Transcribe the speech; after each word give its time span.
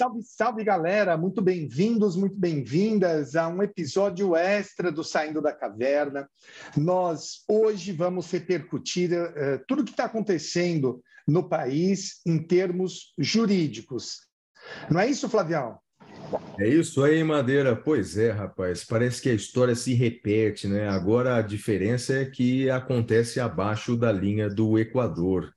Salve, 0.00 0.22
salve 0.22 0.64
galera, 0.64 1.14
muito 1.14 1.42
bem-vindos, 1.42 2.16
muito 2.16 2.34
bem-vindas 2.34 3.36
a 3.36 3.46
um 3.48 3.62
episódio 3.62 4.34
extra 4.34 4.90
do 4.90 5.04
Saindo 5.04 5.42
da 5.42 5.52
Caverna. 5.52 6.26
Nós 6.74 7.44
hoje 7.46 7.92
vamos 7.92 8.30
repercutir 8.32 9.10
uh, 9.12 9.62
tudo 9.68 9.82
o 9.82 9.84
que 9.84 9.90
está 9.90 10.06
acontecendo 10.06 11.02
no 11.28 11.46
país 11.46 12.22
em 12.24 12.38
termos 12.42 13.12
jurídicos. 13.18 14.20
Não 14.90 14.98
é 14.98 15.06
isso, 15.06 15.28
Flavião? 15.28 15.78
É 16.58 16.66
isso 16.66 17.04
aí, 17.04 17.22
Madeira. 17.22 17.76
Pois 17.76 18.16
é, 18.16 18.30
rapaz. 18.30 18.82
Parece 18.82 19.20
que 19.20 19.28
a 19.28 19.34
história 19.34 19.74
se 19.74 19.92
repete, 19.92 20.66
né? 20.66 20.88
Agora 20.88 21.36
a 21.36 21.42
diferença 21.42 22.14
é 22.14 22.24
que 22.24 22.70
acontece 22.70 23.38
abaixo 23.38 23.94
da 23.98 24.10
linha 24.10 24.48
do 24.48 24.78
Equador. 24.78 25.52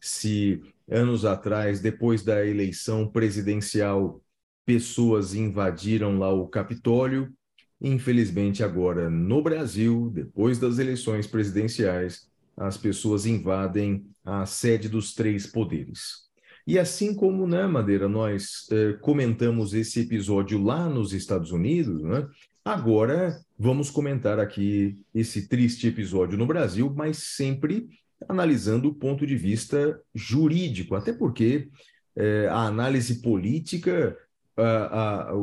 Se 0.00 0.62
anos 0.92 1.24
atrás, 1.24 1.80
depois 1.80 2.22
da 2.22 2.44
eleição 2.46 3.08
presidencial, 3.08 4.22
pessoas 4.64 5.34
invadiram 5.34 6.18
lá 6.18 6.32
o 6.32 6.46
Capitólio. 6.46 7.32
Infelizmente, 7.80 8.62
agora 8.62 9.10
no 9.10 9.42
Brasil, 9.42 10.10
depois 10.14 10.58
das 10.58 10.78
eleições 10.78 11.26
presidenciais, 11.26 12.28
as 12.56 12.76
pessoas 12.76 13.26
invadem 13.26 14.06
a 14.24 14.46
sede 14.46 14.88
dos 14.88 15.14
três 15.14 15.46
poderes. 15.46 16.30
E 16.64 16.78
assim 16.78 17.14
como, 17.14 17.46
né, 17.46 17.66
Madeira, 17.66 18.08
nós 18.08 18.68
eh, 18.70 18.92
comentamos 19.00 19.74
esse 19.74 20.00
episódio 20.00 20.62
lá 20.62 20.88
nos 20.88 21.12
Estados 21.12 21.50
Unidos, 21.50 22.02
né? 22.02 22.28
Agora 22.64 23.40
vamos 23.58 23.90
comentar 23.90 24.38
aqui 24.38 24.96
esse 25.12 25.48
triste 25.48 25.88
episódio 25.88 26.38
no 26.38 26.46
Brasil, 26.46 26.92
mas 26.96 27.18
sempre 27.18 27.88
analisando 28.28 28.88
o 28.88 28.94
ponto 28.94 29.26
de 29.26 29.36
vista 29.36 30.00
jurídico, 30.14 30.94
até 30.94 31.12
porque 31.12 31.68
eh, 32.16 32.48
a 32.48 32.66
análise 32.66 33.20
política, 33.20 34.16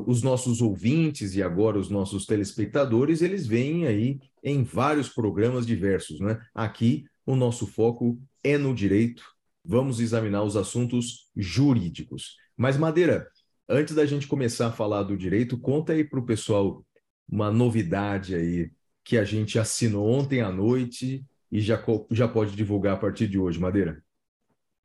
os 0.06 0.22
nossos 0.22 0.62
ouvintes 0.62 1.36
e 1.36 1.42
agora 1.42 1.80
os 1.80 1.90
nossos 1.90 2.28
telespectadores, 2.28 3.24
eles 3.24 3.48
vêm 3.48 3.88
aí 3.88 4.20
em 4.44 4.64
vários 4.64 5.10
programas 5.10 5.66
diversos, 5.66 6.20
né? 6.20 6.40
Aqui 6.54 7.06
o 7.26 7.36
nosso 7.36 7.66
foco 7.68 8.20
é 8.44 8.58
no 8.58 8.74
direito, 8.74 9.24
vamos 9.64 10.00
examinar 10.00 10.44
os 10.44 10.56
assuntos 10.56 11.30
jurídicos. 11.36 12.36
Mas, 12.58 12.78
Madeira, 12.78 13.28
antes 13.68 13.94
da 13.94 14.06
gente 14.06 14.28
começar 14.28 14.68
a 14.68 14.72
falar 14.72 15.04
do 15.04 15.18
direito, 15.18 15.58
conta 15.58 15.94
aí 15.94 16.04
para 16.04 16.20
o 16.20 16.26
pessoal 16.26 16.84
uma 17.28 17.52
novidade 17.52 18.36
aí 18.36 18.72
que 19.04 19.18
a 19.18 19.24
gente 19.24 19.60
assinou 19.60 20.10
ontem 20.10 20.42
à 20.42 20.52
noite 20.52 21.24
e 21.52 21.62
já, 21.62 21.82
já 22.12 22.28
pode 22.28 22.56
divulgar 22.56 22.96
a 22.96 23.00
partir 23.00 23.28
de 23.28 23.40
hoje, 23.40 23.60
Madeira. 23.60 24.04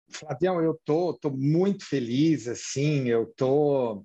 Flavião, 0.09 0.63
eu 0.63 0.79
tô, 0.85 1.15
tô 1.15 1.31
muito 1.31 1.85
feliz, 1.85 2.47
assim, 2.47 3.09
eu 3.09 3.27
tô 3.37 4.05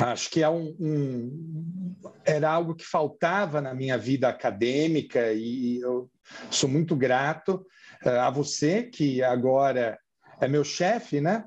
acho 0.00 0.30
que 0.30 0.42
é 0.42 0.48
um, 0.48 0.74
um, 0.80 1.94
era 2.24 2.50
algo 2.50 2.74
que 2.74 2.84
faltava 2.84 3.60
na 3.60 3.74
minha 3.74 3.98
vida 3.98 4.28
acadêmica 4.28 5.32
e 5.32 5.78
eu 5.80 6.10
sou 6.50 6.68
muito 6.68 6.96
grato 6.96 7.66
uh, 8.04 8.08
a 8.08 8.30
você 8.30 8.84
que 8.84 9.22
agora 9.22 9.98
é 10.40 10.48
meu 10.48 10.64
chefe, 10.64 11.20
né? 11.20 11.44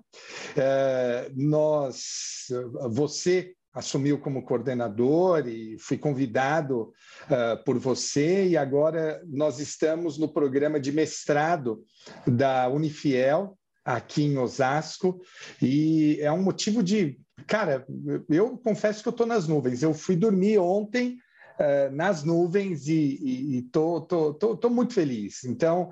Uh, 0.56 1.34
nós, 1.36 2.46
você 2.92 3.54
assumiu 3.76 4.18
como 4.18 4.44
coordenador 4.44 5.48
e 5.48 5.78
fui 5.78 5.98
convidado 5.98 6.94
uh, 7.26 7.64
por 7.66 7.78
você 7.78 8.48
e 8.48 8.58
agora 8.58 9.22
nós 9.28 9.60
estamos 9.60 10.18
no 10.18 10.30
programa 10.30 10.80
de 10.80 10.92
mestrado 10.92 11.84
da 12.26 12.70
Unifiel 12.70 13.58
aqui 13.84 14.24
em 14.24 14.38
Osasco 14.38 15.20
e 15.62 16.18
é 16.22 16.32
um 16.32 16.42
motivo 16.42 16.82
de 16.82 17.20
Cara, 17.48 17.86
eu 18.30 18.58
confesso 18.58 19.04
que 19.04 19.08
eu 19.08 19.12
estou 19.12 19.28
nas 19.28 19.48
nuvens. 19.48 19.84
Eu 19.84 19.94
fui 19.94 20.16
dormir 20.16 20.58
ontem 20.58 21.18
uh, 21.60 21.94
nas 21.94 22.24
nuvens 22.24 22.88
e 22.88 23.58
estou 23.58 24.70
muito 24.72 24.94
feliz. 24.94 25.44
Então, 25.44 25.90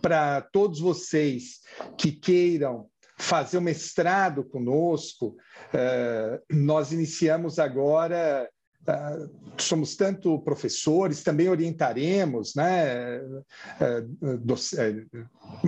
para 0.00 0.40
todos 0.40 0.80
vocês 0.80 1.60
que 1.98 2.12
queiram 2.12 2.88
fazer 3.16 3.58
o 3.58 3.62
mestrado 3.62 4.44
conosco, 4.44 5.36
uh, 5.72 6.54
nós 6.54 6.92
iniciamos 6.92 7.58
agora 7.58 8.48
Uh, 8.86 9.30
somos 9.56 9.96
tanto 9.96 10.38
professores, 10.40 11.22
também 11.22 11.48
orientaremos 11.48 12.54
né, 12.54 13.18
uh, 13.22 13.46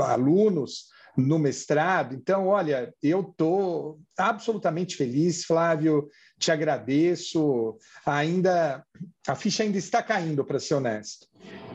alunos 0.03 0.91
no 1.17 1.39
mestrado. 1.39 2.15
Então, 2.15 2.49
olha, 2.49 2.93
eu 3.03 3.21
estou 3.21 3.99
absolutamente 4.19 4.97
feliz, 4.97 5.45
Flávio, 5.45 6.09
te 6.39 6.51
agradeço. 6.51 7.77
Ainda 8.05 8.85
a 9.27 9.35
ficha 9.35 9.63
ainda 9.63 9.79
está 9.79 10.03
caindo, 10.03 10.45
para 10.45 10.61
ser 10.61 10.75
honesto. 10.75 11.27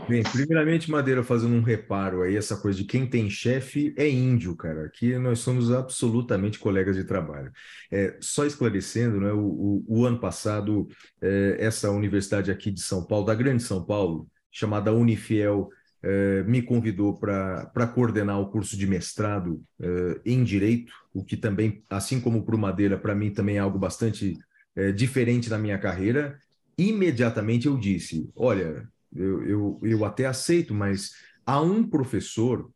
Bem, 0.08 0.24
primeiramente, 0.24 0.90
Madeira, 0.90 1.24
fazendo 1.24 1.56
um 1.56 1.62
reparo 1.62 2.22
aí, 2.22 2.36
essa 2.36 2.58
coisa 2.58 2.78
de 2.78 2.86
quem 2.86 3.06
tem 3.06 3.30
chefe 3.30 3.94
é 3.98 4.10
índio, 4.10 4.56
cara. 4.56 4.86
Aqui 4.86 5.18
nós 5.18 5.40
somos 5.40 5.72
absolutamente 5.72 6.60
colegas 6.60 6.96
de 6.96 7.04
trabalho. 7.04 7.52
É, 7.92 8.18
só 8.20 8.46
esclarecendo, 8.46 9.20
né, 9.20 9.32
o, 9.32 9.40
o, 9.40 9.86
o 9.88 10.06
ano 10.06 10.20
passado, 10.20 10.88
é, 11.22 11.58
essa 11.60 11.92
universidade 11.92 12.52
aqui 12.52 12.72
de 12.72 12.82
São 12.82 13.06
Paulo, 13.06 13.26
da 13.26 13.36
Grande 13.36 13.64
São 13.64 13.84
Paulo, 13.84 14.28
chamada 14.52 14.94
Unifiel, 14.94 15.70
eh, 16.04 16.44
me 16.48 16.64
convidou 16.64 17.16
para 17.16 17.88
coordenar 17.94 18.40
o 18.40 18.50
curso 18.50 18.76
de 18.76 18.88
mestrado 18.88 19.64
eh, 19.80 20.22
em 20.26 20.44
Direito, 20.44 20.92
o 21.14 21.24
que 21.24 21.38
também, 21.38 21.84
assim 21.90 22.20
como 22.20 22.44
para 22.44 22.56
o 22.56 22.60
Madeira, 22.60 22.98
para 22.98 23.14
mim 23.14 23.30
também 23.32 23.58
é 23.58 23.60
algo 23.60 23.78
bastante 23.78 24.36
eh, 24.76 24.92
diferente 24.92 25.50
na 25.50 25.60
minha 25.60 25.78
carreira. 25.78 26.40
Imediatamente 26.76 27.68
eu 27.68 27.78
disse: 27.78 28.28
olha, 28.36 28.88
eu, 29.16 29.44
eu, 29.46 29.80
eu 29.84 30.06
até 30.06 30.26
aceito, 30.26 30.74
mas 30.74 31.12
há 31.46 31.62
um 31.62 31.88
professor 31.88 32.72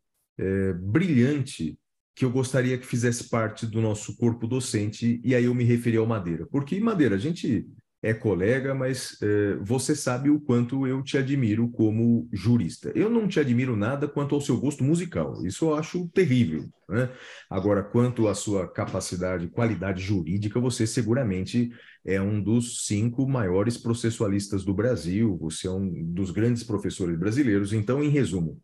brilhante 0.81 1.79
que 2.13 2.25
eu 2.25 2.29
gostaria 2.29 2.77
que 2.77 2.85
fizesse 2.85 3.29
parte 3.29 3.65
do 3.65 3.81
nosso 3.81 4.17
corpo 4.17 4.45
docente, 4.45 5.21
e 5.23 5.33
aí 5.33 5.45
eu 5.45 5.55
me 5.55 5.63
referi 5.63 5.95
ao 5.95 6.05
Madeira. 6.05 6.45
Porque, 6.47 6.77
Madeira, 6.77 7.15
a 7.15 7.17
gente 7.17 7.65
é 8.05 8.13
colega, 8.13 8.75
mas 8.75 9.17
é, 9.19 9.55
você 9.55 9.95
sabe 9.95 10.29
o 10.29 10.39
quanto 10.39 10.85
eu 10.85 11.01
te 11.01 11.17
admiro 11.17 11.67
como 11.69 12.29
jurista. 12.31 12.91
Eu 12.93 13.09
não 13.09 13.27
te 13.27 13.39
admiro 13.39 13.75
nada 13.75 14.07
quanto 14.07 14.35
ao 14.35 14.41
seu 14.41 14.59
gosto 14.59 14.83
musical, 14.83 15.43
isso 15.43 15.65
eu 15.65 15.73
acho 15.73 16.07
terrível. 16.09 16.69
Né? 16.87 17.09
Agora, 17.49 17.81
quanto 17.81 18.27
à 18.27 18.35
sua 18.35 18.67
capacidade, 18.67 19.47
qualidade 19.47 20.03
jurídica, 20.03 20.59
você 20.59 20.85
seguramente 20.85 21.71
é 22.05 22.21
um 22.21 22.39
dos 22.39 22.85
cinco 22.85 23.27
maiores 23.27 23.75
processualistas 23.75 24.63
do 24.63 24.71
Brasil, 24.71 25.35
você 25.35 25.65
é 25.65 25.71
um 25.71 26.13
dos 26.13 26.29
grandes 26.29 26.63
professores 26.63 27.17
brasileiros. 27.17 27.73
Então, 27.73 28.03
em 28.03 28.09
resumo, 28.09 28.61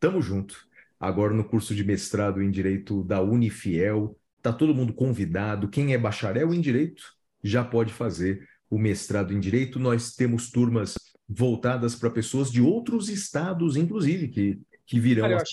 tamo 0.00 0.22
junto. 0.22 0.66
Agora, 0.98 1.34
no 1.34 1.44
curso 1.44 1.74
de 1.74 1.84
mestrado 1.84 2.42
em 2.42 2.50
Direito 2.50 3.04
da 3.04 3.20
Unifiel, 3.20 4.18
tá 4.40 4.50
todo 4.50 4.74
mundo 4.74 4.94
convidado. 4.94 5.68
Quem 5.68 5.92
é 5.92 5.98
bacharel 5.98 6.54
em 6.54 6.60
Direito 6.62 7.02
já 7.44 7.62
pode 7.62 7.92
fazer 7.92 8.48
o 8.70 8.78
mestrado 8.78 9.32
em 9.32 9.40
Direito, 9.40 9.78
nós 9.78 10.14
temos 10.14 10.50
turmas 10.50 10.94
voltadas 11.28 11.94
para 11.94 12.10
pessoas 12.10 12.50
de 12.50 12.60
outros 12.60 13.08
estados, 13.08 13.76
inclusive, 13.76 14.28
que, 14.28 14.58
que 14.86 14.98
virão 14.98 15.28
Cara, 15.28 15.44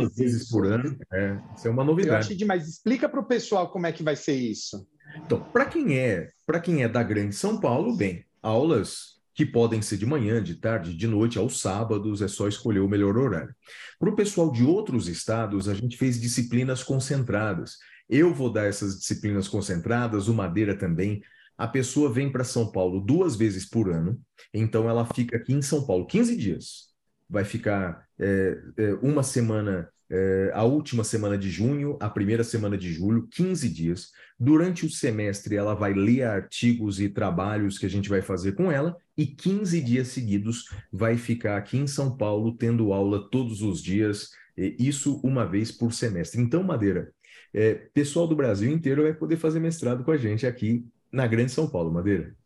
duas 0.00 0.16
vezes 0.16 0.42
isso. 0.42 0.52
por 0.52 0.66
ano. 0.66 0.96
É, 1.12 1.38
isso 1.56 1.66
é 1.66 1.70
uma 1.70 1.84
novidade. 1.84 2.14
Eu 2.14 2.18
achei 2.18 2.36
demais. 2.36 2.68
Explica 2.68 3.08
para 3.08 3.20
o 3.20 3.26
pessoal 3.26 3.70
como 3.70 3.86
é 3.86 3.92
que 3.92 4.02
vai 4.02 4.16
ser 4.16 4.34
isso. 4.34 4.86
Então, 5.24 5.40
para 5.52 5.66
quem 5.66 5.98
é, 5.98 6.30
para 6.46 6.60
quem 6.60 6.82
é 6.82 6.88
da 6.88 7.02
Grande 7.02 7.34
São 7.34 7.60
Paulo, 7.60 7.96
bem, 7.96 8.24
aulas 8.42 9.16
que 9.34 9.44
podem 9.44 9.82
ser 9.82 9.98
de 9.98 10.06
manhã, 10.06 10.42
de 10.42 10.54
tarde, 10.54 10.96
de 10.96 11.06
noite, 11.06 11.38
aos 11.38 11.60
sábados, 11.60 12.22
é 12.22 12.28
só 12.28 12.48
escolher 12.48 12.80
o 12.80 12.88
melhor 12.88 13.18
horário. 13.18 13.54
Para 13.98 14.08
o 14.08 14.16
pessoal 14.16 14.50
de 14.50 14.64
outros 14.64 15.08
estados, 15.08 15.68
a 15.68 15.74
gente 15.74 15.96
fez 15.96 16.18
disciplinas 16.18 16.82
concentradas. 16.82 17.76
Eu 18.08 18.32
vou 18.32 18.50
dar 18.50 18.66
essas 18.66 18.98
disciplinas 18.98 19.46
concentradas, 19.46 20.28
o 20.28 20.34
Madeira 20.34 20.74
também 20.74 21.22
a 21.56 21.66
pessoa 21.66 22.12
vem 22.12 22.30
para 22.30 22.44
São 22.44 22.70
Paulo 22.70 23.00
duas 23.00 23.36
vezes 23.36 23.68
por 23.68 23.90
ano, 23.90 24.20
então 24.52 24.88
ela 24.88 25.06
fica 25.06 25.36
aqui 25.36 25.52
em 25.52 25.62
São 25.62 25.86
Paulo 25.86 26.06
15 26.06 26.36
dias. 26.36 26.94
Vai 27.28 27.44
ficar 27.44 28.04
é, 28.18 28.58
é, 28.76 28.94
uma 29.02 29.22
semana 29.22 29.88
é, 30.08 30.52
a 30.54 30.62
última 30.62 31.02
semana 31.02 31.36
de 31.36 31.50
junho, 31.50 31.96
a 32.00 32.08
primeira 32.08 32.44
semana 32.44 32.78
de 32.78 32.92
julho, 32.92 33.26
15 33.28 33.68
dias. 33.68 34.10
Durante 34.38 34.86
o 34.86 34.90
semestre, 34.90 35.56
ela 35.56 35.74
vai 35.74 35.92
ler 35.94 36.22
artigos 36.22 37.00
e 37.00 37.08
trabalhos 37.08 37.78
que 37.78 37.86
a 37.86 37.90
gente 37.90 38.08
vai 38.08 38.22
fazer 38.22 38.52
com 38.52 38.70
ela, 38.70 38.96
e 39.16 39.26
15 39.26 39.80
dias 39.80 40.08
seguidos 40.08 40.66
vai 40.92 41.16
ficar 41.16 41.56
aqui 41.56 41.78
em 41.78 41.86
São 41.86 42.16
Paulo, 42.16 42.56
tendo 42.56 42.92
aula 42.92 43.28
todos 43.30 43.62
os 43.62 43.82
dias, 43.82 44.30
isso 44.56 45.20
uma 45.24 45.44
vez 45.44 45.72
por 45.72 45.92
semestre. 45.92 46.40
Então, 46.40 46.62
Madeira, 46.62 47.10
é, 47.52 47.74
pessoal 47.74 48.28
do 48.28 48.36
Brasil 48.36 48.70
inteiro 48.70 49.02
vai 49.02 49.14
poder 49.14 49.36
fazer 49.36 49.58
mestrado 49.58 50.04
com 50.04 50.10
a 50.10 50.16
gente 50.16 50.46
aqui 50.46 50.84
na 51.16 51.26
Grande 51.26 51.50
São 51.50 51.66
Paulo, 51.66 51.90
Madeira. 51.90 52.36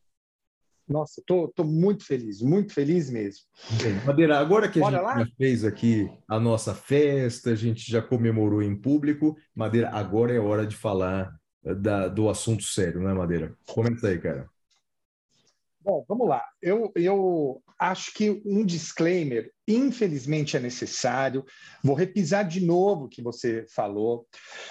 Nossa, 0.88 1.20
estou 1.20 1.52
muito 1.64 2.04
feliz, 2.04 2.40
muito 2.40 2.72
feliz 2.72 3.10
mesmo. 3.10 3.44
Bem, 3.82 3.94
Madeira, 4.04 4.38
agora 4.38 4.68
que 4.68 4.78
a 4.78 4.82
Bora 4.82 4.96
gente 4.96 5.04
lá? 5.06 5.18
já 5.18 5.26
fez 5.36 5.64
aqui 5.64 6.10
a 6.28 6.38
nossa 6.40 6.74
festa, 6.74 7.50
a 7.50 7.54
gente 7.54 7.90
já 7.90 8.00
comemorou 8.00 8.62
em 8.62 8.74
público, 8.74 9.36
Madeira, 9.54 9.90
agora 9.90 10.32
é 10.32 10.38
hora 10.38 10.66
de 10.66 10.76
falar 10.76 11.32
eh, 11.64 11.74
da, 11.74 12.08
do 12.08 12.28
assunto 12.28 12.62
sério, 12.62 13.00
né, 13.00 13.12
Madeira? 13.12 13.56
Comenta 13.66 14.08
aí, 14.08 14.18
cara. 14.18 14.48
Bom, 15.82 16.04
vamos 16.06 16.28
lá. 16.28 16.44
Eu, 16.60 16.92
eu 16.94 17.62
acho 17.78 18.12
que 18.12 18.42
um 18.44 18.64
disclaimer, 18.64 19.50
infelizmente, 19.66 20.56
é 20.56 20.60
necessário. 20.60 21.44
Vou 21.82 21.96
repisar 21.96 22.46
de 22.46 22.60
novo 22.60 23.04
o 23.04 23.08
que 23.08 23.22
você 23.22 23.64
falou, 23.74 24.26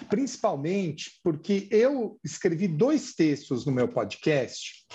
principalmente 0.07 1.19
porque 1.23 1.67
eu 1.71 2.19
escrevi 2.23 2.67
dois 2.67 3.15
textos 3.15 3.65
no 3.65 3.71
meu 3.71 3.88
podcast 3.88 4.85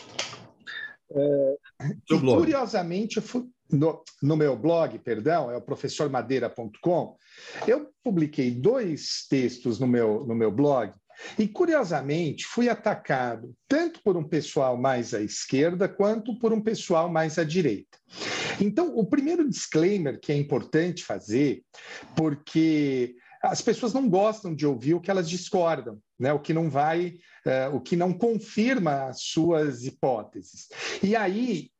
é, 1.11 1.57
e, 2.11 2.17
blog. 2.17 2.39
curiosamente, 2.39 3.21
no, 3.71 4.05
no, 4.23 4.37
meu 4.37 4.57
blog, 4.57 4.97
perdão, 5.01 5.51
é 5.51 5.57
o 5.57 5.63
professormadeira.com, 5.63 7.17
eu 7.67 7.91
publiquei 8.05 8.53
dois 8.53 9.27
textos 9.29 9.81
no 9.81 9.87
meu, 9.89 10.25
no 10.25 10.35
meu 10.35 10.53
blog 10.53 10.93
e, 11.39 11.49
curiosamente, 11.49 12.45
fui 12.47 12.69
atacado 12.69 13.55
tanto 13.69 14.01
por 14.03 14.17
um 14.17 14.25
pessoal 14.25 14.77
mais 14.77 15.15
à 15.15 15.21
esquerda 15.21 15.89
quanto 15.89 16.39
por 16.39 16.53
um 16.53 16.61
pessoal 16.61 17.09
mais 17.09 17.39
à 17.39 17.45
direita. 17.45 17.99
Então, 18.61 18.97
o 18.97 19.07
primeiro 19.07 19.49
disclaimer 19.49 20.19
que 20.21 20.33
é 20.33 20.37
importante 20.37 21.05
fazer, 21.05 21.63
porque 22.17 23.17
as 23.43 23.61
pessoas 23.61 23.93
não 23.93 24.09
gostam 24.09 24.55
de 24.55 24.67
ouvir 24.67 24.95
o 24.95 25.01
que 25.01 25.11
elas 25.11 25.29
discordam, 25.29 25.99
né? 26.19 26.33
o 26.33 26.41
que 26.41 26.55
não 26.55 26.71
vai, 26.71 27.19
uh, 27.47 27.77
o 27.77 27.81
que 27.81 27.97
não 27.97 28.13
confirma 28.13 29.09
as 29.09 29.23
suas 29.23 29.85
hipóteses. 29.85 30.69
E 31.03 31.15
aí, 31.15 31.71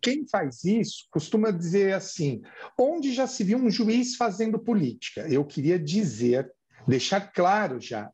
quem 0.00 0.26
faz 0.26 0.64
isso 0.64 1.06
costuma 1.10 1.50
dizer 1.50 1.94
assim: 1.94 2.42
onde 2.78 3.12
já 3.12 3.26
se 3.26 3.44
viu 3.44 3.58
um 3.58 3.70
juiz 3.70 4.16
fazendo 4.16 4.58
política? 4.58 5.26
Eu 5.28 5.44
queria 5.44 5.78
dizer, 5.78 6.50
deixar 6.86 7.32
claro 7.32 7.80
já. 7.80 8.10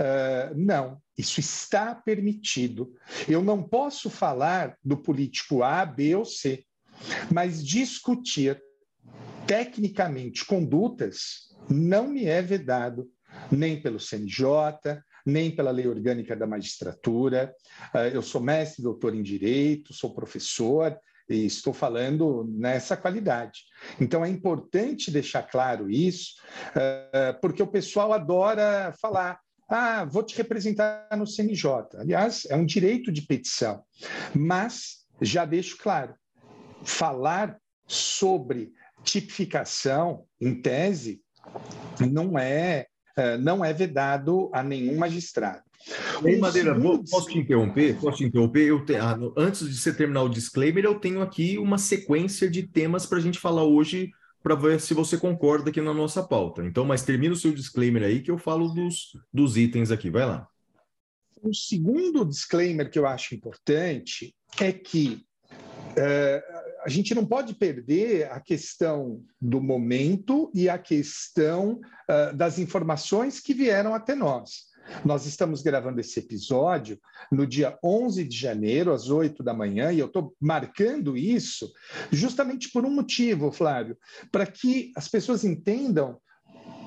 Uh, 0.00 0.54
não, 0.56 0.98
isso 1.16 1.40
está 1.40 1.94
permitido. 1.94 2.94
Eu 3.28 3.42
não 3.42 3.62
posso 3.62 4.08
falar 4.08 4.76
do 4.82 4.96
político 4.96 5.62
A, 5.62 5.84
B 5.84 6.14
ou 6.14 6.24
C, 6.24 6.64
mas 7.30 7.62
discutir 7.62 8.60
tecnicamente 9.46 10.46
condutas 10.46 11.50
não 11.68 12.08
me 12.08 12.24
é 12.24 12.40
vedado 12.40 13.10
nem 13.50 13.80
pelo 13.80 14.00
CNJ, 14.00 14.46
nem 15.26 15.50
pela 15.50 15.70
Lei 15.70 15.86
Orgânica 15.86 16.34
da 16.34 16.46
Magistratura. 16.46 17.54
Ah, 17.92 18.08
eu 18.08 18.22
sou 18.22 18.40
mestre, 18.40 18.82
doutor 18.82 19.14
em 19.14 19.22
Direito, 19.22 19.92
sou 19.92 20.14
professor 20.14 20.98
e 21.28 21.44
estou 21.46 21.72
falando 21.72 22.44
nessa 22.48 22.96
qualidade. 22.96 23.60
Então 24.00 24.24
é 24.24 24.28
importante 24.28 25.10
deixar 25.10 25.42
claro 25.42 25.90
isso, 25.90 26.34
ah, 26.74 27.36
porque 27.40 27.62
o 27.62 27.66
pessoal 27.66 28.12
adora 28.12 28.94
falar. 29.00 29.38
Ah, 29.70 30.04
vou 30.04 30.24
te 30.24 30.36
representar 30.36 31.06
no 31.16 31.26
CNJ. 31.26 31.96
Aliás, 31.96 32.44
é 32.50 32.56
um 32.56 32.66
direito 32.66 33.12
de 33.12 33.22
petição. 33.22 33.84
Mas 34.34 35.06
já 35.22 35.44
deixo 35.44 35.78
claro: 35.78 36.12
falar 36.82 37.56
sobre 37.86 38.72
tipificação, 39.04 40.24
em 40.40 40.60
tese, 40.60 41.20
não 42.10 42.36
é, 42.36 42.86
é, 43.16 43.38
não 43.38 43.64
é 43.64 43.72
vedado 43.72 44.50
a 44.52 44.62
nenhum 44.62 44.98
magistrado. 44.98 45.62
Ei, 46.24 46.38
Madeira, 46.38 46.74
segundo... 46.74 47.08
posso 47.08 47.28
te 47.28 47.38
interromper? 47.38 47.98
Posso 47.98 48.18
te 48.18 48.24
interromper? 48.24 48.68
Eu 48.68 48.84
te... 48.84 48.96
ah, 48.96 49.16
antes 49.36 49.66
de 49.66 49.74
você 49.74 49.94
terminar 49.94 50.22
o 50.22 50.28
disclaimer, 50.28 50.84
eu 50.84 50.98
tenho 50.98 51.22
aqui 51.22 51.56
uma 51.56 51.78
sequência 51.78 52.50
de 52.50 52.66
temas 52.66 53.06
para 53.06 53.18
a 53.18 53.20
gente 53.20 53.38
falar 53.38 53.64
hoje, 53.64 54.10
para 54.42 54.54
ver 54.54 54.80
se 54.80 54.94
você 54.94 55.18
concorda 55.18 55.70
aqui 55.70 55.80
na 55.80 55.92
nossa 55.92 56.22
pauta. 56.22 56.64
Então, 56.64 56.84
mas 56.84 57.02
termina 57.02 57.34
o 57.34 57.36
seu 57.36 57.52
disclaimer 57.52 58.02
aí 58.02 58.22
que 58.22 58.30
eu 58.30 58.38
falo 58.38 58.68
dos, 58.68 59.16
dos 59.32 59.56
itens 59.56 59.90
aqui. 59.90 60.10
Vai 60.10 60.24
lá. 60.24 60.48
O 61.42 61.54
segundo 61.54 62.24
disclaimer 62.24 62.90
que 62.90 62.98
eu 62.98 63.06
acho 63.06 63.34
importante 63.34 64.34
é 64.60 64.72
que 64.72 65.24
é, 65.96 66.42
a 66.84 66.88
gente 66.88 67.14
não 67.14 67.26
pode 67.26 67.54
perder 67.54 68.30
a 68.30 68.40
questão 68.40 69.22
do 69.40 69.60
momento 69.60 70.50
e 70.54 70.68
a 70.68 70.78
questão 70.78 71.80
uh, 72.08 72.36
das 72.36 72.58
informações 72.58 73.40
que 73.40 73.52
vieram 73.52 73.94
até 73.94 74.14
nós. 74.14 74.69
Nós 75.04 75.26
estamos 75.26 75.62
gravando 75.62 76.00
esse 76.00 76.18
episódio 76.18 76.98
no 77.30 77.46
dia 77.46 77.78
11 77.82 78.24
de 78.24 78.36
janeiro, 78.36 78.92
às 78.92 79.08
8 79.08 79.42
da 79.42 79.54
manhã, 79.54 79.92
e 79.92 79.98
eu 79.98 80.06
estou 80.06 80.34
marcando 80.40 81.16
isso 81.16 81.72
justamente 82.10 82.70
por 82.70 82.84
um 82.84 82.90
motivo, 82.90 83.52
Flávio, 83.52 83.96
para 84.30 84.46
que 84.46 84.92
as 84.96 85.08
pessoas 85.08 85.44
entendam 85.44 86.20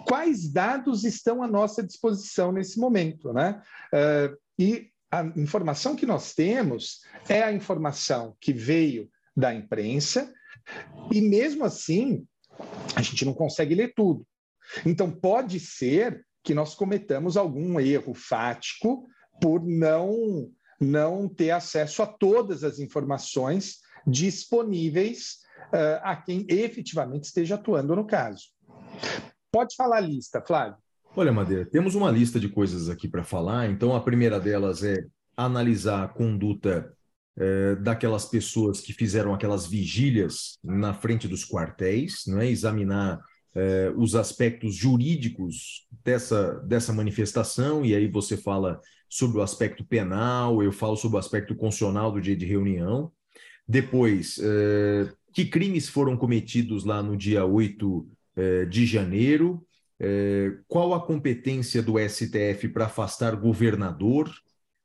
quais 0.08 0.52
dados 0.52 1.04
estão 1.04 1.42
à 1.42 1.48
nossa 1.48 1.82
disposição 1.82 2.52
nesse 2.52 2.80
momento. 2.80 3.32
Né? 3.32 3.62
Uh, 3.94 4.38
e 4.60 4.90
a 5.12 5.24
informação 5.38 5.96
que 5.96 6.06
nós 6.06 6.34
temos 6.34 7.02
é 7.30 7.44
a 7.44 7.54
informação 7.54 8.36
que 8.40 8.52
veio 8.52 9.10
da 9.36 9.54
imprensa, 9.54 10.32
e 11.12 11.22
mesmo 11.22 11.66
assim, 11.66 12.26
a 12.96 13.02
gente 13.02 13.26
não 13.26 13.34
consegue 13.34 13.76
ler 13.76 13.94
tudo. 13.96 14.26
Então, 14.86 15.12
pode 15.12 15.60
ser 15.60 16.26
que 16.44 16.54
nós 16.54 16.76
cometamos 16.76 17.38
algum 17.38 17.80
erro 17.80 18.14
fático 18.14 19.08
por 19.42 19.64
não, 19.64 20.50
não 20.80 21.28
ter 21.28 21.52
acesso 21.52 22.04
a 22.04 22.08
todas 22.08 22.64
as 22.64 22.80
informações 22.80 23.80
disponíveis 24.06 25.38
uh, 25.74 26.02
a 26.04 26.16
quem 26.16 26.46
efetivamente 26.50 27.24
esteja 27.24 27.56
atuando 27.56 27.96
no 27.96 28.06
caso. 28.06 28.50
Pode 29.52 29.76
falar 29.76 29.98
a 29.98 30.02
lista, 30.02 30.42
Flávio. 30.42 30.78
Olha, 31.16 31.32
Madeira, 31.32 31.66
temos 31.66 31.96
uma 31.96 32.10
lista 32.10 32.40
de 32.40 32.50
coisas 32.50 32.90
aqui 32.90 33.08
para 33.08 33.24
falar. 33.24 33.70
Então, 33.70 33.96
a 33.96 34.02
primeira 34.02 34.40
delas 34.40 34.84
é 34.84 34.98
analisar 35.38 36.04
a 36.04 36.08
conduta 36.08 36.92
é, 37.38 37.76
daquelas 37.76 38.26
pessoas 38.26 38.82
que 38.82 38.94
fizeram 38.94 39.34
aquelas 39.34 39.66
vigílias 39.66 40.58
na 40.64 40.94
frente 40.94 41.28
dos 41.28 41.46
quartéis, 41.46 42.24
não 42.28 42.40
é? 42.40 42.48
examinar 42.48 43.20
é, 43.56 43.94
os 43.96 44.16
aspectos 44.16 44.76
jurídicos 44.76 45.88
dessa, 46.04 46.56
dessa 46.62 46.92
manifestação, 46.92 47.86
e 47.86 47.96
aí 47.96 48.08
você 48.08 48.36
fala 48.36 48.80
sobre 49.10 49.38
o 49.38 49.42
aspecto 49.42 49.86
penal, 49.86 50.64
eu 50.64 50.72
falo 50.72 50.96
sobre 50.96 51.18
o 51.18 51.20
aspecto 51.20 51.56
constitucional 51.56 52.12
do 52.12 52.22
dia 52.22 52.36
de 52.36 52.46
reunião. 52.46 53.12
Depois, 53.68 54.40
é, 54.42 55.10
que 55.32 55.46
crimes 55.46 55.88
foram 55.88 56.18
cometidos 56.18 56.84
lá 56.84 57.02
no 57.02 57.16
dia 57.16 57.46
8 57.46 58.08
é, 58.36 58.66
de 58.66 58.86
janeiro? 58.86 59.66
É, 60.00 60.58
qual 60.68 60.94
a 60.94 61.06
competência 61.06 61.82
do 61.82 61.98
STF 61.98 62.68
para 62.70 62.86
afastar 62.86 63.36
governador? 63.36 64.32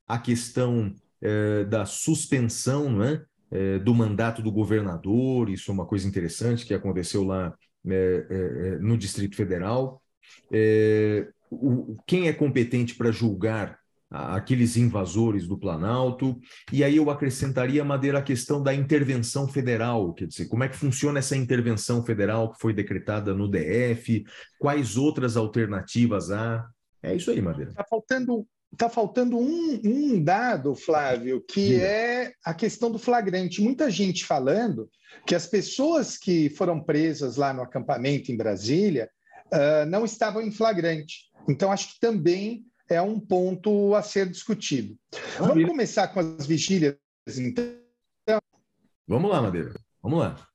A 0.06 0.18
questão 0.18 0.94
é, 1.20 1.64
da 1.64 1.84
suspensão 1.86 2.90
não 2.90 3.04
é? 3.04 3.24
é, 3.50 3.78
do 3.78 3.94
mandato 3.94 4.42
do 4.42 4.52
governador, 4.52 5.48
isso 5.48 5.70
é 5.70 5.74
uma 5.74 5.86
coisa 5.86 6.06
interessante 6.06 6.66
que 6.66 6.74
aconteceu 6.74 7.24
lá 7.24 7.54
no 8.80 8.96
Distrito 8.96 9.36
Federal. 9.36 10.02
É, 10.52 11.28
o, 11.50 11.96
quem 12.06 12.28
é 12.28 12.32
competente 12.32 12.94
para 12.94 13.10
julgar 13.10 13.78
aqueles 14.10 14.76
invasores 14.76 15.46
do 15.46 15.58
Planalto, 15.58 16.38
e 16.72 16.82
aí 16.82 16.96
eu 16.96 17.10
acrescentaria, 17.10 17.84
Madeira, 17.84 18.18
a 18.18 18.22
questão 18.22 18.62
da 18.62 18.74
intervenção 18.74 19.46
federal, 19.46 20.14
quer 20.14 20.26
dizer, 20.26 20.46
como 20.46 20.64
é 20.64 20.68
que 20.68 20.76
funciona 20.76 21.18
essa 21.18 21.36
intervenção 21.36 22.02
federal 22.02 22.50
que 22.50 22.58
foi 22.58 22.72
decretada 22.72 23.34
no 23.34 23.46
DF, 23.48 24.24
quais 24.58 24.96
outras 24.96 25.36
alternativas 25.36 26.30
há? 26.30 26.66
É 27.02 27.14
isso 27.14 27.30
aí, 27.30 27.40
Madeira. 27.42 27.70
Está 27.70 27.84
faltando 27.84 28.46
Está 28.72 28.88
faltando 28.88 29.38
um, 29.38 29.80
um, 29.84 30.22
dado, 30.22 30.74
Flávio, 30.74 31.40
que 31.40 31.80
é 31.80 32.32
a 32.44 32.52
questão 32.52 32.90
do 32.90 32.98
flagrante. 32.98 33.62
Muita 33.62 33.90
gente 33.90 34.24
falando 34.24 34.90
que 35.26 35.34
as 35.34 35.46
pessoas 35.46 36.16
que 36.16 36.50
foram 36.50 36.82
presas 36.82 37.36
lá 37.36 37.52
no 37.52 37.62
acampamento 37.62 38.30
em 38.30 38.36
Brasília 38.36 39.10
uh, 39.46 39.86
não 39.88 40.04
estavam 40.04 40.42
em 40.42 40.50
flagrante. 40.50 41.30
Então, 41.48 41.72
acho 41.72 41.94
que 41.94 42.00
também 42.00 42.64
é 42.88 43.00
um 43.00 43.18
ponto 43.18 43.94
a 43.94 44.02
ser 44.02 44.28
discutido. 44.28 44.96
Vamos 45.38 45.66
começar 45.66 46.08
com 46.08 46.20
as 46.20 46.46
vigílias, 46.46 46.96
então? 47.36 48.40
Vamos 49.06 49.30
lá, 49.30 49.42
Madeira. 49.42 49.74
Vamos 50.02 50.18
lá. 50.18 50.48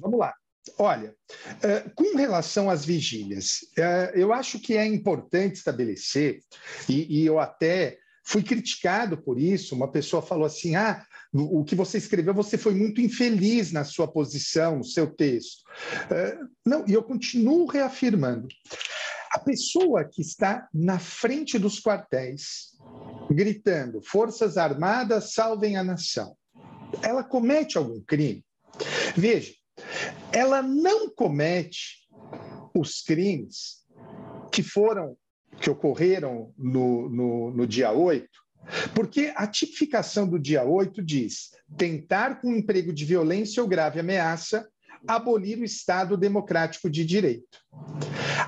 Vamos 0.00 0.18
lá. 0.18 0.34
Olha, 0.78 1.10
uh, 1.10 1.90
com 1.94 2.16
relação 2.16 2.68
às 2.68 2.84
vigílias, 2.84 3.60
uh, 3.78 4.14
eu 4.14 4.32
acho 4.32 4.58
que 4.58 4.76
é 4.76 4.86
importante 4.86 5.56
estabelecer, 5.56 6.40
e, 6.88 7.24
eu 7.24 7.38
até 7.38 7.98
fui 8.24 8.42
criticado 8.42 9.16
por 9.16 9.38
isso. 9.38 9.74
Uma 9.74 9.90
pessoa 9.90 10.22
falou 10.22 10.44
assim: 10.44 10.76
ah, 10.76 11.04
o 11.32 11.64
que 11.64 11.74
você 11.74 11.98
escreveu, 11.98 12.34
você 12.34 12.58
foi 12.58 12.74
muito 12.74 13.00
infeliz 13.00 13.72
na 13.72 13.84
sua 13.84 14.06
posição, 14.06 14.78
no 14.78 14.84
seu 14.84 15.06
texto. 15.06 15.62
Uh, 16.10 16.48
não, 16.64 16.84
e 16.86 16.92
eu 16.92 17.02
continuo 17.02 17.66
reafirmando. 17.66 18.48
A 19.32 19.38
pessoa 19.38 20.04
que 20.04 20.22
está 20.22 20.66
na 20.72 20.98
frente 20.98 21.58
dos 21.58 21.80
quartéis, 21.80 22.76
gritando: 23.30 24.02
Forças 24.02 24.56
Armadas, 24.56 25.32
salvem 25.32 25.76
a 25.76 25.84
nação, 25.84 26.34
ela 27.02 27.22
comete 27.22 27.76
algum 27.76 28.00
crime? 28.00 28.44
Veja, 29.16 29.52
ela 30.32 30.62
não 30.62 31.10
comete 31.10 32.08
os 32.74 33.02
crimes 33.02 33.84
que 34.52 34.62
foram, 34.62 35.16
que 35.60 35.70
ocorreram 35.70 36.52
no, 36.56 37.08
no, 37.08 37.50
no 37.50 37.66
dia 37.66 37.92
8, 37.92 38.28
porque 38.94 39.32
a 39.34 39.46
tipificação 39.46 40.28
do 40.28 40.38
dia 40.38 40.64
8 40.64 41.02
diz 41.02 41.50
tentar 41.76 42.40
com 42.40 42.52
emprego 42.52 42.92
de 42.92 43.04
violência 43.04 43.62
ou 43.62 43.68
grave 43.68 44.00
ameaça 44.00 44.68
abolir 45.06 45.58
o 45.58 45.64
Estado 45.64 46.16
democrático 46.16 46.90
de 46.90 47.04
direito. 47.04 47.58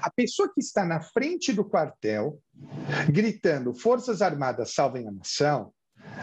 A 0.02 0.10
pessoa 0.10 0.50
que 0.52 0.60
está 0.60 0.84
na 0.84 1.00
frente 1.00 1.52
do 1.52 1.64
quartel, 1.64 2.40
gritando 3.08 3.74
Forças 3.74 4.20
Armadas 4.20 4.74
salvem 4.74 5.06
a 5.06 5.12
nação, 5.12 5.72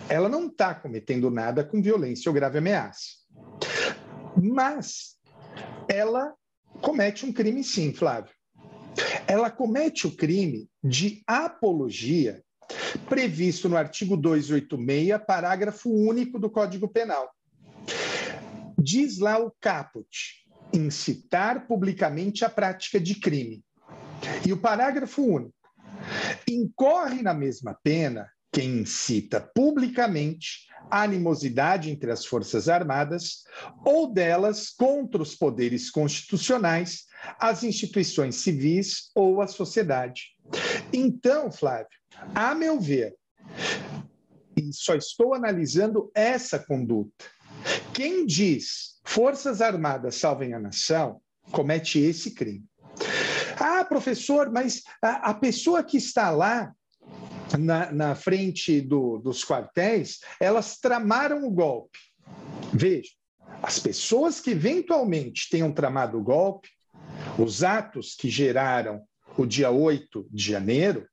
ela 0.10 0.28
não 0.28 0.48
está 0.48 0.74
cometendo 0.74 1.30
nada 1.30 1.64
com 1.64 1.82
violência 1.82 2.30
ou 2.30 2.34
grave 2.34 2.58
ameaça. 2.58 3.27
Mas 4.42 5.18
ela 5.88 6.34
comete 6.82 7.26
um 7.26 7.34
crime 7.34 7.64
sim, 7.64 7.94
Flávio. 7.94 8.32
Ela 9.28 9.50
comete 9.50 10.08
o 10.08 10.16
crime 10.16 10.70
de 10.84 11.22
apologia 11.28 12.44
previsto 13.08 13.70
no 13.70 13.78
artigo 13.78 14.18
286, 14.18 15.22
parágrafo 15.26 15.90
único 15.90 16.40
do 16.40 16.50
Código 16.50 16.88
Penal. 16.88 17.30
Diz 18.78 19.20
lá 19.20 19.40
o 19.40 19.52
caput: 19.60 20.46
incitar 20.74 21.68
publicamente 21.68 22.46
a 22.46 22.50
prática 22.50 23.00
de 23.00 23.16
crime. 23.16 23.64
E 24.46 24.54
o 24.54 24.58
parágrafo 24.58 25.24
único: 25.24 25.54
incorre 26.48 27.22
na 27.22 27.34
mesma 27.34 27.78
pena 27.84 28.30
quem 28.52 28.80
incita 28.80 29.40
publicamente 29.40 30.68
animosidade 30.90 31.90
entre 31.90 32.12
as 32.12 32.26
Forças 32.26 32.70
Armadas 32.70 33.44
ou 33.86 34.12
delas 34.12 34.70
contra 34.70 35.22
os 35.22 35.36
poderes 35.36 35.90
constitucionais, 35.90 37.06
as 37.40 37.64
instituições 37.64 38.36
civis 38.36 39.10
ou 39.16 39.42
a 39.42 39.48
sociedade. 39.48 40.36
Então, 40.94 41.52
Flávio, 41.52 41.88
a 42.34 42.56
meu 42.56 42.80
ver, 42.80 43.16
e 44.56 44.74
só 44.74 44.96
estou 44.96 45.34
analisando 45.34 46.12
essa 46.16 46.58
conduta, 46.60 47.26
quem 47.94 48.26
diz 48.26 49.00
Forças 49.04 49.62
Armadas 49.62 50.16
salvem 50.16 50.54
a 50.54 50.60
nação 50.60 51.22
comete 51.52 52.00
esse 52.00 52.32
crime. 52.32 52.66
Ah, 53.60 53.84
professor, 53.86 54.52
mas 54.52 54.84
a, 55.02 55.32
a 55.32 55.34
pessoa 55.34 55.84
que 55.84 55.98
está 55.98 56.30
lá 56.30 56.74
na, 57.58 57.92
na 57.92 58.16
frente 58.16 58.82
do, 58.82 59.20
dos 59.20 59.44
quartéis, 59.44 60.20
elas 60.40 60.78
tramaram 60.78 61.46
o 61.46 61.52
golpe. 61.52 62.00
Veja, 62.74 63.10
as 63.62 63.80
pessoas 63.80 64.40
que 64.40 64.52
eventualmente 64.52 65.50
tenham 65.50 65.72
tramado 65.72 66.18
o 66.18 66.24
golpe, 66.24 66.70
os 67.38 67.64
atos 67.64 68.16
que 68.16 68.30
geraram 68.30 69.02
o 69.38 69.46
dia 69.46 69.70
8 69.70 70.28
de 70.32 70.44
janeiro, 70.44 71.08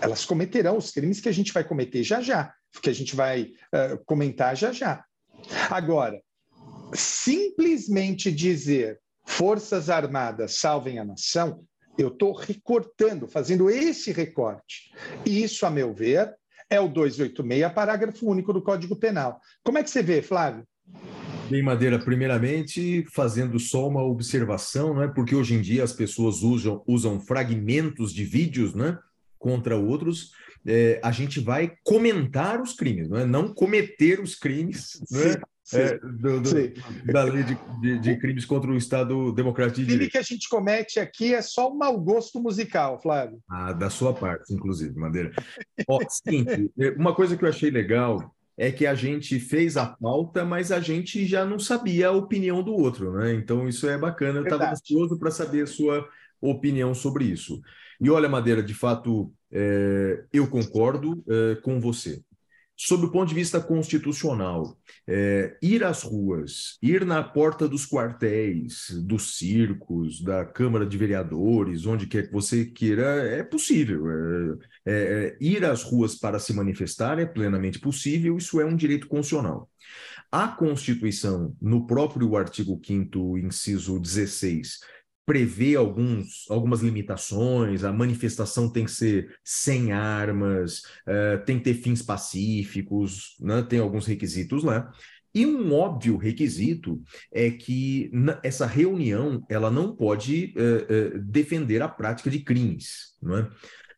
elas 0.00 0.24
cometerão 0.24 0.76
os 0.76 0.90
crimes 0.90 1.20
que 1.20 1.28
a 1.28 1.32
gente 1.32 1.52
vai 1.52 1.64
cometer 1.64 2.02
já 2.02 2.20
já, 2.20 2.52
que 2.82 2.90
a 2.90 2.92
gente 2.92 3.14
vai 3.14 3.42
uh, 3.42 4.04
comentar 4.04 4.56
já 4.56 4.72
já. 4.72 5.04
Agora, 5.70 6.20
simplesmente 6.92 8.32
dizer 8.32 9.00
Forças 9.26 9.90
Armadas 9.90 10.58
salvem 10.58 10.98
a 10.98 11.04
nação 11.04 11.64
eu 11.98 12.08
estou 12.08 12.32
recortando, 12.32 13.26
fazendo 13.26 13.68
esse 13.68 14.12
recorte. 14.12 14.92
E 15.26 15.42
isso, 15.42 15.66
a 15.66 15.70
meu 15.70 15.92
ver, 15.92 16.32
é 16.70 16.80
o 16.80 16.88
286, 16.88 17.72
parágrafo 17.72 18.26
único 18.26 18.52
do 18.52 18.62
Código 18.62 18.94
Penal. 18.94 19.40
Como 19.64 19.78
é 19.78 19.82
que 19.82 19.90
você 19.90 20.02
vê, 20.02 20.22
Flávio? 20.22 20.64
Bem, 21.50 21.62
Madeira, 21.62 21.98
primeiramente, 21.98 23.04
fazendo 23.12 23.58
só 23.58 23.88
uma 23.88 24.02
observação, 24.02 24.94
não 24.94 25.02
é? 25.02 25.08
porque 25.08 25.34
hoje 25.34 25.54
em 25.54 25.60
dia 25.60 25.82
as 25.82 25.92
pessoas 25.92 26.42
usam, 26.42 26.84
usam 26.86 27.18
fragmentos 27.18 28.12
de 28.12 28.22
vídeos 28.22 28.74
né? 28.74 28.98
contra 29.38 29.76
outros, 29.76 30.30
é, 30.66 31.00
a 31.02 31.10
gente 31.10 31.40
vai 31.40 31.72
comentar 31.82 32.60
os 32.60 32.74
crimes, 32.74 33.08
não, 33.08 33.18
é? 33.18 33.24
não 33.24 33.52
cometer 33.52 34.20
os 34.20 34.34
crimes. 34.34 35.00
Não 35.10 35.20
é? 35.72 35.82
é, 35.82 35.98
do, 35.98 36.40
do, 36.40 37.12
da 37.12 37.24
lei 37.24 37.42
de, 37.42 37.58
de, 37.80 37.98
de, 37.98 38.16
crimes 38.16 38.44
contra 38.44 38.70
o 38.70 38.76
Estado 38.76 39.32
Democrático 39.32 39.80
de 39.80 39.86
Direito. 39.86 40.08
O 40.08 40.10
crime 40.10 40.10
que 40.10 40.18
a 40.18 40.22
gente 40.22 40.48
comete 40.48 41.00
aqui 41.00 41.34
é 41.34 41.42
só 41.42 41.70
um 41.70 41.76
mau 41.76 41.98
gosto 41.98 42.40
musical, 42.40 43.00
Flávio. 43.00 43.38
Ah, 43.50 43.72
da 43.72 43.90
sua 43.90 44.14
parte, 44.14 44.52
inclusive, 44.54 44.98
Madeira. 44.98 45.32
Ó, 45.88 45.98
seguinte, 46.08 46.70
uma 46.96 47.14
coisa 47.14 47.36
que 47.36 47.44
eu 47.44 47.48
achei 47.48 47.70
legal 47.70 48.34
é 48.56 48.72
que 48.72 48.86
a 48.86 48.94
gente 48.94 49.38
fez 49.38 49.76
a 49.76 49.86
pauta, 49.86 50.44
mas 50.44 50.72
a 50.72 50.80
gente 50.80 51.24
já 51.24 51.44
não 51.44 51.58
sabia 51.60 52.08
a 52.08 52.12
opinião 52.12 52.62
do 52.62 52.72
outro, 52.72 53.12
né? 53.12 53.32
Então 53.34 53.68
isso 53.68 53.88
é 53.88 53.96
bacana. 53.96 54.40
Eu 54.40 54.44
estava 54.44 54.70
ansioso 54.70 55.16
para 55.16 55.30
saber 55.30 55.62
a 55.62 55.66
sua 55.66 56.08
opinião 56.40 56.92
sobre 56.92 57.24
isso. 57.24 57.60
E 58.00 58.10
olha, 58.10 58.28
Madeira, 58.28 58.62
de 58.62 58.74
fato, 58.74 59.32
é, 59.50 60.24
eu 60.32 60.48
concordo 60.48 61.22
é, 61.28 61.56
com 61.56 61.80
você. 61.80 62.20
Sob 62.80 63.06
o 63.06 63.10
ponto 63.10 63.28
de 63.28 63.34
vista 63.34 63.60
constitucional, 63.60 64.78
é, 65.04 65.58
ir 65.60 65.82
às 65.82 66.04
ruas, 66.04 66.78
ir 66.80 67.04
na 67.04 67.24
porta 67.24 67.68
dos 67.68 67.84
quartéis, 67.84 68.90
dos 69.04 69.36
circos, 69.36 70.22
da 70.22 70.44
Câmara 70.44 70.86
de 70.86 70.96
Vereadores, 70.96 71.86
onde 71.86 72.06
quer 72.06 72.28
que 72.28 72.32
você 72.32 72.66
queira, 72.66 73.02
é 73.02 73.42
possível. 73.42 74.08
É, 74.86 74.92
é, 74.92 74.92
é 74.92 75.36
ir 75.40 75.64
às 75.64 75.82
ruas 75.82 76.14
para 76.14 76.38
se 76.38 76.52
manifestar 76.52 77.18
é 77.18 77.26
plenamente 77.26 77.80
possível, 77.80 78.38
isso 78.38 78.60
é 78.60 78.64
um 78.64 78.76
direito 78.76 79.08
constitucional. 79.08 79.68
A 80.30 80.46
Constituição, 80.46 81.56
no 81.60 81.84
próprio 81.84 82.36
artigo 82.36 82.80
5, 82.84 83.38
inciso 83.38 83.98
16, 83.98 84.78
prevê 85.28 85.76
alguns, 85.76 86.50
algumas 86.50 86.80
limitações, 86.80 87.84
a 87.84 87.92
manifestação 87.92 88.72
tem 88.72 88.86
que 88.86 88.90
ser 88.90 89.38
sem 89.44 89.92
armas, 89.92 90.78
uh, 91.06 91.44
tem 91.44 91.58
que 91.58 91.64
ter 91.64 91.74
fins 91.74 92.00
pacíficos, 92.00 93.36
né? 93.38 93.60
tem 93.60 93.78
alguns 93.78 94.06
requisitos 94.06 94.64
lá. 94.64 94.90
E 95.34 95.44
um 95.44 95.70
óbvio 95.74 96.16
requisito 96.16 97.02
é 97.30 97.50
que 97.50 98.10
essa 98.42 98.64
reunião 98.64 99.44
ela 99.50 99.70
não 99.70 99.94
pode 99.94 100.54
uh, 100.56 101.16
uh, 101.16 101.18
defender 101.20 101.82
a 101.82 101.88
prática 101.88 102.30
de 102.30 102.38
crimes. 102.40 103.14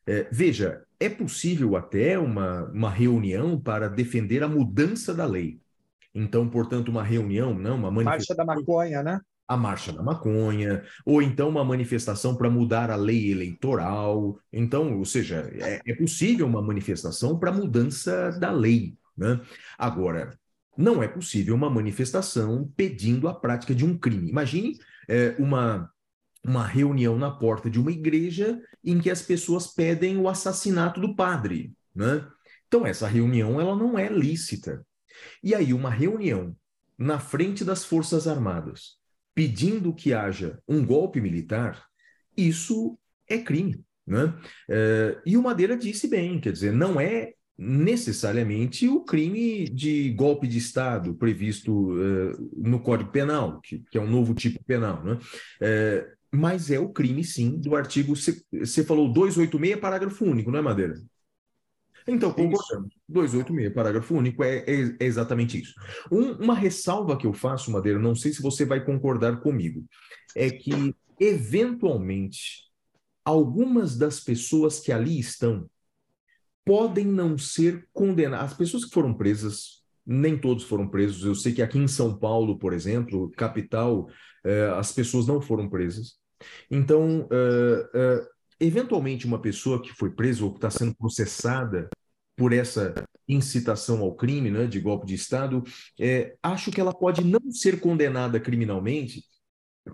É? 0.08 0.26
veja, 0.32 0.82
é 0.98 1.08
possível 1.08 1.76
até 1.76 2.18
uma, 2.18 2.64
uma 2.72 2.90
reunião 2.90 3.60
para 3.60 3.86
defender 3.86 4.42
a 4.42 4.48
mudança 4.48 5.14
da 5.14 5.24
lei. 5.24 5.60
Então, 6.12 6.48
portanto, 6.48 6.88
uma 6.88 7.04
reunião, 7.04 7.54
não, 7.54 7.76
uma 7.76 7.90
manifestação. 7.92 8.44
Marcha 8.44 8.54
da 8.56 8.60
maconha, 8.60 9.02
né? 9.04 9.20
A 9.50 9.56
marcha 9.56 9.92
da 9.92 10.00
maconha, 10.00 10.84
ou 11.04 11.20
então 11.20 11.48
uma 11.48 11.64
manifestação 11.64 12.36
para 12.36 12.48
mudar 12.48 12.88
a 12.88 12.94
lei 12.94 13.32
eleitoral. 13.32 14.38
Então, 14.52 14.96
ou 14.96 15.04
seja, 15.04 15.50
é, 15.54 15.80
é 15.84 15.94
possível 15.96 16.46
uma 16.46 16.62
manifestação 16.62 17.36
para 17.36 17.50
mudança 17.50 18.30
da 18.38 18.52
lei. 18.52 18.94
Né? 19.18 19.40
Agora, 19.76 20.38
não 20.76 21.02
é 21.02 21.08
possível 21.08 21.56
uma 21.56 21.68
manifestação 21.68 22.72
pedindo 22.76 23.26
a 23.26 23.34
prática 23.34 23.74
de 23.74 23.84
um 23.84 23.98
crime. 23.98 24.30
Imagine 24.30 24.78
é, 25.08 25.34
uma, 25.36 25.90
uma 26.44 26.64
reunião 26.64 27.18
na 27.18 27.32
porta 27.32 27.68
de 27.68 27.80
uma 27.80 27.90
igreja 27.90 28.62
em 28.84 29.00
que 29.00 29.10
as 29.10 29.20
pessoas 29.20 29.66
pedem 29.66 30.16
o 30.16 30.28
assassinato 30.28 31.00
do 31.00 31.16
padre. 31.16 31.72
Né? 31.92 32.24
Então, 32.68 32.86
essa 32.86 33.08
reunião 33.08 33.60
ela 33.60 33.74
não 33.74 33.98
é 33.98 34.08
lícita. 34.08 34.86
E 35.42 35.56
aí, 35.56 35.74
uma 35.74 35.90
reunião 35.90 36.54
na 36.96 37.18
frente 37.18 37.64
das 37.64 37.84
Forças 37.84 38.28
Armadas, 38.28 38.99
pedindo 39.34 39.94
que 39.94 40.12
haja 40.12 40.58
um 40.68 40.84
golpe 40.84 41.20
militar, 41.20 41.84
isso 42.36 42.98
é 43.28 43.38
crime. 43.38 43.82
Né? 44.06 44.34
É, 44.68 45.18
e 45.24 45.36
o 45.36 45.42
Madeira 45.42 45.76
disse 45.76 46.08
bem, 46.08 46.40
quer 46.40 46.52
dizer, 46.52 46.72
não 46.72 47.00
é 47.00 47.32
necessariamente 47.56 48.88
o 48.88 49.04
crime 49.04 49.68
de 49.68 50.10
golpe 50.12 50.48
de 50.48 50.56
Estado 50.56 51.14
previsto 51.14 51.90
uh, 51.90 52.50
no 52.56 52.80
Código 52.80 53.12
Penal, 53.12 53.60
que, 53.60 53.84
que, 53.90 53.98
é 53.98 54.00
um 54.00 54.08
novo 54.08 54.32
tipo 54.32 54.64
penal, 54.64 55.04
né? 55.04 55.18
É, 55.60 56.08
mas 56.32 56.70
é 56.70 56.78
o 56.78 56.88
crime, 56.88 57.22
sim, 57.22 57.58
do 57.58 57.76
artigo. 57.76 58.14
Você 58.16 58.84
falou 58.84 59.12
286, 59.12 59.78
parágrafo 59.78 60.24
único, 60.24 60.50
não 60.50 60.58
é, 60.58 60.62
Madeira? 60.62 60.94
Então, 62.06 62.32
concordamos. 62.32 62.94
286, 63.08 63.74
parágrafo 63.74 64.14
único, 64.14 64.42
é, 64.42 64.58
é, 64.58 64.96
é 64.98 65.04
exatamente 65.04 65.60
isso. 65.60 65.74
Um, 66.10 66.32
uma 66.32 66.54
ressalva 66.54 67.16
que 67.16 67.26
eu 67.26 67.32
faço, 67.32 67.70
Madeira, 67.70 67.98
não 67.98 68.14
sei 68.14 68.32
se 68.32 68.42
você 68.42 68.64
vai 68.64 68.84
concordar 68.84 69.40
comigo, 69.40 69.84
é 70.34 70.50
que, 70.50 70.94
eventualmente, 71.18 72.70
algumas 73.24 73.96
das 73.96 74.20
pessoas 74.20 74.80
que 74.80 74.92
ali 74.92 75.18
estão 75.18 75.68
podem 76.64 77.04
não 77.04 77.36
ser 77.36 77.88
condenadas. 77.92 78.52
As 78.52 78.56
pessoas 78.56 78.84
que 78.84 78.94
foram 78.94 79.14
presas, 79.14 79.82
nem 80.06 80.38
todos 80.38 80.64
foram 80.64 80.88
presos. 80.88 81.24
Eu 81.24 81.34
sei 81.34 81.52
que 81.52 81.62
aqui 81.62 81.78
em 81.78 81.88
São 81.88 82.16
Paulo, 82.16 82.58
por 82.58 82.72
exemplo, 82.72 83.30
capital, 83.36 84.08
eh, 84.44 84.72
as 84.76 84.92
pessoas 84.92 85.26
não 85.26 85.40
foram 85.40 85.68
presas. 85.68 86.14
Então, 86.70 87.28
eh, 87.30 87.90
eh, 87.94 88.26
eventualmente, 88.60 89.26
uma 89.26 89.40
pessoa 89.40 89.82
que 89.82 89.92
foi 89.92 90.10
presa 90.10 90.44
ou 90.44 90.50
que 90.50 90.58
está 90.58 90.70
sendo 90.70 90.94
processada 90.94 91.88
por 92.36 92.52
essa 92.52 92.94
incitação 93.28 94.00
ao 94.00 94.14
crime, 94.14 94.50
né, 94.50 94.66
de 94.66 94.80
golpe 94.80 95.06
de 95.06 95.14
Estado, 95.14 95.62
é, 95.98 96.36
acho 96.42 96.70
que 96.70 96.80
ela 96.80 96.92
pode 96.92 97.24
não 97.24 97.50
ser 97.50 97.80
condenada 97.80 98.38
criminalmente, 98.40 99.24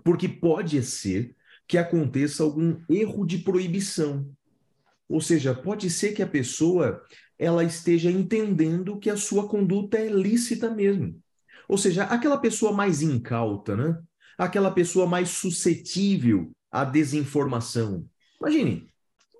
porque 0.03 0.27
pode 0.27 0.81
ser 0.83 1.35
que 1.67 1.77
aconteça 1.77 2.43
algum 2.43 2.79
erro 2.89 3.25
de 3.25 3.39
proibição. 3.39 4.29
Ou 5.09 5.21
seja, 5.21 5.53
pode 5.53 5.89
ser 5.89 6.13
que 6.13 6.21
a 6.21 6.27
pessoa 6.27 7.01
ela 7.37 7.63
esteja 7.63 8.09
entendendo 8.09 8.97
que 8.97 9.09
a 9.09 9.17
sua 9.17 9.47
conduta 9.47 9.97
é 9.97 10.07
lícita 10.07 10.69
mesmo. 10.69 11.19
Ou 11.67 11.77
seja, 11.77 12.03
aquela 12.03 12.37
pessoa 12.37 12.71
mais 12.71 13.01
incauta, 13.01 13.75
né? 13.75 13.99
Aquela 14.37 14.71
pessoa 14.71 15.05
mais 15.05 15.29
suscetível 15.29 16.51
à 16.71 16.83
desinformação. 16.83 18.05
Imagine, 18.39 18.87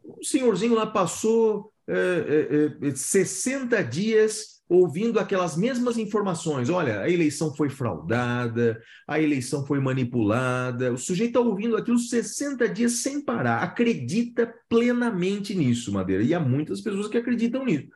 o 0.03 0.23
senhorzinho 0.23 0.75
lá 0.75 0.87
passou 0.87 1.71
é, 1.87 2.69
é, 2.81 2.95
60 2.95 3.83
dias 3.83 4.57
ouvindo 4.69 5.19
aquelas 5.19 5.55
mesmas 5.55 5.97
informações. 5.97 6.69
Olha, 6.69 7.01
a 7.01 7.09
eleição 7.09 7.55
foi 7.55 7.69
fraudada, 7.69 8.81
a 9.07 9.19
eleição 9.19 9.65
foi 9.65 9.79
manipulada. 9.79 10.91
O 10.91 10.97
sujeito 10.97 11.29
está 11.29 11.39
ouvindo 11.39 11.77
aquilo 11.77 11.97
60 11.97 12.67
dias 12.69 12.93
sem 12.93 13.21
parar, 13.21 13.63
acredita 13.63 14.53
plenamente 14.67 15.55
nisso, 15.55 15.91
Madeira. 15.91 16.23
E 16.23 16.33
há 16.33 16.39
muitas 16.39 16.81
pessoas 16.81 17.07
que 17.07 17.17
acreditam 17.17 17.63
nisso. 17.63 17.87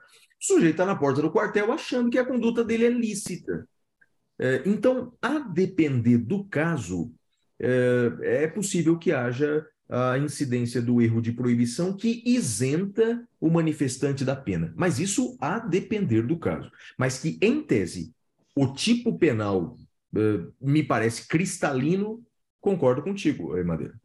O 0.41 0.45
sujeito 0.45 0.71
está 0.71 0.85
na 0.85 0.95
porta 0.95 1.21
do 1.21 1.31
quartel 1.31 1.71
achando 1.71 2.09
que 2.09 2.17
a 2.17 2.25
conduta 2.25 2.63
dele 2.63 2.85
é 2.85 2.89
lícita. 2.89 3.67
É, 4.39 4.63
então, 4.65 5.13
a 5.21 5.39
depender 5.39 6.17
do 6.17 6.45
caso, 6.45 7.13
é, 7.59 8.43
é 8.43 8.47
possível 8.47 8.97
que 8.97 9.11
haja 9.11 9.65
a 9.91 10.17
incidência 10.17 10.81
do 10.81 11.01
erro 11.01 11.21
de 11.21 11.33
proibição 11.33 11.95
que 11.95 12.23
isenta 12.25 13.27
o 13.41 13.49
manifestante 13.49 14.23
da 14.23 14.35
pena. 14.35 14.73
Mas 14.77 14.99
isso 14.99 15.37
a 15.41 15.59
depender 15.59 16.21
do 16.21 16.39
caso. 16.39 16.71
Mas 16.97 17.19
que, 17.19 17.37
em 17.41 17.61
tese, 17.61 18.13
o 18.55 18.73
tipo 18.73 19.19
penal 19.19 19.77
uh, 20.15 20.53
me 20.61 20.81
parece 20.81 21.27
cristalino, 21.27 22.23
concordo 22.61 23.03
contigo, 23.03 23.51
Madeira. 23.65 23.99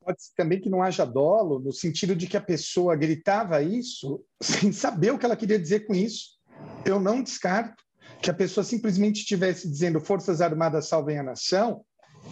Pode 0.00 0.22
ser 0.22 0.32
também 0.36 0.60
que 0.60 0.70
não 0.70 0.80
haja 0.80 1.04
dolo, 1.04 1.58
no 1.58 1.72
sentido 1.72 2.14
de 2.14 2.28
que 2.28 2.36
a 2.36 2.40
pessoa 2.40 2.94
gritava 2.94 3.60
isso 3.62 4.24
sem 4.40 4.70
saber 4.70 5.12
o 5.12 5.18
que 5.18 5.26
ela 5.26 5.36
queria 5.36 5.58
dizer 5.58 5.86
com 5.86 5.94
isso. 5.94 6.38
Eu 6.84 7.00
não 7.00 7.20
descarto 7.20 7.82
que 8.22 8.30
a 8.30 8.34
pessoa 8.34 8.62
simplesmente 8.62 9.18
estivesse 9.18 9.68
dizendo 9.68 10.00
Forças 10.00 10.40
Armadas 10.40 10.88
salvem 10.88 11.18
a 11.18 11.22
nação, 11.22 11.84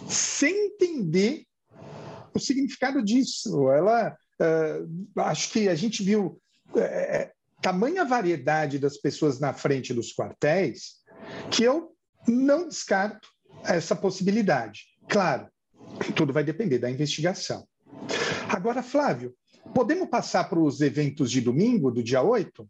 sem 0.07 0.67
entender 0.67 1.46
o 2.33 2.39
significado 2.39 3.03
disso. 3.03 3.69
Ela, 3.71 4.15
uh, 4.41 5.21
acho 5.21 5.51
que 5.51 5.67
a 5.67 5.75
gente 5.75 6.03
viu 6.03 6.39
uh, 6.69 7.31
tamanha 7.61 8.05
variedade 8.05 8.79
das 8.79 8.97
pessoas 8.97 9.39
na 9.39 9.53
frente 9.53 9.93
dos 9.93 10.13
quartéis 10.13 10.97
que 11.51 11.63
eu 11.63 11.91
não 12.27 12.67
descarto 12.67 13.29
essa 13.63 13.95
possibilidade. 13.95 14.85
Claro, 15.09 15.47
tudo 16.15 16.33
vai 16.33 16.43
depender 16.43 16.79
da 16.79 16.89
investigação. 16.89 17.67
Agora, 18.49 18.83
Flávio, 18.83 19.33
podemos 19.73 20.09
passar 20.09 20.49
para 20.49 20.59
os 20.59 20.81
eventos 20.81 21.31
de 21.31 21.41
domingo, 21.41 21.91
do 21.91 22.03
dia 22.03 22.21
8? 22.21 22.67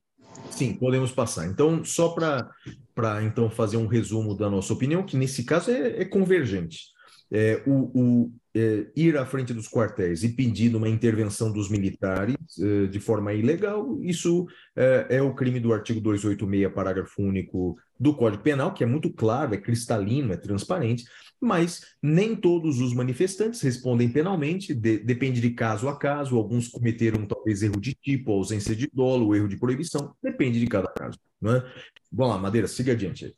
Sim, 0.51 0.73
podemos 0.73 1.11
passar. 1.11 1.47
Então, 1.47 1.83
só 1.83 2.09
para 2.09 3.23
então 3.23 3.49
fazer 3.49 3.77
um 3.77 3.87
resumo 3.87 4.35
da 4.35 4.49
nossa 4.49 4.73
opinião, 4.73 5.05
que 5.05 5.17
nesse 5.17 5.43
caso 5.43 5.71
é, 5.71 6.01
é 6.01 6.05
convergente. 6.05 6.85
É, 7.29 7.61
o, 7.67 7.91
o, 7.93 8.31
é, 8.57 8.87
ir 8.95 9.17
à 9.17 9.25
frente 9.25 9.53
dos 9.53 9.67
quartéis 9.67 10.23
e 10.23 10.29
pedir 10.29 10.75
uma 10.75 10.89
intervenção 10.89 11.51
dos 11.51 11.69
militares 11.69 12.35
é, 12.59 12.87
de 12.87 12.99
forma 12.99 13.31
ilegal, 13.33 14.01
isso 14.01 14.47
é, 14.75 15.07
é, 15.17 15.21
o 15.21 15.35
crime 15.35 15.59
do 15.59 15.71
artigo 15.71 16.01
286, 16.01 16.73
parágrafo 16.73 17.21
único 17.21 17.77
do 17.99 18.15
Código 18.15 18.41
Penal, 18.41 18.73
que 18.73 18.83
é 18.83 18.87
muito 18.87 19.11
claro, 19.13 19.53
é 19.53 19.57
cristalino, 19.57 20.33
é 20.33 20.37
transparente, 20.37 21.05
mas 21.39 21.81
nem 22.01 22.35
todos 22.35 22.79
os 22.79 22.93
manifestantes 22.93 23.61
respondem 23.61 24.09
penalmente, 24.09 24.73
de, 24.73 24.97
depende 24.97 25.39
de 25.39 25.51
caso 25.51 25.87
a 25.87 25.97
caso, 25.97 26.35
alguns 26.35 26.67
cometeram 26.67 27.25
talvez 27.27 27.61
erro 27.61 27.79
de 27.79 27.93
tipo, 27.93 28.31
ausência 28.31 28.75
de 28.75 28.89
dolo, 28.91 29.35
erro 29.35 29.47
de 29.47 29.57
proibição, 29.57 30.15
depende 30.21 30.59
de 30.59 30.65
cada 30.67 30.87
caso. 30.87 31.19
Não 31.39 31.55
é? 31.55 31.73
Vamos 32.11 32.35
lá, 32.35 32.41
Madeira, 32.41 32.67
siga 32.67 32.93
adiante. 32.93 33.35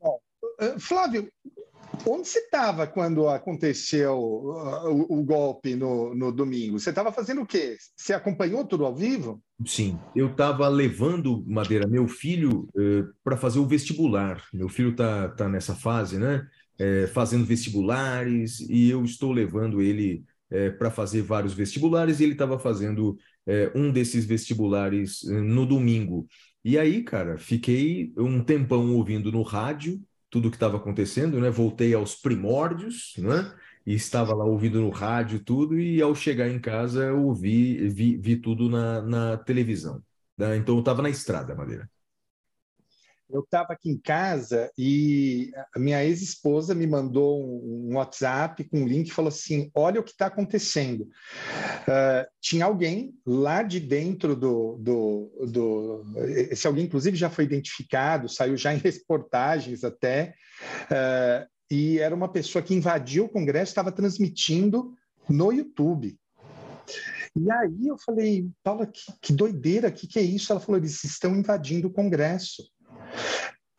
Bom, 0.00 0.20
Flávio, 0.78 1.30
Onde 2.06 2.28
você 2.28 2.38
estava 2.38 2.86
quando 2.86 3.28
aconteceu 3.28 4.14
uh, 4.16 4.88
o, 4.88 5.20
o 5.20 5.24
golpe 5.24 5.74
no, 5.74 6.14
no, 6.14 6.32
domingo? 6.32 6.78
Você 6.78 6.90
estava 6.90 7.12
fazendo 7.12 7.42
o 7.42 7.46
quê? 7.46 7.76
Você 7.96 8.12
acompanhou 8.12 8.64
tudo 8.64 8.84
ao 8.84 8.94
vivo? 8.94 9.42
Sim, 9.66 9.98
eu 10.14 10.30
estava 10.30 10.66
levando, 10.68 11.44
Madeira, 11.46 11.86
meu 11.86 12.08
filho 12.08 12.68
eh, 12.76 13.04
para 13.22 13.36
fazer 13.36 13.58
o 13.58 13.66
vestibular. 13.66 14.42
Meu 14.52 14.68
filho 14.68 14.90
está 14.90 15.28
tá 15.28 15.48
nessa 15.48 15.74
fase, 15.74 16.18
né? 16.18 16.46
Eh, 16.78 17.06
fazendo 17.08 17.44
vestibulares, 17.44 18.60
e 18.60 18.88
eu 18.88 19.04
estou 19.04 19.32
levando 19.32 19.82
ele 19.82 20.24
eh, 20.50 20.70
para 20.70 20.90
fazer 20.90 21.20
vários 21.20 21.52
vestibulares, 21.52 22.20
e 22.20 22.24
ele 22.24 22.32
estava 22.32 22.58
fazendo 22.58 23.16
um 23.74 23.90
desses 23.90 24.24
vestibulares 24.24 25.24
no 25.24 25.66
domingo. 25.66 26.28
E 26.64 26.78
aí, 26.78 27.02
cara, 27.02 27.36
fiquei 27.36 28.12
um 28.16 28.44
tempão 28.44 28.94
ouvindo 28.94 29.32
no 29.32 29.42
rádio 29.42 30.00
tudo 30.30 30.48
o 30.48 30.50
que 30.50 30.56
estava 30.56 30.76
acontecendo, 30.76 31.40
né? 31.40 31.50
Voltei 31.50 31.94
aos 31.94 32.14
primórdios, 32.14 33.14
né? 33.18 33.52
E 33.86 33.94
estava 33.94 34.34
lá 34.34 34.44
ouvindo 34.44 34.80
no 34.80 34.90
rádio 34.90 35.40
tudo, 35.42 35.78
e 35.78 36.00
ao 36.02 36.14
chegar 36.14 36.48
em 36.48 36.60
casa 36.60 37.04
eu 37.04 37.24
ouvi, 37.24 37.88
vi, 37.88 38.16
vi 38.16 38.36
tudo 38.36 38.68
na, 38.68 39.02
na 39.02 39.36
televisão. 39.38 40.02
Né? 40.36 40.56
Então 40.56 40.76
eu 40.76 40.80
estava 40.80 41.02
na 41.02 41.10
estrada, 41.10 41.54
Madeira 41.54 41.88
eu 43.32 43.40
estava 43.40 43.72
aqui 43.72 43.90
em 43.90 43.98
casa 43.98 44.70
e 44.76 45.50
a 45.74 45.78
minha 45.78 46.04
ex-esposa 46.04 46.74
me 46.74 46.86
mandou 46.86 47.42
um 47.42 47.96
WhatsApp 47.96 48.64
com 48.64 48.80
um 48.80 48.86
link 48.86 49.08
e 49.08 49.12
falou 49.12 49.28
assim: 49.28 49.70
Olha 49.74 50.00
o 50.00 50.04
que 50.04 50.10
está 50.10 50.26
acontecendo. 50.26 51.02
Uh, 51.02 52.26
tinha 52.40 52.64
alguém 52.64 53.14
lá 53.26 53.62
de 53.62 53.80
dentro 53.80 54.34
do, 54.34 54.76
do, 54.78 55.46
do, 55.46 56.04
Esse 56.50 56.66
alguém, 56.66 56.84
inclusive, 56.84 57.16
já 57.16 57.30
foi 57.30 57.44
identificado, 57.44 58.28
saiu 58.28 58.56
já 58.56 58.72
em 58.74 58.78
reportagens 58.78 59.84
até. 59.84 60.34
Uh, 60.84 61.48
e 61.70 61.98
era 61.98 62.14
uma 62.14 62.28
pessoa 62.28 62.62
que 62.62 62.74
invadiu 62.74 63.26
o 63.26 63.28
Congresso, 63.28 63.70
estava 63.70 63.92
transmitindo 63.92 64.92
no 65.28 65.52
YouTube. 65.52 66.18
E 67.36 67.50
aí 67.50 67.86
eu 67.86 67.96
falei, 67.98 68.48
Paula, 68.62 68.86
que, 68.86 69.00
que 69.20 69.32
doideira, 69.32 69.88
o 69.88 69.92
que, 69.92 70.06
que 70.06 70.18
é 70.18 70.22
isso? 70.22 70.52
Ela 70.52 70.60
falou, 70.60 70.78
eles 70.78 71.04
estão 71.04 71.36
invadindo 71.36 71.86
o 71.86 71.92
Congresso. 71.92 72.64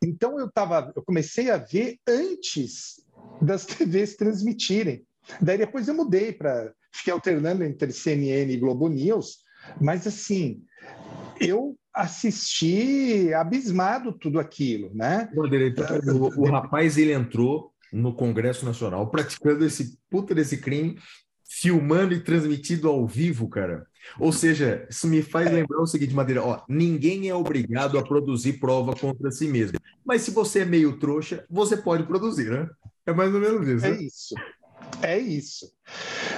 Então 0.02 0.38
eu 0.38 0.50
tava, 0.50 0.92
eu 0.96 1.02
comecei 1.02 1.50
a 1.50 1.58
ver 1.58 1.98
antes 2.06 3.04
das 3.40 3.64
TVs 3.66 4.16
transmitirem. 4.16 5.04
Daí 5.40 5.58
depois 5.58 5.86
eu 5.86 5.94
mudei 5.94 6.32
para 6.32 6.72
fiquei 6.92 7.12
alternando 7.12 7.64
entre 7.64 7.92
CNN 7.92 8.52
e 8.52 8.56
Globo 8.58 8.88
News, 8.88 9.38
mas 9.80 10.06
assim, 10.06 10.62
eu 11.40 11.74
assisti 11.94 13.32
abismado 13.34 14.12
tudo 14.12 14.38
aquilo, 14.38 14.90
né? 14.94 15.30
O, 16.12 16.42
o 16.42 16.50
rapaz 16.50 16.98
ele 16.98 17.12
entrou 17.12 17.72
no 17.92 18.14
Congresso 18.14 18.64
Nacional 18.64 19.10
praticando 19.10 19.64
esse 19.64 19.98
puta 20.10 20.34
desse 20.34 20.58
crime, 20.58 20.98
filmando 21.48 22.14
e 22.14 22.20
transmitido 22.20 22.88
ao 22.88 23.06
vivo, 23.06 23.48
cara. 23.48 23.86
Ou 24.18 24.32
seja, 24.32 24.86
isso 24.90 25.06
me 25.06 25.22
faz 25.22 25.50
lembrar 25.50 25.80
o 25.80 25.86
seguinte, 25.86 26.14
Madeira, 26.14 26.42
ó, 26.42 26.62
ninguém 26.68 27.28
é 27.28 27.34
obrigado 27.34 27.98
a 27.98 28.02
produzir 28.02 28.54
prova 28.54 28.94
contra 28.94 29.30
si 29.30 29.48
mesmo. 29.48 29.78
Mas 30.04 30.22
se 30.22 30.30
você 30.30 30.60
é 30.60 30.64
meio 30.64 30.98
trouxa, 30.98 31.44
você 31.48 31.76
pode 31.76 32.04
produzir, 32.04 32.50
né? 32.50 32.68
É 33.06 33.12
mais 33.12 33.34
ou 33.34 33.40
menos 33.40 33.66
isso. 33.66 33.86
É 33.86 33.90
né? 33.90 34.02
isso. 34.02 34.34
É 35.00 35.18
isso. 35.18 35.72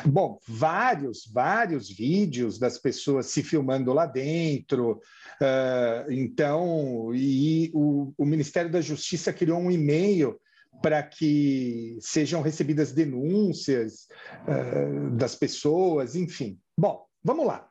Bom, 0.04 0.38
vários, 0.46 1.28
vários 1.32 1.88
vídeos 1.90 2.58
das 2.58 2.78
pessoas 2.78 3.26
se 3.26 3.42
filmando 3.42 3.92
lá 3.92 4.06
dentro. 4.06 5.00
Uh, 5.40 6.12
então, 6.12 7.10
e 7.14 7.70
o, 7.74 8.12
o 8.16 8.24
Ministério 8.24 8.70
da 8.70 8.80
Justiça 8.80 9.32
criou 9.32 9.58
um 9.58 9.70
e-mail 9.70 10.38
para 10.82 11.02
que 11.02 11.96
sejam 12.00 12.42
recebidas 12.42 12.92
denúncias 12.92 14.06
uh, 14.46 15.10
das 15.16 15.34
pessoas, 15.34 16.14
enfim. 16.14 16.58
Bom, 16.78 17.04
Vamos 17.24 17.46
lá. 17.46 17.66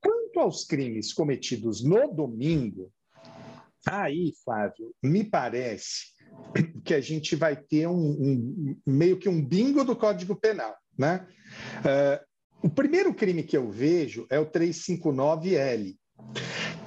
Quanto 0.00 0.40
aos 0.40 0.64
crimes 0.64 1.12
cometidos 1.12 1.84
no 1.84 2.12
domingo, 2.12 2.92
aí, 3.86 4.32
Flávio, 4.44 4.92
me 5.00 5.22
parece 5.22 6.06
que 6.84 6.92
a 6.92 7.00
gente 7.00 7.36
vai 7.36 7.54
ter 7.54 7.86
um, 7.86 7.94
um 7.94 8.76
meio 8.84 9.18
que 9.18 9.28
um 9.28 9.44
bingo 9.44 9.84
do 9.84 9.94
Código 9.94 10.34
Penal. 10.34 10.74
Né? 10.98 11.26
Uh, 11.78 12.66
o 12.66 12.70
primeiro 12.70 13.14
crime 13.14 13.44
que 13.44 13.56
eu 13.56 13.70
vejo 13.70 14.26
é 14.28 14.38
o 14.38 14.46
359L. 14.46 15.96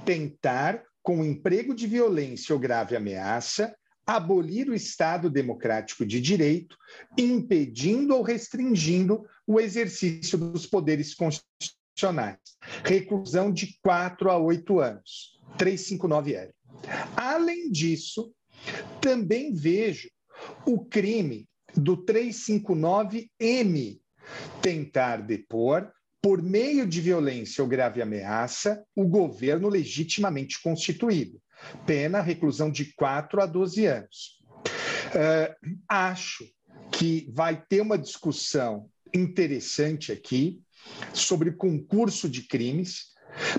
Tentar, 0.06 0.84
com 1.02 1.24
emprego 1.24 1.74
de 1.74 1.88
violência 1.88 2.54
ou 2.54 2.60
grave 2.60 2.96
ameaça, 2.96 3.74
abolir 4.06 4.70
o 4.70 4.76
Estado 4.76 5.30
democrático 5.30 6.06
de 6.06 6.20
direito, 6.20 6.78
impedindo 7.18 8.16
ou 8.16 8.22
restringindo 8.22 9.26
o 9.48 9.60
exercício 9.60 10.38
dos 10.38 10.66
poderes 10.66 11.14
constitucionais. 11.14 12.38
Reclusão 12.84 13.52
de 13.52 13.78
4 13.82 14.30
a 14.30 14.38
8 14.38 14.80
anos. 14.80 15.40
359L. 15.58 16.52
Além 17.16 17.72
disso, 17.72 18.34
também 19.00 19.54
vejo 19.54 20.10
o 20.66 20.84
crime 20.86 21.48
do 21.76 21.98
359M, 21.98 24.00
tentar 24.62 25.22
depor, 25.22 25.92
por 26.22 26.42
meio 26.42 26.88
de 26.88 27.02
violência 27.02 27.62
ou 27.62 27.68
grave 27.68 28.02
ameaça, 28.02 28.82
o 28.96 29.06
governo 29.06 29.68
legitimamente 29.68 30.62
constituído. 30.62 31.43
Pena 31.86 32.22
reclusão 32.22 32.72
de 32.72 32.94
4 32.94 33.42
a 33.42 33.46
12 33.46 33.86
anos. 33.86 34.40
Uh, 35.14 35.70
acho 35.88 36.46
que 36.92 37.30
vai 37.34 37.62
ter 37.62 37.82
uma 37.82 37.98
discussão 37.98 38.90
interessante 39.14 40.12
aqui 40.12 40.62
sobre 41.14 41.52
concurso 41.52 42.30
de 42.30 42.44
crimes, 42.48 43.14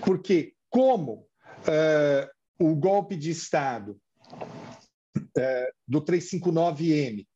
porque 0.04 0.54
como 0.68 1.26
uh, 1.60 2.28
o 2.58 2.74
golpe 2.74 3.16
de 3.16 3.30
Estado 3.30 3.96
uh, 4.32 5.72
do 5.86 6.02
359M 6.02 7.26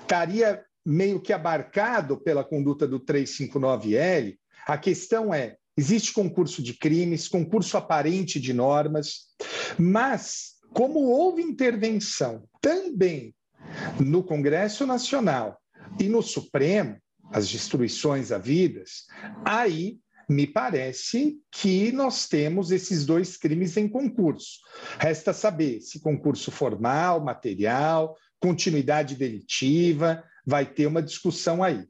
estaria 0.00 0.64
meio 0.84 1.20
que 1.20 1.32
abarcado 1.32 2.16
pela 2.20 2.42
conduta 2.42 2.86
do 2.86 2.98
359L, 3.00 4.36
a 4.66 4.78
questão 4.78 5.32
é: 5.32 5.56
existe 5.80 6.12
concurso 6.12 6.62
de 6.62 6.74
crimes, 6.74 7.26
concurso 7.26 7.78
aparente 7.78 8.38
de 8.38 8.52
normas, 8.52 9.28
mas 9.78 10.56
como 10.74 11.00
houve 11.00 11.42
intervenção 11.42 12.44
também 12.60 13.34
no 13.98 14.22
Congresso 14.22 14.86
Nacional 14.86 15.58
e 15.98 16.04
no 16.04 16.22
Supremo, 16.22 16.98
as 17.32 17.48
destruições 17.48 18.30
havidas, 18.30 19.06
aí 19.42 19.98
me 20.28 20.46
parece 20.46 21.38
que 21.50 21.90
nós 21.92 22.28
temos 22.28 22.70
esses 22.70 23.06
dois 23.06 23.38
crimes 23.38 23.76
em 23.76 23.88
concurso. 23.88 24.58
Resta 24.98 25.32
saber 25.32 25.80
se 25.80 26.00
concurso 26.00 26.50
formal, 26.50 27.24
material, 27.24 28.14
continuidade 28.38 29.14
delitiva, 29.16 30.22
vai 30.44 30.66
ter 30.66 30.86
uma 30.86 31.02
discussão 31.02 31.62
aí. 31.62 31.84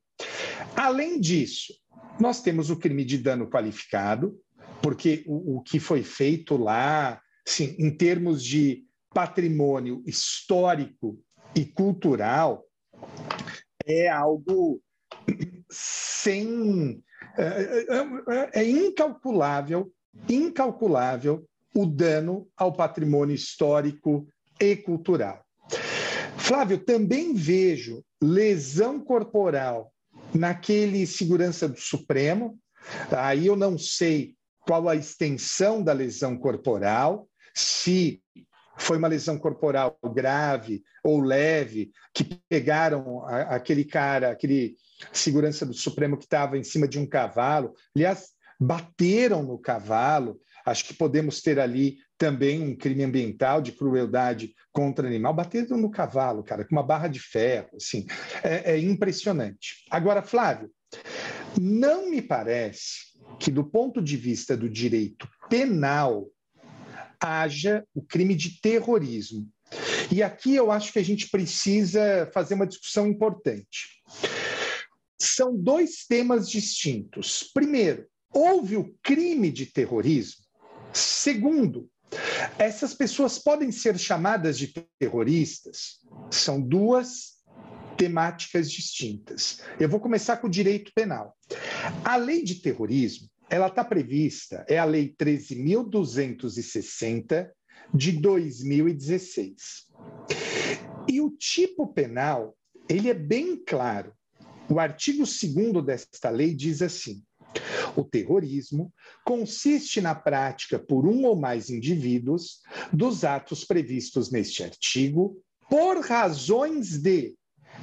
Além 0.77 1.20
disso, 1.20 1.75
nós 2.18 2.42
temos 2.42 2.70
o 2.70 2.77
crime 2.77 3.05
de 3.05 3.18
dano 3.18 3.49
qualificado, 3.49 4.38
porque 4.83 5.25
o, 5.27 5.57
o 5.57 5.62
que 5.62 5.79
foi 5.79 6.03
feito 6.03 6.57
lá, 6.57 7.20
sim, 7.46 7.75
em 7.79 7.90
termos 7.90 8.44
de 8.44 8.85
patrimônio 9.12 10.03
histórico 10.07 11.18
e 11.55 11.64
cultural, 11.64 12.64
é 13.85 14.09
algo 14.09 14.81
sem. 15.70 17.03
É, 17.37 17.42
é, 17.42 18.61
é, 18.61 18.61
é 18.61 18.70
incalculável, 18.70 19.92
incalculável 20.29 21.46
o 21.75 21.87
dano 21.87 22.49
ao 22.57 22.73
patrimônio 22.73 23.35
histórico 23.35 24.27
e 24.61 24.77
cultural. 24.77 25.44
Flávio, 26.37 26.79
também 26.79 27.33
vejo 27.35 28.05
lesão 28.20 28.99
corporal 28.99 29.92
naquele 30.35 31.07
segurança 31.07 31.69
do 31.69 31.79
Supremo. 31.79 32.59
Aí 33.11 33.47
eu 33.47 33.57
não 33.57 33.79
sei 33.79 34.35
qual 34.61 34.88
a 34.88 34.97
extensão 34.97 35.83
da 35.83 35.93
lesão 35.93 36.37
corporal, 36.37 37.29
se 37.55 38.23
foi 38.79 38.97
uma 38.97 39.09
lesão 39.09 39.38
corporal 39.38 39.99
grave 40.14 40.83
ou 41.05 41.21
leve, 41.21 41.90
que 42.14 42.25
pegaram 42.49 43.25
aquele 43.27 43.85
cara, 43.85 44.31
aquele 44.31 44.77
segurança 45.12 45.66
do 45.66 45.75
Supremo 45.75 46.16
que 46.16 46.25
estava 46.25 46.57
em 46.57 46.64
cima 46.64 46.88
de 46.88 46.99
um 46.99 47.07
cavalo. 47.07 47.75
Aliás, 47.95 48.31
bateram 48.59 49.43
no 49.43 49.59
cavalo. 49.59 50.40
Acho 50.64 50.85
que 50.85 50.95
podemos 50.95 51.43
ter 51.43 51.59
ali 51.59 51.99
também 52.20 52.62
um 52.62 52.76
crime 52.76 53.02
ambiental 53.02 53.62
de 53.62 53.72
crueldade 53.72 54.54
contra 54.70 55.09
animal. 55.09 55.33
Bateram 55.33 55.78
no 55.78 55.90
cavalo, 55.90 56.44
cara, 56.44 56.66
com 56.66 56.76
uma 56.76 56.83
barra 56.83 57.09
de 57.09 57.18
ferro. 57.18 57.70
Assim, 57.74 58.06
é, 58.44 58.74
é 58.74 58.78
impressionante. 58.78 59.87
Agora, 59.90 60.20
Flávio, 60.20 60.70
não 61.59 62.11
me 62.11 62.20
parece 62.20 63.18
que, 63.38 63.50
do 63.50 63.64
ponto 63.64 64.02
de 64.02 64.18
vista 64.18 64.54
do 64.54 64.68
direito 64.68 65.26
penal, 65.48 66.28
haja 67.18 67.87
o 67.94 68.02
crime 68.02 68.35
de 68.35 68.61
terrorismo. 68.61 69.48
E 70.12 70.22
aqui 70.22 70.54
eu 70.54 70.70
acho 70.70 70.92
que 70.92 70.98
a 70.98 71.04
gente 71.04 71.30
precisa 71.30 72.30
fazer 72.35 72.52
uma 72.52 72.66
discussão 72.66 73.06
importante. 73.06 74.02
São 75.18 75.56
dois 75.56 76.04
temas 76.06 76.50
distintos. 76.50 77.50
Primeiro, 77.54 78.06
houve 78.30 78.76
o 78.76 78.94
crime 79.02 79.50
de 79.50 79.64
terrorismo. 79.64 80.44
Segundo, 80.92 81.88
essas 82.59 82.94
pessoas 82.94 83.38
podem 83.38 83.70
ser 83.73 83.99
chamadas 83.99 84.59
de 84.59 84.75
terroristas. 84.99 86.01
São 86.31 86.61
duas 86.61 87.38
temáticas 87.96 88.70
distintas. 88.70 89.62
Eu 89.79 89.88
vou 89.88 90.01
começar 90.01 90.37
com 90.38 90.46
o 90.46 90.51
direito 90.51 90.92
penal. 90.94 91.37
A 92.05 92.16
lei 92.16 92.42
de 92.42 92.57
terrorismo, 92.57 93.29
ela 93.49 93.66
está 93.66 93.85
prevista, 93.85 94.64
é 94.68 94.79
a 94.79 94.85
lei 94.85 95.14
13.260 95.20 97.51
de 97.92 98.12
2016. 98.12 99.88
E 101.09 101.20
o 101.20 101.31
tipo 101.31 101.92
penal, 101.92 102.57
ele 102.88 103.11
é 103.11 103.14
bem 103.14 103.57
claro. 103.57 104.14
O 104.68 104.79
artigo 104.79 105.25
2 105.25 105.85
desta 105.85 106.31
lei 106.31 106.55
diz 106.55 106.81
assim: 106.81 107.25
o 107.96 108.05
terrorismo 108.05 108.92
consiste 109.24 110.00
na 110.00 110.14
prática 110.14 110.79
por 110.79 111.07
um 111.07 111.24
ou 111.24 111.37
mais 111.37 111.70
indivíduos 111.70 112.61
dos 112.92 113.24
atos 113.24 113.64
previstos 113.64 114.31
neste 114.31 114.62
artigo 114.62 115.37
por 115.68 116.00
razões 116.00 116.98
de 116.98 117.35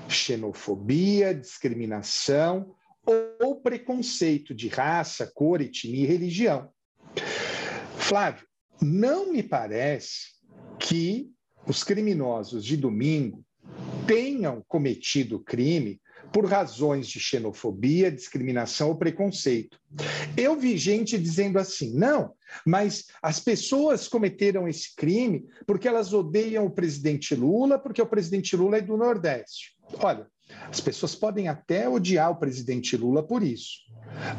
xenofobia, 0.10 1.34
discriminação 1.34 2.74
ou 3.40 3.62
preconceito 3.62 4.54
de 4.54 4.68
raça, 4.68 5.32
cor, 5.34 5.62
etnia 5.62 6.04
e 6.04 6.06
religião. 6.06 6.70
Flávio, 7.98 8.46
não 8.82 9.32
me 9.32 9.42
parece 9.42 10.34
que 10.80 11.32
os 11.66 11.84
criminosos 11.84 12.64
de 12.64 12.78
domingo 12.78 13.44
tenham 14.06 14.64
cometido 14.68 15.44
crime 15.44 16.00
por 16.32 16.46
razões 16.46 17.08
de 17.08 17.20
xenofobia, 17.20 18.12
discriminação 18.12 18.90
ou 18.90 18.98
preconceito. 18.98 19.80
Eu 20.36 20.56
vi 20.56 20.78
gente 20.78 21.18
dizendo 21.18 21.58
assim: 21.58 21.94
não, 21.94 22.34
mas 22.66 23.06
as 23.22 23.40
pessoas 23.40 24.08
cometeram 24.08 24.68
esse 24.68 24.96
crime 24.96 25.46
porque 25.66 25.88
elas 25.88 26.14
odeiam 26.14 26.66
o 26.66 26.72
presidente 26.72 27.36
Lula, 27.36 27.80
porque 27.80 28.02
o 28.02 28.08
presidente 28.08 28.56
Lula 28.56 28.78
é 28.78 28.82
do 28.82 28.98
Nordeste. 28.98 29.76
Olha, 30.00 30.28
as 30.70 30.80
pessoas 30.80 31.16
podem 31.16 31.48
até 31.48 31.88
odiar 31.90 32.32
o 32.32 32.40
presidente 32.40 32.96
Lula 32.96 33.24
por 33.24 33.44
isso, 33.44 33.80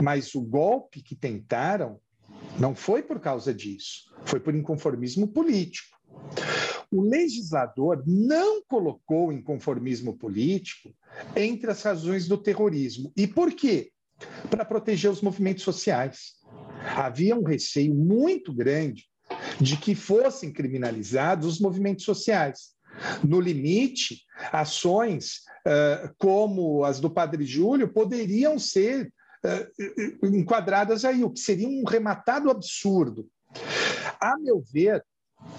mas 0.03 0.35
o 0.35 0.41
golpe 0.41 1.03
que 1.03 1.15
tentaram 1.15 2.01
não 2.59 2.75
foi 2.75 3.03
por 3.03 3.21
causa 3.21 3.53
disso, 3.55 4.13
foi 4.25 4.41
por 4.41 4.55
inconformismo 4.55 5.29
político. 5.29 5.97
O 6.91 7.03
legislador 7.03 8.03
não 8.07 8.63
colocou 8.67 9.33
inconformismo 9.33 10.17
político 10.17 10.95
entre 11.37 11.71
as 11.71 11.83
razões 11.83 12.27
do 12.27 12.39
terrorismo. 12.39 13.13
E 13.17 13.27
por 13.27 13.53
quê? 13.53 13.91
Para 14.51 14.65
proteger 14.65 15.11
os 15.11 15.21
movimentos 15.21 15.65
sociais. 15.65 16.35
Havia 16.97 17.37
um 17.37 17.43
receio 17.43 17.95
muito 17.95 18.53
grande 18.55 19.05
de 19.61 19.77
que 19.77 19.95
fossem 19.95 20.53
criminalizados 20.53 21.47
os 21.47 21.61
movimentos 21.61 22.05
sociais. 22.05 22.71
No 23.23 23.41
limite, 23.41 24.23
ações 24.51 25.43
uh, 25.67 26.15
como 26.19 26.85
as 26.85 26.99
do 27.01 27.11
Padre 27.11 27.45
Júlio 27.45 27.93
poderiam 27.93 28.59
ser 28.59 29.13
uh, 29.45 30.27
enquadradas 30.27 31.05
aí, 31.05 31.23
o 31.23 31.31
que 31.31 31.41
seria 31.41 31.69
um 31.69 31.85
rematado 31.85 32.51
absurdo. 32.51 33.29
A 34.21 34.37
meu 34.39 34.63
ver, 34.73 35.05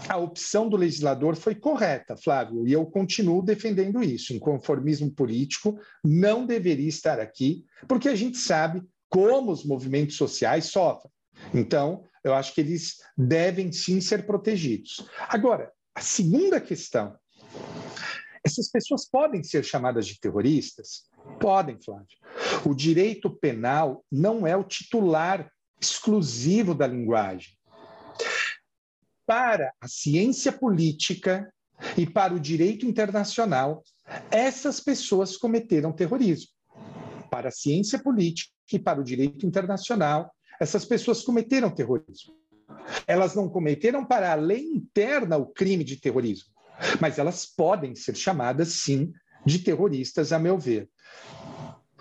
a 0.07 0.17
opção 0.17 0.67
do 0.67 0.75
legislador 0.75 1.35
foi 1.35 1.55
correta, 1.55 2.17
Flávio, 2.17 2.67
e 2.67 2.73
eu 2.73 2.85
continuo 2.85 3.41
defendendo 3.41 4.03
isso. 4.03 4.33
Inconformismo 4.33 5.11
político 5.11 5.79
não 6.03 6.45
deveria 6.45 6.89
estar 6.89 7.19
aqui, 7.19 7.65
porque 7.87 8.09
a 8.09 8.15
gente 8.15 8.37
sabe 8.37 8.81
como 9.07 9.51
os 9.51 9.63
movimentos 9.63 10.15
sociais 10.15 10.65
sofrem. 10.65 11.11
Então, 11.53 12.03
eu 12.23 12.33
acho 12.33 12.53
que 12.53 12.61
eles 12.61 12.97
devem 13.17 13.71
sim 13.71 14.01
ser 14.01 14.25
protegidos. 14.25 15.05
Agora, 15.27 15.71
a 15.95 16.01
segunda 16.01 16.59
questão: 16.59 17.15
essas 18.45 18.69
pessoas 18.69 19.07
podem 19.09 19.43
ser 19.43 19.63
chamadas 19.63 20.07
de 20.07 20.19
terroristas? 20.19 21.07
Podem, 21.39 21.77
Flávio. 21.81 22.07
O 22.65 22.73
direito 22.73 23.29
penal 23.29 24.03
não 24.11 24.45
é 24.45 24.55
o 24.55 24.63
titular 24.63 25.49
exclusivo 25.79 26.75
da 26.75 26.87
linguagem. 26.87 27.58
Para 29.29 29.71
a 29.79 29.87
ciência 29.87 30.51
política 30.51 31.53
e 31.95 32.09
para 32.09 32.33
o 32.33 32.39
direito 32.39 32.87
internacional, 32.87 33.83
essas 34.31 34.79
pessoas 34.79 35.37
cometeram 35.37 35.91
terrorismo. 35.91 36.49
Para 37.29 37.49
a 37.49 37.51
ciência 37.51 37.99
política 37.99 38.51
e 38.73 38.79
para 38.79 38.99
o 38.99 39.03
direito 39.03 39.45
internacional, 39.45 40.33
essas 40.59 40.83
pessoas 40.83 41.21
cometeram 41.21 41.69
terrorismo. 41.69 42.33
Elas 43.05 43.35
não 43.35 43.47
cometeram 43.47 44.03
para 44.03 44.31
a 44.31 44.35
lei 44.35 44.63
interna 44.63 45.37
o 45.37 45.45
crime 45.45 45.83
de 45.83 45.97
terrorismo, 45.97 46.49
mas 46.99 47.19
elas 47.19 47.45
podem 47.45 47.93
ser 47.93 48.15
chamadas, 48.15 48.69
sim, 48.81 49.13
de 49.45 49.59
terroristas, 49.59 50.33
a 50.33 50.39
meu 50.39 50.57
ver. 50.57 50.89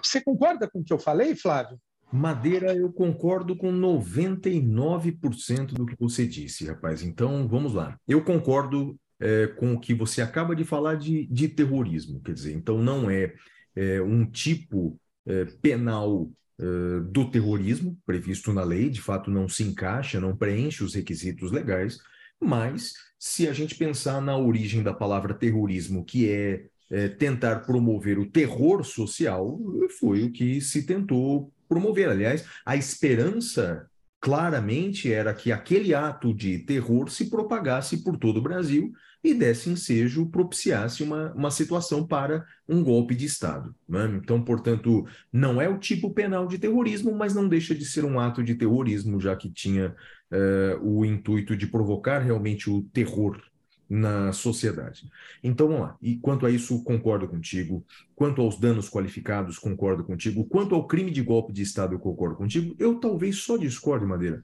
Você 0.02 0.18
concorda 0.22 0.66
com 0.66 0.78
o 0.78 0.82
que 0.82 0.94
eu 0.94 0.98
falei, 0.98 1.36
Flávio? 1.36 1.78
Madeira, 2.10 2.74
eu 2.74 2.90
concordo 2.90 3.54
com 3.54 3.70
99% 3.70 5.74
do 5.74 5.84
que 5.84 5.94
você 5.98 6.26
disse, 6.26 6.64
rapaz. 6.64 7.02
Então, 7.02 7.46
vamos 7.46 7.74
lá. 7.74 7.98
Eu 8.08 8.22
concordo 8.22 8.98
é, 9.20 9.48
com 9.48 9.74
o 9.74 9.80
que 9.80 9.92
você 9.92 10.22
acaba 10.22 10.56
de 10.56 10.64
falar 10.64 10.94
de, 10.94 11.26
de 11.26 11.48
terrorismo. 11.48 12.20
Quer 12.20 12.32
dizer, 12.32 12.54
então 12.54 12.82
não 12.82 13.10
é, 13.10 13.34
é 13.76 14.00
um 14.00 14.24
tipo 14.24 14.98
é, 15.26 15.44
penal 15.60 16.30
é, 16.58 16.64
do 17.10 17.30
terrorismo 17.30 17.98
previsto 18.06 18.52
na 18.52 18.64
lei, 18.64 18.88
de 18.88 19.02
fato 19.02 19.30
não 19.30 19.48
se 19.48 19.62
encaixa, 19.62 20.20
não 20.20 20.36
preenche 20.36 20.82
os 20.82 20.94
requisitos 20.94 21.52
legais, 21.52 21.98
mas 22.40 22.94
se 23.18 23.48
a 23.48 23.52
gente 23.52 23.74
pensar 23.74 24.22
na 24.22 24.36
origem 24.36 24.82
da 24.82 24.94
palavra 24.94 25.34
terrorismo, 25.34 26.04
que 26.04 26.30
é, 26.30 26.66
é 26.90 27.08
tentar 27.08 27.60
promover 27.60 28.18
o 28.18 28.30
terror 28.30 28.84
social, 28.84 29.58
foi 29.98 30.22
o 30.22 30.32
que 30.32 30.60
se 30.60 30.86
tentou 30.86 31.52
promover. 31.68 32.08
Aliás, 32.08 32.44
a 32.64 32.76
esperança 32.76 33.86
claramente 34.20 35.12
era 35.12 35.32
que 35.32 35.52
aquele 35.52 35.94
ato 35.94 36.34
de 36.34 36.58
terror 36.58 37.08
se 37.08 37.30
propagasse 37.30 38.02
por 38.02 38.16
todo 38.16 38.38
o 38.38 38.42
Brasil 38.42 38.92
e 39.22 39.34
desse 39.34 39.68
ensejo, 39.68 40.30
propiciasse 40.30 41.02
uma, 41.02 41.32
uma 41.32 41.50
situação 41.50 42.06
para 42.06 42.44
um 42.68 42.82
golpe 42.82 43.14
de 43.14 43.26
Estado. 43.26 43.74
Né? 43.88 44.20
Então, 44.22 44.42
portanto, 44.42 45.06
não 45.32 45.60
é 45.60 45.68
o 45.68 45.78
tipo 45.78 46.12
penal 46.12 46.46
de 46.46 46.58
terrorismo, 46.58 47.12
mas 47.12 47.34
não 47.34 47.48
deixa 47.48 47.74
de 47.74 47.84
ser 47.84 48.04
um 48.04 48.20
ato 48.20 48.42
de 48.42 48.54
terrorismo, 48.54 49.20
já 49.20 49.34
que 49.34 49.50
tinha 49.50 49.94
uh, 50.32 50.80
o 50.82 51.04
intuito 51.04 51.56
de 51.56 51.66
provocar 51.66 52.20
realmente 52.20 52.70
o 52.70 52.82
terror 52.92 53.40
na 53.88 54.32
sociedade. 54.32 55.08
Então 55.42 55.68
vamos 55.68 55.82
lá. 55.82 55.96
E 56.02 56.16
quanto 56.16 56.44
a 56.44 56.50
isso, 56.50 56.82
concordo 56.84 57.26
contigo. 57.26 57.84
Quanto 58.14 58.42
aos 58.42 58.58
danos 58.58 58.90
qualificados, 58.90 59.58
concordo 59.58 60.04
contigo. 60.04 60.44
Quanto 60.44 60.74
ao 60.74 60.86
crime 60.86 61.10
de 61.10 61.22
golpe 61.22 61.52
de 61.52 61.62
Estado, 61.62 61.94
eu 61.94 61.98
concordo 61.98 62.36
contigo. 62.36 62.74
Eu 62.78 63.00
talvez 63.00 63.36
só 63.38 63.56
discorde, 63.56 64.04
Madeira, 64.04 64.42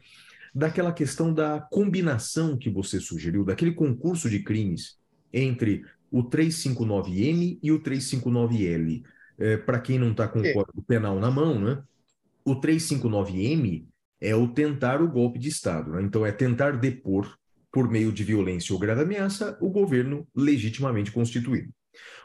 daquela 0.55 0.93
questão 0.93 1.33
da 1.33 1.61
combinação 1.61 2.57
que 2.57 2.71
você 2.71 2.99
sugeriu, 2.99 3.45
daquele 3.45 3.73
concurso 3.73 4.31
de 4.31 4.41
crimes 4.43 4.97
entre 5.33 5.85
o 6.11 6.23
359M 6.23 7.59
e 7.63 7.73
o 7.73 7.81
359L. 7.81 9.03
É, 9.37 9.57
Para 9.59 9.81
quem 9.81 9.99
não 9.99 10.13
está 10.13 10.27
com 10.27 10.41
o 10.41 10.53
código 10.53 10.83
penal 10.87 11.19
na 11.19 11.31
mão, 11.31 11.61
né? 11.61 11.83
O 12.45 12.55
359M 12.55 13.85
é 14.21 14.35
o 14.35 14.49
tentar 14.49 15.03
o 15.03 15.11
golpe 15.11 15.39
de 15.39 15.49
Estado. 15.49 15.93
Né? 15.93 16.03
Então, 16.03 16.25
é 16.25 16.33
tentar 16.33 16.79
depor 16.79 17.37
por 17.75 17.91
meio 17.91 18.13
de 18.13 18.23
violência 18.23 18.73
ou 18.73 18.79
grave 18.79 19.03
ameaça, 19.03 19.59
o 19.61 19.69
governo 19.69 20.29
legitimamente 20.33 21.11
constituído. 21.11 21.75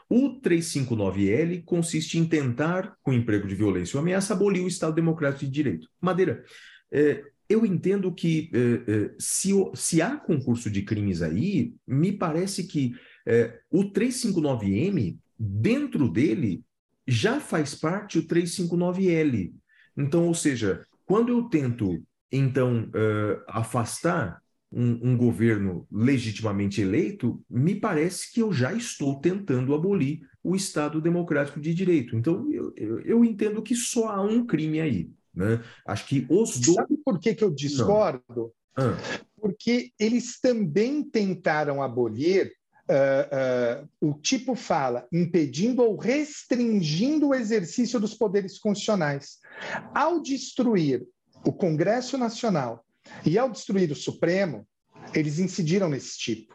O 0.08 0.40
359L 0.40 1.64
consiste 1.64 2.18
em 2.18 2.24
tentar, 2.24 2.96
com 3.02 3.12
emprego 3.12 3.48
de 3.48 3.56
violência 3.56 3.96
ou 3.96 4.00
ameaça, 4.00 4.32
abolir 4.32 4.62
o 4.62 4.68
Estado 4.68 4.94
Democrático 4.94 5.44
de 5.44 5.50
Direito. 5.50 5.88
Madeira, 6.00 6.44
é, 6.92 7.24
eu 7.48 7.66
entendo 7.66 8.14
que 8.14 8.48
é, 8.54 9.10
se, 9.18 9.50
se, 9.74 10.00
há 10.00 10.16
concurso 10.16 10.70
de 10.70 10.82
crimes 10.82 11.20
aí, 11.20 11.74
me 11.84 12.12
parece 12.12 12.68
que 12.68 12.92
é, 13.26 13.58
o 13.68 13.90
359M, 13.90 15.18
dentro 15.36 16.08
dele, 16.08 16.62
já 17.08 17.40
faz 17.40 17.74
parte 17.74 18.20
o 18.20 18.22
359L. 18.24 19.52
Então, 19.96 20.28
ou 20.28 20.34
seja, 20.34 20.86
quando 21.04 21.30
eu 21.30 21.42
tento, 21.42 22.00
então, 22.30 22.88
afastar 23.48 24.39
um, 24.72 25.10
um, 25.10 25.16
governo 25.16 25.86
legitimamente 25.90 26.80
eleito, 26.80 27.42
me 27.50 27.74
parece 27.74 28.32
que 28.32 28.40
eu 28.40 28.52
já 28.52 28.72
estou 28.72 29.20
tentando 29.20 29.74
abolir 29.74 30.20
o 30.42 30.54
Estado 30.54 31.00
Democrático 31.00 31.60
de 31.60 31.74
Direito. 31.74 32.16
Então, 32.16 32.50
eu, 32.52 32.72
eu, 32.76 33.00
eu 33.00 33.24
entendo 33.24 33.62
que 33.62 33.74
só 33.74 34.08
há 34.08 34.22
um 34.22 34.46
crime 34.46 34.80
aí. 34.80 35.10
Né? 35.34 35.62
Acho 35.86 36.06
que 36.06 36.26
os 36.28 36.58
dois. 36.58 36.76
Sabe 36.76 36.96
por 37.04 37.18
que, 37.18 37.34
que 37.34 37.44
eu 37.44 37.50
discordo? 37.50 38.52
Ah. 38.76 38.96
Porque 39.40 39.92
eles 39.98 40.40
também 40.40 41.02
tentaram 41.02 41.82
abolir. 41.82 42.52
Uh, 42.90 43.86
uh, 44.02 44.10
o 44.10 44.14
tipo 44.14 44.56
fala 44.56 45.06
impedindo 45.12 45.80
ou 45.80 45.96
restringindo 45.96 47.28
o 47.28 47.34
exercício 47.36 48.00
dos 48.00 48.14
poderes 48.14 48.58
constitucionais. 48.58 49.38
Ao 49.94 50.20
destruir 50.20 51.06
o 51.46 51.52
Congresso 51.52 52.18
Nacional 52.18 52.84
e 53.24 53.38
ao 53.38 53.50
destruir 53.50 53.90
o 53.90 53.96
Supremo, 53.96 54.66
eles 55.14 55.38
incidiram 55.38 55.88
nesse 55.88 56.18
tipo. 56.18 56.54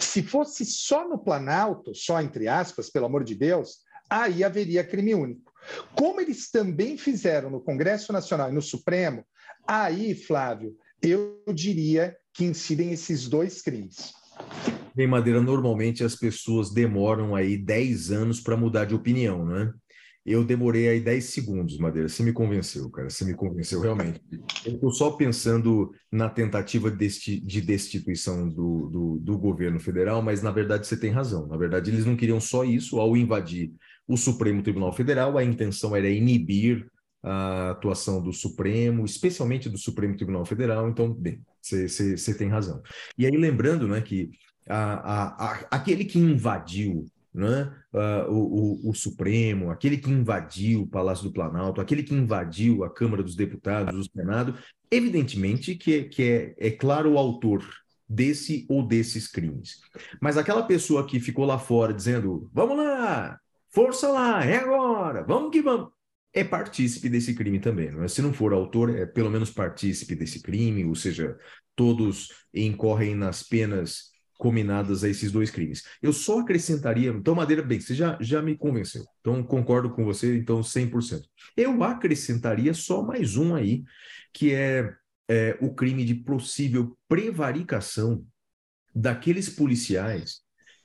Se 0.00 0.22
fosse 0.22 0.64
só 0.64 1.08
no 1.08 1.18
Planalto, 1.18 1.94
só 1.94 2.20
entre 2.20 2.48
aspas, 2.48 2.90
pelo 2.90 3.06
amor 3.06 3.24
de 3.24 3.34
Deus, 3.34 3.78
aí 4.08 4.42
haveria 4.42 4.84
crime 4.84 5.14
único. 5.14 5.52
Como 5.94 6.20
eles 6.20 6.50
também 6.50 6.96
fizeram 6.96 7.50
no 7.50 7.60
Congresso 7.60 8.12
Nacional 8.12 8.50
e 8.50 8.54
no 8.54 8.62
Supremo, 8.62 9.24
aí, 9.66 10.14
Flávio, 10.14 10.74
eu 11.02 11.42
diria 11.54 12.16
que 12.32 12.44
incidem 12.44 12.92
esses 12.92 13.28
dois 13.28 13.62
crimes. 13.62 14.12
Bem, 14.94 15.06
Madeira, 15.06 15.40
normalmente 15.40 16.02
as 16.02 16.16
pessoas 16.16 16.72
demoram 16.72 17.34
aí 17.34 17.56
10 17.56 18.10
anos 18.10 18.40
para 18.40 18.56
mudar 18.56 18.86
de 18.86 18.94
opinião, 18.94 19.44
né? 19.44 19.72
Eu 20.30 20.44
demorei 20.44 20.88
aí 20.88 21.00
10 21.00 21.24
segundos, 21.24 21.76
Madeira. 21.76 22.08
Você 22.08 22.22
me 22.22 22.32
convenceu, 22.32 22.88
cara. 22.88 23.10
Você 23.10 23.24
me 23.24 23.34
convenceu 23.34 23.80
realmente. 23.80 24.20
Eu 24.64 24.74
estou 24.74 24.92
só 24.92 25.10
pensando 25.10 25.92
na 26.10 26.28
tentativa 26.28 26.88
de 26.88 27.60
destituição 27.60 28.48
do, 28.48 28.88
do, 28.88 29.18
do, 29.18 29.36
governo 29.36 29.80
federal, 29.80 30.22
mas 30.22 30.40
na 30.40 30.52
verdade 30.52 30.86
você 30.86 30.96
tem 30.96 31.10
razão. 31.10 31.48
Na 31.48 31.56
verdade, 31.56 31.90
eles 31.90 32.06
não 32.06 32.16
queriam 32.16 32.40
só 32.40 32.62
isso. 32.62 33.00
Ao 33.00 33.16
invadir 33.16 33.72
o 34.06 34.16
Supremo 34.16 34.62
Tribunal 34.62 34.92
Federal, 34.92 35.36
a 35.36 35.42
intenção 35.42 35.96
era 35.96 36.08
inibir 36.08 36.86
a 37.24 37.70
atuação 37.70 38.22
do 38.22 38.32
Supremo, 38.32 39.04
especialmente 39.04 39.68
do 39.68 39.78
Supremo 39.78 40.16
Tribunal 40.16 40.46
Federal. 40.46 40.88
Então, 40.88 41.12
bem, 41.12 41.42
você 41.60 42.34
tem 42.34 42.48
razão. 42.48 42.80
E 43.18 43.26
aí, 43.26 43.36
lembrando 43.36 43.88
né, 43.88 44.00
que 44.00 44.30
a, 44.68 44.94
a, 44.94 45.44
a, 45.44 45.66
aquele 45.72 46.04
que 46.04 46.20
invadiu 46.20 47.04
Uh, 47.32 48.28
o, 48.28 48.86
o, 48.86 48.90
o, 48.90 48.94
Supremo, 48.94 49.70
aquele 49.70 49.96
que 49.96 50.10
invadiu 50.10 50.82
o 50.82 50.86
Palácio 50.86 51.24
do 51.24 51.32
Planalto, 51.32 51.80
aquele 51.80 52.02
que 52.02 52.14
invadiu 52.14 52.82
a 52.82 52.92
Câmara 52.92 53.22
dos 53.22 53.36
Deputados, 53.36 53.96
o 53.96 54.10
Senado, 54.10 54.58
evidentemente 54.90 55.76
que, 55.76 56.04
que 56.04 56.22
é, 56.58 56.66
é 56.66 56.70
claro 56.72 57.12
o 57.12 57.18
autor 57.18 57.64
desse 58.08 58.66
ou 58.68 58.84
desses 58.84 59.28
crimes. 59.28 59.80
Mas 60.20 60.36
aquela 60.36 60.64
pessoa 60.64 61.06
que 61.06 61.20
ficou 61.20 61.44
lá 61.44 61.58
fora 61.58 61.94
dizendo: 61.94 62.50
vamos 62.52 62.76
lá, 62.76 63.38
força 63.72 64.08
lá, 64.08 64.44
é 64.44 64.56
agora, 64.56 65.22
vamos 65.22 65.52
que 65.52 65.62
vamos. 65.62 65.90
É 66.32 66.44
partícipe 66.44 67.08
desse 67.08 67.34
crime 67.34 67.58
também, 67.58 67.90
não 67.90 68.04
é? 68.04 68.08
Se 68.08 68.22
não 68.22 68.32
for 68.32 68.52
autor, 68.52 68.96
é 68.96 69.04
pelo 69.04 69.30
menos 69.30 69.50
partícipe 69.50 70.14
desse 70.14 70.40
crime, 70.40 70.84
ou 70.84 70.94
seja, 70.94 71.36
todos 71.74 72.28
incorrem 72.54 73.16
nas 73.16 73.42
penas 73.42 74.09
combinadas 74.40 75.04
a 75.04 75.08
esses 75.08 75.30
dois 75.30 75.50
crimes. 75.50 75.84
Eu 76.02 76.14
só 76.14 76.40
acrescentaria, 76.40 77.10
então 77.10 77.34
Madeira, 77.34 77.62
bem, 77.62 77.78
você 77.78 77.94
já, 77.94 78.16
já 78.20 78.40
me 78.40 78.56
convenceu, 78.56 79.04
então 79.20 79.42
concordo 79.42 79.90
com 79.90 80.02
você, 80.02 80.34
então 80.34 80.62
100%. 80.62 81.22
Eu 81.54 81.84
acrescentaria 81.84 82.72
só 82.72 83.02
mais 83.02 83.36
um 83.36 83.54
aí, 83.54 83.84
que 84.32 84.54
é, 84.54 84.94
é 85.28 85.58
o 85.60 85.74
crime 85.74 86.04
de 86.06 86.14
possível 86.14 86.96
prevaricação 87.06 88.24
daqueles 88.94 89.50
policiais 89.50 90.40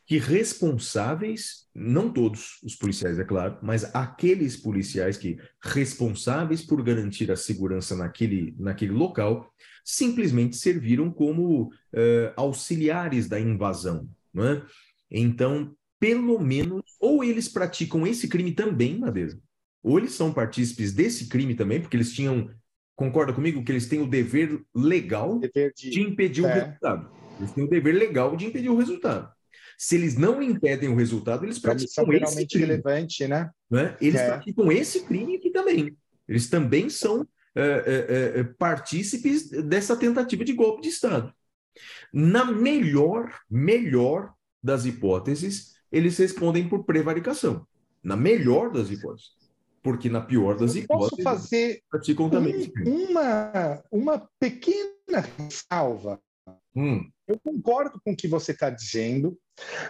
que 0.05 0.19
responsáveis, 0.19 1.67
não 1.73 2.11
todos 2.11 2.59
os 2.61 2.75
policiais, 2.75 3.17
é 3.17 3.23
claro, 3.23 3.57
mas 3.63 3.95
aqueles 3.95 4.55
policiais 4.55 5.17
que 5.17 5.39
responsáveis 5.63 6.61
por 6.61 6.83
garantir 6.83 7.31
a 7.31 7.35
segurança 7.35 7.95
naquele, 7.95 8.53
naquele 8.59 8.91
local, 8.91 9.51
simplesmente 9.85 10.57
serviram 10.57 11.09
como 11.09 11.67
uh, 11.67 12.33
auxiliares 12.35 13.29
da 13.29 13.39
invasão. 13.39 14.09
Né? 14.33 14.61
Então, 15.09 15.73
pelo 15.99 16.39
menos, 16.39 16.83
ou 16.99 17.23
eles 17.23 17.47
praticam 17.47 18.05
esse 18.05 18.27
crime 18.27 18.51
também, 18.51 18.99
Madeira, 18.99 19.39
ou 19.81 19.99
eles 19.99 20.13
são 20.13 20.33
partícipes 20.33 20.91
desse 20.91 21.27
crime 21.29 21.55
também, 21.55 21.79
porque 21.79 21.95
eles 21.95 22.11
tinham 22.11 22.49
Concorda 22.95 23.33
comigo 23.33 23.61
que 23.63 23.71
eles 23.71 23.87
têm 23.87 24.01
o 24.01 24.07
dever 24.07 24.61
legal 24.73 25.37
dever 25.37 25.73
de... 25.75 25.89
de... 25.89 26.01
impedir 26.01 26.45
é. 26.45 26.47
o 26.47 26.53
resultado? 26.53 27.11
Eles 27.37 27.51
têm 27.51 27.63
o 27.65 27.69
dever 27.69 27.93
legal 27.93 28.35
de 28.37 28.45
impedir 28.45 28.69
o 28.69 28.77
resultado. 28.77 29.29
Se 29.77 29.95
eles 29.95 30.15
não 30.15 30.41
impedem 30.41 30.87
o 30.87 30.95
resultado, 30.95 31.43
eles 31.43 31.59
praticam 31.59 32.13
esse 32.13 32.47
crime. 32.47 32.65
relevante, 32.65 33.27
né? 33.27 33.49
né? 33.69 33.97
Eles 33.99 34.21
é. 34.21 34.27
praticam 34.27 34.71
esse 34.71 35.01
crime 35.01 35.35
aqui 35.35 35.49
também. 35.49 35.93
Eles 36.25 36.49
também 36.49 36.89
são 36.89 37.27
é, 37.55 37.61
é, 37.63 38.39
é, 38.39 38.43
partícipes 38.43 39.49
dessa 39.49 39.95
tentativa 39.95 40.43
de 40.43 40.53
golpe 40.53 40.81
de 40.81 40.89
Estado. 40.89 41.33
Na 42.13 42.45
melhor, 42.45 43.33
melhor 43.49 44.33
das 44.61 44.85
hipóteses, 44.85 45.75
eles 45.91 46.17
respondem 46.17 46.67
por 46.67 46.83
prevaricação. 46.83 47.65
Na 48.03 48.15
melhor 48.15 48.71
das 48.71 48.91
hipóteses. 48.91 49.31
Porque 49.81 50.09
na 50.09 50.19
pior 50.21 50.57
das 50.57 50.75
Eu 50.75 50.83
hipóteses. 50.83 51.09
Posso 51.11 51.21
fazer 51.23 51.81
praticam 51.89 52.29
também. 52.29 52.73
Um, 52.85 53.11
uma, 53.11 53.83
uma 53.91 54.29
pequena 54.39 55.23
salva. 55.49 56.19
Hum. 56.75 57.09
Eu 57.27 57.39
concordo 57.39 58.01
com 58.03 58.11
o 58.11 58.15
que 58.15 58.27
você 58.27 58.51
está 58.51 58.69
dizendo, 58.69 59.37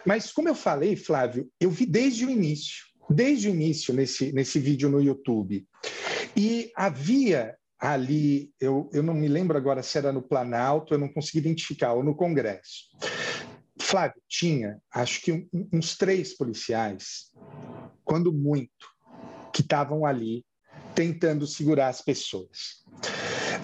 mas 0.06 0.32
como 0.32 0.48
eu 0.48 0.56
falei, 0.56 0.96
Flávio, 0.96 1.50
eu 1.60 1.70
vi 1.70 1.86
desde 1.86 2.26
o 2.26 2.30
início, 2.30 2.86
desde 3.10 3.48
o 3.48 3.52
início 3.52 3.94
nesse, 3.94 4.32
nesse 4.32 4.60
vídeo 4.60 4.90
no 4.90 5.02
YouTube. 5.02 5.68
E 6.36 6.72
havia 6.76 7.56
ali, 7.80 8.52
eu, 8.60 8.90
eu 8.94 9.04
não 9.04 9.14
me 9.14 9.28
lembro 9.28 9.58
agora 9.58 9.84
se 9.84 9.98
era 9.98 10.12
no 10.12 10.22
Planalto, 10.22 10.94
eu 10.94 10.98
não 10.98 11.12
consegui 11.12 11.40
identificar, 11.40 11.94
ou 11.94 12.04
no 12.04 12.16
Congresso. 12.16 12.90
Flávio, 13.80 14.22
tinha, 14.28 14.82
acho 14.94 15.22
que 15.22 15.48
uns 15.72 15.98
três 15.98 16.36
policiais, 16.36 17.32
quando 18.04 18.34
muito, 18.34 18.88
que 19.54 19.62
estavam 19.62 20.06
ali 20.06 20.46
tentando 20.94 21.46
segurar 21.46 21.90
as 21.90 22.02
pessoas. 22.02 22.84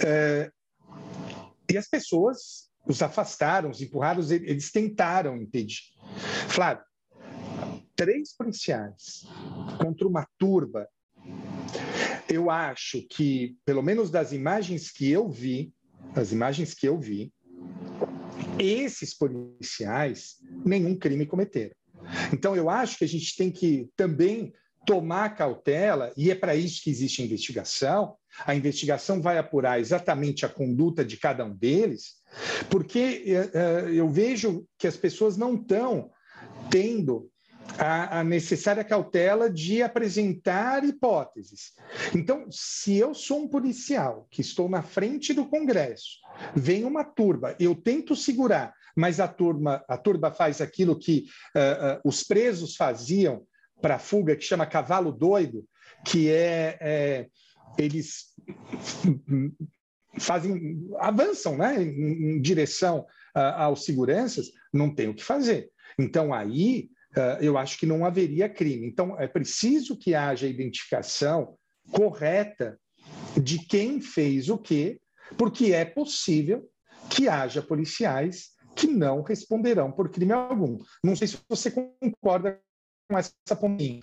É, 0.05 0.51
e 1.69 1.77
as 1.77 1.87
pessoas 1.87 2.69
os 2.85 3.01
afastaram, 3.01 3.69
os 3.69 3.81
empurraram, 3.81 4.21
eles 4.31 4.71
tentaram 4.71 5.37
impedir. 5.37 5.81
Flávio, 6.49 6.83
três 7.95 8.35
policiais 8.35 9.25
contra 9.79 10.07
uma 10.07 10.27
turba 10.37 10.87
eu 12.29 12.49
acho 12.49 13.01
que, 13.07 13.57
pelo 13.65 13.81
menos 13.81 14.09
das 14.09 14.31
imagens 14.31 14.91
que 14.91 15.09
eu 15.09 15.29
vi, 15.29 15.73
das 16.13 16.31
imagens 16.31 16.73
que 16.73 16.87
eu 16.87 16.99
vi, 16.99 17.31
esses 18.59 19.13
policiais 19.13 20.37
nenhum 20.65 20.97
crime 20.97 21.25
cometeram. 21.25 21.75
Então, 22.33 22.55
eu 22.55 22.69
acho 22.69 22.97
que 22.97 23.03
a 23.03 23.07
gente 23.07 23.35
tem 23.35 23.51
que 23.51 23.89
também 23.95 24.53
tomar 24.85 25.35
cautela, 25.35 26.11
e 26.17 26.31
é 26.31 26.35
para 26.35 26.55
isso 26.55 26.81
que 26.83 26.89
existe 26.89 27.21
a 27.21 27.25
investigação. 27.25 28.15
A 28.45 28.55
investigação 28.55 29.21
vai 29.21 29.37
apurar 29.37 29.79
exatamente 29.79 30.45
a 30.45 30.49
conduta 30.49 31.05
de 31.05 31.17
cada 31.17 31.45
um 31.45 31.55
deles, 31.55 32.15
porque 32.69 33.25
uh, 33.53 33.89
eu 33.89 34.09
vejo 34.09 34.65
que 34.79 34.87
as 34.87 34.97
pessoas 34.97 35.37
não 35.37 35.55
estão 35.55 36.09
tendo 36.69 37.30
a, 37.77 38.19
a, 38.19 38.23
necessária 38.23 38.83
cautela 38.83 39.49
de 39.49 39.81
apresentar 39.81 40.83
hipóteses. 40.83 41.73
Então, 42.15 42.45
se 42.49 42.97
eu 42.97 43.13
sou 43.13 43.43
um 43.43 43.47
policial 43.47 44.27
que 44.29 44.41
estou 44.41 44.69
na 44.69 44.81
frente 44.81 45.33
do 45.33 45.45
Congresso, 45.47 46.19
vem 46.55 46.83
uma 46.83 47.03
turba, 47.03 47.55
eu 47.59 47.75
tento 47.75 48.15
segurar, 48.15 48.73
mas 48.95 49.19
a 49.19 49.27
turma, 49.27 49.83
a 49.87 49.97
turba 49.97 50.31
faz 50.31 50.61
aquilo 50.61 50.97
que 50.97 51.25
uh, 51.55 51.97
uh, 51.97 52.01
os 52.03 52.23
presos 52.23 52.75
faziam 52.75 53.45
para 53.81 53.95
a 53.95 53.99
fuga, 53.99 54.35
que 54.35 54.43
chama 54.43 54.65
cavalo 54.65 55.11
doido, 55.11 55.65
que 56.05 56.29
é, 56.29 56.77
é 56.79 57.27
eles 57.77 58.33
fazem 60.19 60.89
avançam 60.99 61.57
né, 61.57 61.81
em, 61.81 62.35
em 62.35 62.41
direção 62.41 63.05
uh, 63.35 63.39
aos 63.39 63.85
seguranças, 63.85 64.51
não 64.73 64.93
tem 64.93 65.07
o 65.07 65.15
que 65.15 65.23
fazer. 65.23 65.69
Então, 65.97 66.33
aí 66.33 66.89
eu 67.39 67.57
acho 67.57 67.77
que 67.77 67.85
não 67.85 68.05
haveria 68.05 68.49
crime. 68.49 68.87
Então, 68.87 69.19
é 69.19 69.27
preciso 69.27 69.97
que 69.97 70.15
haja 70.15 70.47
identificação 70.47 71.55
correta 71.91 72.79
de 73.41 73.59
quem 73.59 73.99
fez 73.99 74.49
o 74.49 74.57
quê, 74.57 74.99
porque 75.37 75.73
é 75.73 75.85
possível 75.85 76.67
que 77.09 77.27
haja 77.27 77.61
policiais 77.61 78.51
que 78.75 78.87
não 78.87 79.21
responderão 79.21 79.91
por 79.91 80.09
crime 80.09 80.31
algum. 80.31 80.77
Não 81.03 81.15
sei 81.15 81.27
se 81.27 81.37
você 81.49 81.71
concorda 81.71 82.59
com 83.09 83.17
essa 83.17 83.55
pontinha. 83.59 84.01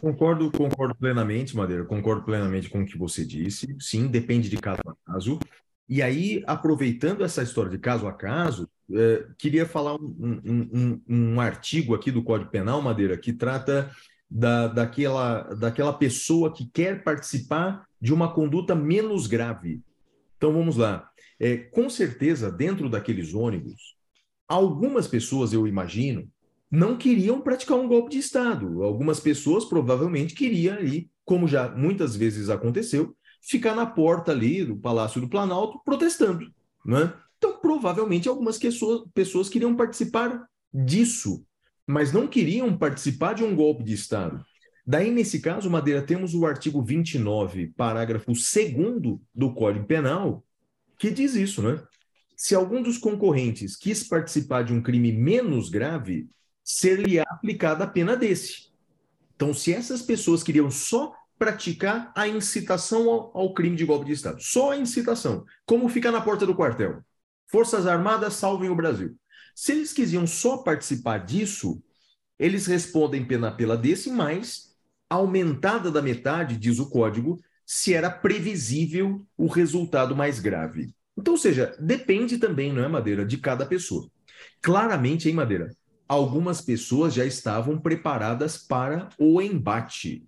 Concordo, 0.00 0.50
concordo 0.52 0.94
plenamente, 0.94 1.56
Madeira, 1.56 1.84
concordo 1.84 2.24
plenamente 2.24 2.70
com 2.70 2.82
o 2.82 2.86
que 2.86 2.96
você 2.96 3.24
disse. 3.24 3.76
Sim, 3.80 4.06
depende 4.06 4.48
de 4.48 4.56
caso 4.56 4.80
a 4.86 5.12
caso. 5.12 5.38
E 5.88 6.02
aí, 6.02 6.42
aproveitando 6.46 7.24
essa 7.24 7.42
história 7.42 7.70
de 7.70 7.78
caso 7.78 8.06
a 8.06 8.12
caso, 8.12 8.68
é, 8.92 9.26
queria 9.36 9.66
falar 9.66 9.96
um, 9.96 10.40
um, 10.44 10.70
um, 10.72 11.02
um, 11.08 11.40
artigo 11.40 11.94
aqui 11.94 12.10
do 12.10 12.22
Código 12.22 12.50
Penal, 12.50 12.80
Madeira, 12.80 13.16
que 13.16 13.32
trata 13.32 13.90
da, 14.30 14.66
daquela, 14.68 15.42
daquela 15.54 15.92
pessoa 15.92 16.52
que 16.52 16.66
quer 16.72 17.02
participar 17.02 17.86
de 18.00 18.12
uma 18.12 18.32
conduta 18.32 18.74
menos 18.74 19.26
grave. 19.26 19.82
Então, 20.36 20.52
vamos 20.52 20.76
lá. 20.76 21.10
É, 21.38 21.56
com 21.56 21.90
certeza, 21.90 22.50
dentro 22.50 22.88
daqueles 22.88 23.34
ônibus, 23.34 23.96
algumas 24.46 25.06
pessoas, 25.06 25.52
eu 25.52 25.66
imagino, 25.66 26.28
não 26.70 26.96
queriam 26.96 27.40
praticar 27.40 27.78
um 27.78 27.88
golpe 27.88 28.10
de 28.10 28.18
Estado. 28.18 28.82
Algumas 28.82 29.20
pessoas 29.20 29.64
provavelmente 29.64 30.34
queriam 30.34 30.76
ali, 30.76 31.10
como 31.24 31.46
já 31.46 31.68
muitas 31.68 32.16
vezes 32.16 32.48
aconteceu, 32.48 33.14
ficar 33.40 33.74
na 33.74 33.86
porta 33.86 34.32
ali 34.32 34.64
do 34.64 34.76
Palácio 34.76 35.20
do 35.20 35.28
Planalto 35.28 35.80
protestando. 35.84 36.50
Né? 36.84 37.12
Então, 37.38 37.58
provavelmente, 37.58 38.28
algumas 38.28 38.58
pessoas, 38.58 39.08
pessoas 39.14 39.48
queriam 39.48 39.74
participar 39.74 40.46
disso, 40.72 41.44
mas 41.86 42.12
não 42.12 42.26
queriam 42.26 42.76
participar 42.76 43.34
de 43.34 43.44
um 43.44 43.54
golpe 43.54 43.82
de 43.82 43.94
Estado. 43.94 44.44
Daí, 44.86 45.10
nesse 45.10 45.40
caso, 45.40 45.70
Madeira, 45.70 46.02
temos 46.02 46.34
o 46.34 46.44
artigo 46.46 46.82
29, 46.82 47.68
parágrafo 47.76 48.32
2 48.32 49.20
do 49.34 49.54
Código 49.54 49.86
Penal, 49.86 50.44
que 50.98 51.10
diz 51.10 51.34
isso, 51.34 51.62
né? 51.62 51.80
Se 52.36 52.54
algum 52.54 52.82
dos 52.82 52.98
concorrentes 52.98 53.76
quis 53.76 54.02
participar 54.02 54.62
de 54.62 54.72
um 54.72 54.82
crime 54.82 55.12
menos 55.12 55.68
grave, 55.68 56.28
ser-lhe 56.64 57.18
aplicada 57.18 57.84
a 57.84 57.86
pena 57.86 58.16
desse. 58.16 58.68
Então, 59.34 59.54
se 59.54 59.72
essas 59.72 60.02
pessoas 60.02 60.42
queriam 60.42 60.70
só 60.70 61.12
praticar 61.38 62.12
a 62.16 62.26
incitação 62.26 63.08
ao, 63.08 63.30
ao, 63.32 63.54
crime 63.54 63.76
de 63.76 63.84
golpe 63.84 64.06
de 64.06 64.12
Estado. 64.12 64.42
Só 64.42 64.72
a 64.72 64.76
incitação. 64.76 65.44
Como 65.64 65.88
fica 65.88 66.10
na 66.10 66.20
porta 66.20 66.44
do 66.44 66.54
quartel. 66.54 67.00
Forças 67.50 67.86
Armadas 67.86 68.34
salvem 68.34 68.70
o 68.70 68.76
Brasil. 68.76 69.16
Se 69.54 69.72
eles 69.72 69.92
quisiam 69.92 70.26
só 70.26 70.58
participar 70.58 71.18
disso, 71.18 71.82
eles 72.38 72.66
respondem 72.66 73.24
pena 73.24 73.50
pela 73.50 73.76
desse, 73.76 74.10
mas 74.10 74.76
aumentada 75.10 75.90
da 75.90 76.02
metade, 76.02 76.56
diz 76.56 76.78
o 76.78 76.88
código, 76.90 77.40
se 77.64 77.94
era 77.94 78.10
previsível 78.10 79.26
o 79.36 79.46
resultado 79.46 80.14
mais 80.14 80.38
grave. 80.38 80.92
Então, 81.16 81.34
ou 81.34 81.38
seja, 81.38 81.74
depende 81.80 82.38
também, 82.38 82.72
não 82.72 82.84
é, 82.84 82.88
Madeira, 82.88 83.24
de 83.26 83.38
cada 83.38 83.66
pessoa. 83.66 84.08
Claramente, 84.62 85.28
em 85.28 85.32
Madeira, 85.32 85.74
algumas 86.06 86.60
pessoas 86.60 87.12
já 87.12 87.24
estavam 87.24 87.78
preparadas 87.78 88.56
para 88.58 89.08
o 89.18 89.40
embate. 89.42 90.24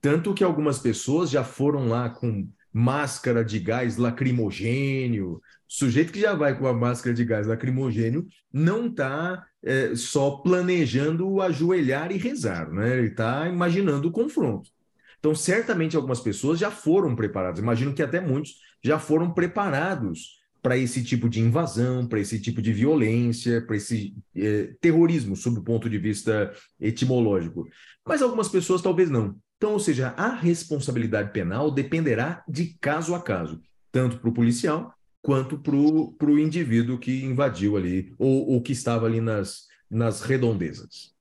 Tanto 0.00 0.34
que 0.34 0.44
algumas 0.44 0.78
pessoas 0.78 1.30
já 1.30 1.42
foram 1.42 1.88
lá 1.88 2.10
com 2.10 2.48
máscara 2.72 3.44
de 3.44 3.58
gás 3.58 3.96
lacrimogênio. 3.96 5.40
Sujeito 5.68 6.12
que 6.12 6.20
já 6.20 6.34
vai 6.34 6.58
com 6.58 6.66
a 6.66 6.72
máscara 6.72 7.14
de 7.14 7.24
gás 7.24 7.46
lacrimogênio 7.46 8.26
não 8.52 8.86
está 8.86 9.44
é, 9.62 9.94
só 9.94 10.30
planejando 10.30 11.40
ajoelhar 11.42 12.10
e 12.10 12.16
rezar, 12.16 12.70
né? 12.70 12.96
Ele 12.96 13.08
está 13.08 13.46
imaginando 13.46 14.08
o 14.08 14.12
confronto. 14.12 14.70
Então, 15.18 15.34
certamente 15.34 15.96
algumas 15.96 16.20
pessoas 16.20 16.58
já 16.58 16.70
foram 16.70 17.14
preparadas. 17.14 17.60
Imagino 17.60 17.92
que 17.92 18.02
até 18.02 18.20
muitos 18.20 18.54
já 18.82 18.98
foram 18.98 19.32
preparados 19.32 20.38
para 20.62 20.76
esse 20.76 21.04
tipo 21.04 21.28
de 21.28 21.40
invasão, 21.40 22.06
para 22.06 22.20
esse 22.20 22.40
tipo 22.40 22.62
de 22.62 22.72
violência, 22.72 23.60
para 23.62 23.76
esse 23.76 24.14
é, 24.34 24.74
terrorismo, 24.80 25.36
sob 25.36 25.58
o 25.58 25.64
ponto 25.64 25.88
de 25.88 25.98
vista 25.98 26.52
etimológico. 26.80 27.68
Mas 28.06 28.22
algumas 28.22 28.48
pessoas 28.48 28.82
talvez 28.82 29.10
não. 29.10 29.36
Então, 29.56 29.72
ou 29.72 29.80
seja, 29.80 30.14
a 30.16 30.30
responsabilidade 30.30 31.32
penal 31.32 31.70
dependerá 31.70 32.44
de 32.48 32.76
caso 32.80 33.14
a 33.14 33.20
caso, 33.20 33.60
tanto 33.90 34.18
para 34.18 34.30
o 34.30 34.32
policial 34.32 34.94
quanto 35.22 35.58
para 35.58 35.74
o 35.74 36.38
indivíduo 36.38 36.98
que 36.98 37.24
invadiu 37.24 37.76
ali 37.76 38.14
ou, 38.18 38.50
ou 38.50 38.62
que 38.62 38.72
estava 38.72 39.06
ali 39.06 39.20
nas, 39.20 39.66
nas 39.90 40.22
redondezas. 40.22 41.14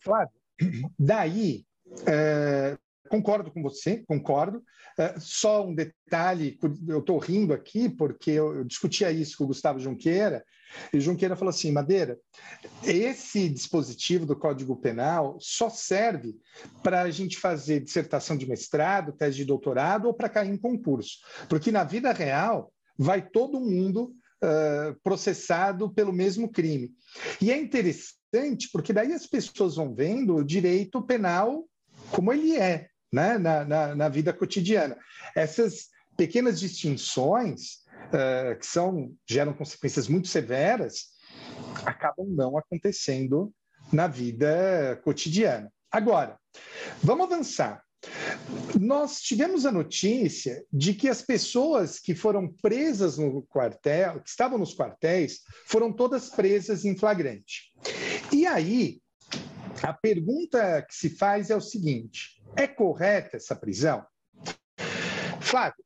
Flávio, 0.00 0.34
daí, 0.98 1.64
é, 2.06 2.76
concordo 3.08 3.50
com 3.50 3.62
você, 3.62 4.02
concordo. 4.06 4.62
Uh, 4.98 5.18
só 5.18 5.66
um 5.66 5.74
detalhe, 5.74 6.58
eu 6.86 6.98
estou 6.98 7.18
rindo 7.18 7.54
aqui 7.54 7.88
porque 7.88 8.30
eu, 8.30 8.56
eu, 8.56 8.64
discutia 8.64 9.10
isso 9.10 9.38
com 9.38 9.44
o 9.44 9.46
Gustavo 9.46 9.78
Junqueira, 9.78 10.44
e 10.92 11.00
Junqueira 11.00 11.36
falou 11.36 11.50
assim, 11.50 11.70
Madeira, 11.70 12.18
esse 12.84 13.48
dispositivo 13.48 14.26
do 14.26 14.36
Código 14.36 14.76
Penal 14.76 15.36
só 15.40 15.68
serve 15.68 16.34
para 16.82 17.02
a 17.02 17.10
gente 17.10 17.38
fazer 17.38 17.80
dissertação 17.80 18.36
de 18.36 18.48
mestrado, 18.48 19.12
tese 19.12 19.36
de 19.36 19.44
doutorado 19.44 20.06
ou 20.06 20.14
para 20.14 20.28
cair 20.28 20.50
em 20.50 20.56
concurso, 20.56 21.18
porque 21.48 21.70
na 21.70 21.84
vida 21.84 22.12
real 22.12 22.72
vai 22.96 23.22
todo 23.22 23.60
mundo 23.60 24.14
uh, 24.42 24.94
processado 25.02 25.90
pelo 25.92 26.12
mesmo 26.12 26.50
crime. 26.50 26.92
E 27.40 27.50
é 27.50 27.56
interessante 27.56 28.68
porque 28.72 28.92
daí 28.92 29.12
as 29.12 29.26
pessoas 29.26 29.76
vão 29.76 29.94
vendo 29.94 30.36
o 30.36 30.44
direito 30.44 31.02
penal 31.02 31.64
como 32.10 32.32
ele 32.32 32.56
é 32.56 32.88
né, 33.12 33.38
na, 33.38 33.64
na, 33.64 33.94
na 33.94 34.08
vida 34.08 34.32
cotidiana. 34.32 34.96
Essas 35.36 35.88
pequenas 36.16 36.58
distinções 36.60 37.81
uh, 38.08 38.58
que 38.58 38.66
são 38.66 39.14
geram 39.28 39.52
consequências 39.52 40.08
muito 40.08 40.28
severas 40.28 41.12
acabam 41.84 42.26
não 42.28 42.56
acontecendo 42.56 43.52
na 43.92 44.06
vida 44.06 45.00
cotidiana. 45.04 45.72
Agora, 45.90 46.38
vamos 47.02 47.26
avançar. 47.26 47.82
Nós 48.80 49.20
tivemos 49.20 49.64
a 49.64 49.72
notícia 49.72 50.64
de 50.72 50.92
que 50.94 51.08
as 51.08 51.22
pessoas 51.22 51.98
que 51.98 52.14
foram 52.14 52.48
presas 52.48 53.16
no 53.16 53.42
quartel, 53.42 54.20
que 54.20 54.28
estavam 54.28 54.58
nos 54.58 54.74
quartéis, 54.74 55.40
foram 55.66 55.92
todas 55.92 56.30
presas 56.30 56.84
em 56.84 56.96
flagrante. 56.96 57.72
E 58.32 58.46
aí, 58.46 59.00
a 59.82 59.92
pergunta 59.92 60.82
que 60.82 60.94
se 60.94 61.10
faz 61.10 61.50
é 61.50 61.56
o 61.56 61.60
seguinte: 61.60 62.42
é 62.56 62.66
correta 62.66 63.36
essa 63.36 63.54
prisão? 63.54 64.04
Flávio, 65.40 65.84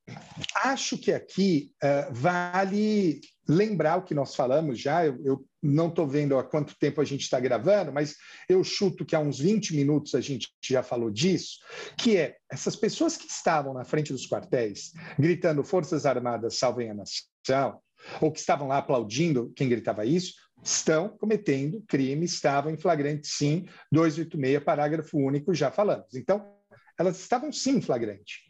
acho 0.72 0.98
que 0.98 1.12
aqui 1.12 1.72
uh, 1.82 2.12
vale 2.12 3.20
lembrar 3.48 3.96
o 3.96 4.02
que 4.02 4.14
nós 4.14 4.34
falamos 4.34 4.80
já. 4.80 5.06
Eu, 5.06 5.18
eu 5.24 5.46
não 5.62 5.88
estou 5.88 6.06
vendo 6.06 6.38
há 6.38 6.44
quanto 6.44 6.78
tempo 6.78 7.00
a 7.00 7.04
gente 7.04 7.22
está 7.22 7.38
gravando, 7.40 7.92
mas 7.92 8.14
eu 8.48 8.62
chuto 8.62 9.04
que 9.04 9.14
há 9.14 9.20
uns 9.20 9.38
20 9.38 9.74
minutos 9.74 10.14
a 10.14 10.20
gente 10.20 10.48
já 10.62 10.82
falou 10.82 11.10
disso, 11.10 11.58
que 11.98 12.16
é 12.16 12.36
essas 12.50 12.76
pessoas 12.76 13.16
que 13.16 13.26
estavam 13.26 13.72
na 13.74 13.84
frente 13.84 14.12
dos 14.12 14.28
quartéis 14.28 14.92
gritando 15.18 15.64
Forças 15.64 16.06
Armadas 16.06 16.58
salvem 16.58 16.90
a 16.90 16.94
nação, 16.94 17.80
ou 18.20 18.30
que 18.30 18.38
estavam 18.38 18.68
lá 18.68 18.78
aplaudindo 18.78 19.52
quem 19.56 19.68
gritava 19.68 20.04
isso, 20.04 20.34
estão 20.62 21.08
cometendo 21.08 21.82
crime, 21.86 22.24
estavam 22.24 22.72
em 22.72 22.76
flagrante 22.76 23.26
sim, 23.26 23.66
286, 23.92 24.62
parágrafo 24.64 25.18
único, 25.18 25.54
já 25.54 25.70
falamos. 25.70 26.14
Então, 26.14 26.56
elas 26.98 27.20
estavam 27.20 27.52
sim 27.52 27.76
em 27.76 27.82
flagrante. 27.82 28.40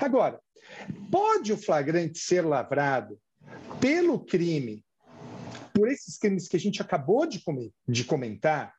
Agora, 0.00 0.40
pode 1.10 1.52
o 1.52 1.58
flagrante 1.58 2.18
ser 2.18 2.42
lavrado 2.42 3.18
pelo 3.80 4.18
crime, 4.24 4.84
por 5.72 5.88
esses 5.88 6.18
crimes 6.18 6.48
que 6.48 6.56
a 6.56 6.60
gente 6.60 6.82
acabou 6.82 7.26
de, 7.26 7.42
de 7.88 8.04
comentar? 8.04 8.74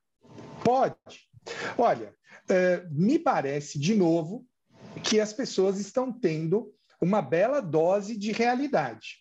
Pode. 0.63 0.95
Olha, 1.77 2.13
uh, 2.49 2.87
me 2.91 3.17
parece, 3.17 3.79
de 3.79 3.95
novo, 3.95 4.45
que 5.03 5.19
as 5.19 5.33
pessoas 5.33 5.79
estão 5.79 6.11
tendo 6.11 6.73
uma 7.01 7.21
bela 7.21 7.61
dose 7.61 8.15
de 8.17 8.31
realidade. 8.31 9.17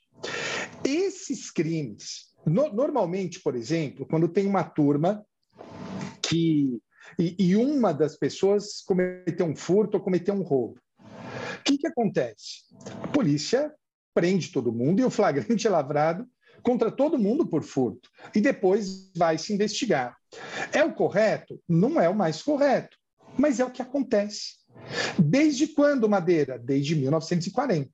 Esses 0.84 1.50
crimes, 1.50 2.34
no, 2.44 2.72
normalmente, 2.72 3.40
por 3.40 3.54
exemplo, 3.54 4.06
quando 4.06 4.28
tem 4.28 4.46
uma 4.46 4.64
turma 4.64 5.24
que. 6.22 6.80
E, 7.18 7.34
e, 7.38 7.56
uma 7.56 7.92
das 7.92 8.16
pessoas 8.16 8.82
cometeu 8.82 9.44
um 9.44 9.56
furto 9.56 9.96
ou 9.96 10.02
cometeu 10.02 10.32
um 10.34 10.42
roubo. 10.42 10.80
O 11.60 11.62
que, 11.64 11.78
que 11.78 11.86
acontece? 11.86 12.64
A 13.02 13.06
polícia 13.08 13.72
prende 14.14 14.50
todo 14.50 14.72
mundo 14.72 15.00
e 15.00 15.04
o 15.04 15.10
flagrante 15.10 15.66
é 15.66 15.70
lavrado 15.70 16.26
contra 16.62 16.90
todo 16.90 17.18
mundo 17.18 17.46
por 17.46 17.62
furto. 17.62 18.10
E 18.34 18.40
depois 18.40 19.10
vai 19.16 19.38
se 19.38 19.52
investigar. 19.52 20.16
É 20.72 20.84
o 20.84 20.92
correto? 20.92 21.60
Não 21.68 22.00
é 22.00 22.08
o 22.08 22.14
mais 22.14 22.42
correto, 22.42 22.96
mas 23.38 23.60
é 23.60 23.64
o 23.64 23.70
que 23.70 23.82
acontece. 23.82 24.60
Desde 25.18 25.68
quando, 25.68 26.08
Madeira? 26.08 26.58
Desde 26.58 26.94
1940 26.94 27.90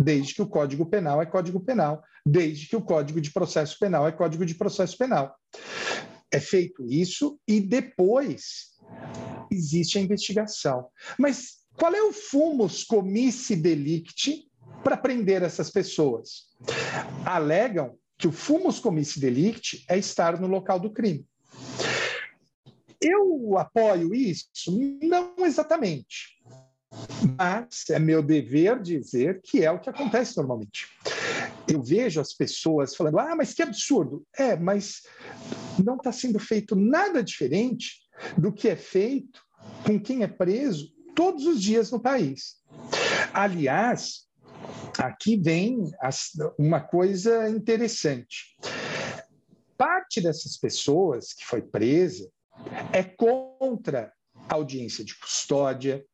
desde 0.00 0.34
que 0.34 0.42
o 0.42 0.48
Código 0.48 0.86
Penal 0.86 1.20
é 1.20 1.26
Código 1.26 1.60
Penal, 1.60 2.02
desde 2.24 2.66
que 2.66 2.76
o 2.76 2.82
Código 2.82 3.20
de 3.20 3.30
Processo 3.30 3.78
Penal 3.78 4.06
é 4.06 4.12
Código 4.12 4.44
de 4.44 4.54
Processo 4.54 4.96
Penal. 4.96 5.34
É 6.30 6.40
feito 6.40 6.84
isso 6.88 7.38
e 7.46 7.60
depois 7.60 8.72
existe 9.50 9.98
a 9.98 10.00
investigação. 10.00 10.88
Mas 11.18 11.63
qual 11.76 11.94
é 11.94 12.02
o 12.02 12.12
fumus 12.12 12.84
comissi 12.84 13.56
delicti 13.56 14.48
para 14.82 14.96
prender 14.96 15.42
essas 15.42 15.70
pessoas? 15.70 16.46
Alegam 17.24 17.96
que 18.16 18.28
o 18.28 18.32
fumus 18.32 18.78
comissi 18.78 19.20
delicti 19.20 19.84
é 19.88 19.98
estar 19.98 20.40
no 20.40 20.46
local 20.46 20.78
do 20.78 20.92
crime. 20.92 21.26
Eu 23.00 23.58
apoio 23.58 24.14
isso? 24.14 24.48
Não 25.02 25.34
exatamente 25.38 26.34
mas 27.36 27.84
é 27.90 27.98
meu 27.98 28.22
dever 28.22 28.80
dizer 28.80 29.40
que 29.42 29.64
é 29.64 29.70
o 29.70 29.80
que 29.80 29.90
acontece 29.90 30.36
normalmente. 30.36 30.88
Eu 31.68 31.82
vejo 31.82 32.20
as 32.20 32.32
pessoas 32.32 32.94
falando: 32.94 33.18
ah, 33.18 33.34
mas 33.36 33.54
que 33.54 33.62
absurdo. 33.62 34.24
É, 34.36 34.56
mas 34.56 35.02
não 35.82 35.96
está 35.96 36.12
sendo 36.12 36.38
feito 36.38 36.76
nada 36.76 37.22
diferente 37.22 38.02
do 38.38 38.52
que 38.52 38.68
é 38.68 38.76
feito 38.76 39.42
com 39.84 39.98
quem 39.98 40.22
é 40.22 40.28
preso 40.28 40.92
todos 41.14 41.46
os 41.46 41.62
dias 41.62 41.90
no 41.90 42.00
país. 42.00 42.56
Aliás, 43.32 44.26
aqui 44.98 45.36
vem 45.36 45.90
uma 46.58 46.80
coisa 46.80 47.48
interessante. 47.48 48.56
Parte 49.76 50.20
dessas 50.20 50.56
pessoas 50.56 51.32
que 51.32 51.44
foi 51.44 51.62
presa 51.62 52.30
é 52.92 53.02
contra 53.02 54.12
audiência 54.48 55.04
de 55.04 55.16
custódia, 55.18 56.04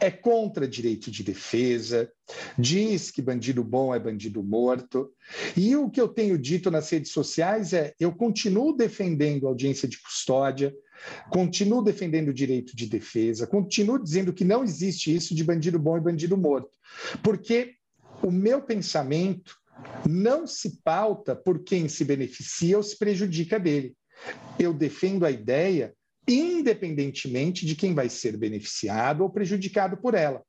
é 0.00 0.10
contra 0.10 0.68
direito 0.68 1.10
de 1.10 1.22
defesa, 1.22 2.10
diz 2.58 3.10
que 3.10 3.22
bandido 3.22 3.64
bom 3.64 3.94
é 3.94 3.98
bandido 3.98 4.42
morto. 4.42 5.10
E 5.56 5.74
o 5.76 5.90
que 5.90 6.00
eu 6.00 6.08
tenho 6.08 6.38
dito 6.38 6.70
nas 6.70 6.90
redes 6.90 7.12
sociais 7.12 7.72
é: 7.72 7.94
eu 7.98 8.12
continuo 8.12 8.76
defendendo 8.76 9.46
audiência 9.46 9.88
de 9.88 10.00
custódia, 10.00 10.74
continuo 11.30 11.82
defendendo 11.82 12.28
o 12.28 12.34
direito 12.34 12.76
de 12.76 12.86
defesa, 12.86 13.46
continuo 13.46 14.02
dizendo 14.02 14.32
que 14.32 14.44
não 14.44 14.64
existe 14.64 15.14
isso 15.14 15.34
de 15.34 15.44
bandido 15.44 15.78
bom 15.78 15.96
e 15.96 16.00
bandido 16.00 16.36
morto, 16.36 16.70
porque 17.22 17.74
o 18.22 18.30
meu 18.30 18.60
pensamento 18.60 19.56
não 20.08 20.46
se 20.46 20.80
pauta 20.82 21.36
por 21.36 21.62
quem 21.62 21.88
se 21.88 22.04
beneficia 22.04 22.76
ou 22.76 22.82
se 22.82 22.98
prejudica 22.98 23.58
dele. 23.60 23.94
Eu 24.58 24.74
defendo 24.74 25.24
a 25.24 25.30
ideia 25.30 25.94
independentemente 26.28 27.64
de 27.64 27.74
quem 27.74 27.94
vai 27.94 28.08
ser 28.08 28.36
beneficiado 28.36 29.22
ou 29.22 29.30
prejudicado 29.30 29.96
por 29.96 30.14
ela. 30.14 30.42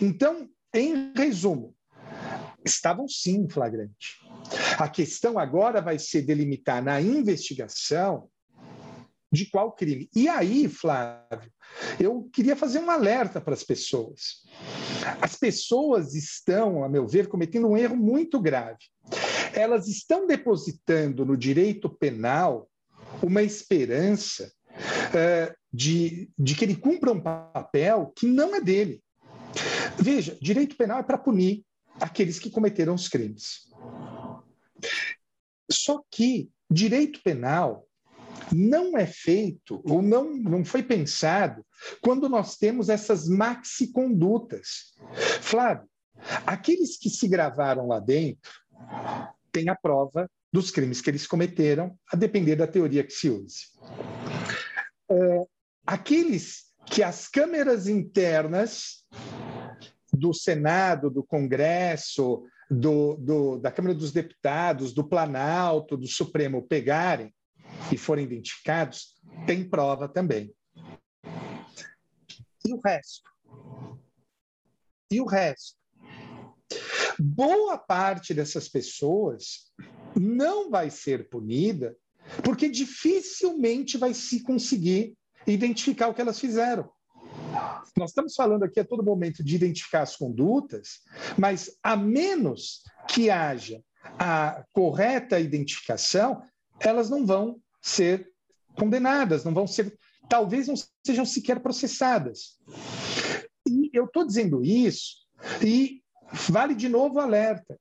Então, 0.00 0.48
em 0.72 1.12
resumo, 1.14 1.74
estavam 2.64 3.08
sim 3.08 3.42
em 3.42 3.48
flagrante. 3.48 4.20
A 4.78 4.88
questão 4.88 5.38
agora 5.38 5.80
vai 5.80 5.98
ser 5.98 6.22
delimitar 6.22 6.82
na 6.82 7.00
investigação 7.00 8.28
de 9.32 9.46
qual 9.50 9.72
crime. 9.72 10.08
E 10.14 10.28
aí, 10.28 10.68
Flávio, 10.68 11.52
eu 11.98 12.28
queria 12.32 12.54
fazer 12.54 12.78
um 12.78 12.90
alerta 12.90 13.40
para 13.40 13.54
as 13.54 13.64
pessoas. 13.64 14.44
As 15.20 15.36
pessoas 15.36 16.14
estão, 16.14 16.84
a 16.84 16.88
meu 16.88 17.06
ver, 17.06 17.28
cometendo 17.28 17.68
um 17.68 17.76
erro 17.76 17.96
muito 17.96 18.40
grave. 18.40 18.78
Elas 19.52 19.88
estão 19.88 20.26
depositando 20.26 21.24
no 21.24 21.36
direito 21.36 21.88
penal 21.88 22.68
uma 23.22 23.42
esperança 23.42 24.52
de, 25.72 26.30
de 26.38 26.54
que 26.54 26.64
ele 26.64 26.76
cumpra 26.76 27.12
um 27.12 27.20
papel 27.20 28.12
que 28.16 28.26
não 28.26 28.54
é 28.54 28.60
dele. 28.60 29.02
Veja, 29.98 30.36
direito 30.40 30.76
penal 30.76 31.00
é 31.00 31.02
para 31.02 31.18
punir 31.18 31.64
aqueles 32.00 32.38
que 32.38 32.50
cometeram 32.50 32.94
os 32.94 33.08
crimes. 33.08 33.70
Só 35.70 36.02
que 36.10 36.50
direito 36.70 37.22
penal 37.22 37.86
não 38.52 38.96
é 38.96 39.06
feito 39.06 39.82
ou 39.84 40.00
não, 40.00 40.32
não 40.34 40.64
foi 40.64 40.82
pensado 40.82 41.64
quando 42.00 42.28
nós 42.28 42.56
temos 42.56 42.88
essas 42.88 43.28
maxi-condutas. 43.28 44.94
Flávio, 45.40 45.88
aqueles 46.46 46.96
que 46.96 47.10
se 47.10 47.28
gravaram 47.28 47.86
lá 47.88 47.98
dentro 47.98 48.50
têm 49.52 49.68
a 49.68 49.74
prova 49.74 50.30
dos 50.52 50.70
crimes 50.70 51.00
que 51.00 51.10
eles 51.10 51.26
cometeram, 51.26 51.98
a 52.10 52.16
depender 52.16 52.56
da 52.56 52.66
teoria 52.66 53.04
que 53.04 53.12
se 53.12 53.28
use 53.28 53.66
é, 55.10 55.46
aqueles 55.86 56.66
que 56.86 57.02
as 57.02 57.28
câmeras 57.28 57.88
internas 57.88 59.04
do 60.12 60.32
Senado, 60.32 61.10
do 61.10 61.22
Congresso, 61.22 62.44
do, 62.70 63.16
do, 63.16 63.58
da 63.58 63.70
Câmara 63.70 63.94
dos 63.94 64.12
Deputados, 64.12 64.92
do 64.92 65.06
Planalto, 65.06 65.96
do 65.96 66.06
Supremo 66.06 66.66
pegarem 66.66 67.34
e 67.92 67.98
forem 67.98 68.24
identificados, 68.24 69.14
tem 69.46 69.68
prova 69.68 70.08
também. 70.08 70.54
E 72.64 72.72
o 72.72 72.80
resto? 72.84 73.36
e 75.10 75.20
o 75.20 75.24
resto. 75.24 75.76
Boa 77.18 77.78
parte 77.78 78.34
dessas 78.34 78.68
pessoas 78.68 79.72
não 80.14 80.70
vai 80.70 80.90
ser 80.90 81.28
punida 81.28 81.96
porque 82.42 82.68
dificilmente 82.68 83.96
vai 83.96 84.14
se 84.14 84.42
conseguir 84.42 85.14
identificar 85.46 86.08
o 86.08 86.14
que 86.14 86.20
elas 86.20 86.40
fizeram. 86.40 86.90
Nós 87.96 88.10
estamos 88.10 88.34
falando 88.34 88.64
aqui 88.64 88.80
a 88.80 88.84
todo 88.84 89.02
momento 89.02 89.42
de 89.42 89.56
identificar 89.56 90.02
as 90.02 90.16
condutas, 90.16 91.00
mas 91.38 91.76
a 91.82 91.96
menos 91.96 92.82
que 93.08 93.30
haja 93.30 93.80
a 94.18 94.64
correta 94.72 95.40
identificação, 95.40 96.42
elas 96.80 97.08
não 97.08 97.24
vão 97.24 97.60
ser 97.82 98.30
condenadas, 98.76 99.44
não 99.44 99.54
vão 99.54 99.66
ser, 99.66 99.96
talvez 100.28 100.68
não 100.68 100.74
sejam 101.04 101.24
sequer 101.24 101.60
processadas. 101.60 102.58
E 103.66 103.90
eu 103.92 104.04
estou 104.04 104.26
dizendo 104.26 104.62
isso, 104.62 105.26
e 105.64 106.02
vale 106.50 106.74
de 106.74 106.88
novo 106.88 107.16
o 107.16 107.20
alerta. 107.20 107.78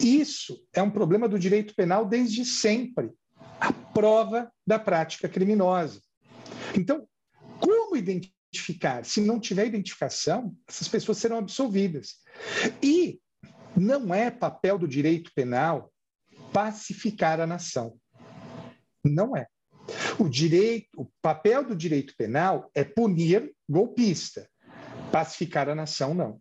Isso 0.00 0.62
é 0.72 0.80
um 0.80 0.90
problema 0.90 1.28
do 1.28 1.38
direito 1.38 1.74
penal 1.74 2.06
desde 2.06 2.44
sempre 2.44 3.10
a 3.60 3.72
prova 3.72 4.50
da 4.66 4.78
prática 4.78 5.28
criminosa. 5.28 6.00
Então, 6.76 7.06
como 7.60 7.96
identificar? 7.96 9.04
Se 9.04 9.20
não 9.20 9.40
tiver 9.40 9.66
identificação, 9.66 10.54
essas 10.68 10.88
pessoas 10.88 11.18
serão 11.18 11.38
absolvidas. 11.38 12.16
E 12.82 13.20
não 13.76 14.14
é 14.14 14.30
papel 14.30 14.78
do 14.78 14.88
direito 14.88 15.30
penal 15.34 15.92
pacificar 16.52 17.40
a 17.40 17.46
nação. 17.46 17.98
Não 19.04 19.36
é. 19.36 19.46
O 20.18 20.28
direito, 20.28 20.88
o 20.96 21.06
papel 21.22 21.64
do 21.64 21.76
direito 21.76 22.14
penal 22.16 22.70
é 22.74 22.82
punir 22.82 23.54
golpista. 23.68 24.48
Pacificar 25.12 25.68
a 25.68 25.74
nação 25.74 26.14
não. 26.14 26.40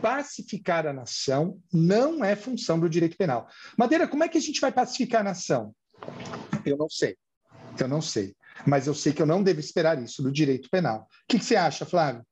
Pacificar 0.00 0.86
a 0.86 0.92
nação 0.92 1.60
não 1.72 2.24
é 2.24 2.34
função 2.34 2.80
do 2.80 2.88
direito 2.88 3.16
penal. 3.16 3.48
Madeira, 3.78 4.08
como 4.08 4.24
é 4.24 4.28
que 4.28 4.38
a 4.38 4.40
gente 4.40 4.60
vai 4.60 4.72
pacificar 4.72 5.20
a 5.20 5.24
nação? 5.24 5.74
Eu 6.64 6.76
não 6.76 6.88
sei. 6.88 7.16
Eu 7.78 7.88
não 7.88 8.00
sei. 8.00 8.34
Mas 8.66 8.86
eu 8.86 8.94
sei 8.94 9.12
que 9.12 9.20
eu 9.20 9.26
não 9.26 9.42
devo 9.42 9.60
esperar 9.60 10.02
isso 10.02 10.22
do 10.22 10.32
direito 10.32 10.68
penal. 10.70 11.00
O 11.00 11.06
que, 11.28 11.38
que 11.38 11.44
você 11.44 11.56
acha, 11.56 11.84
Flávio? 11.84 12.22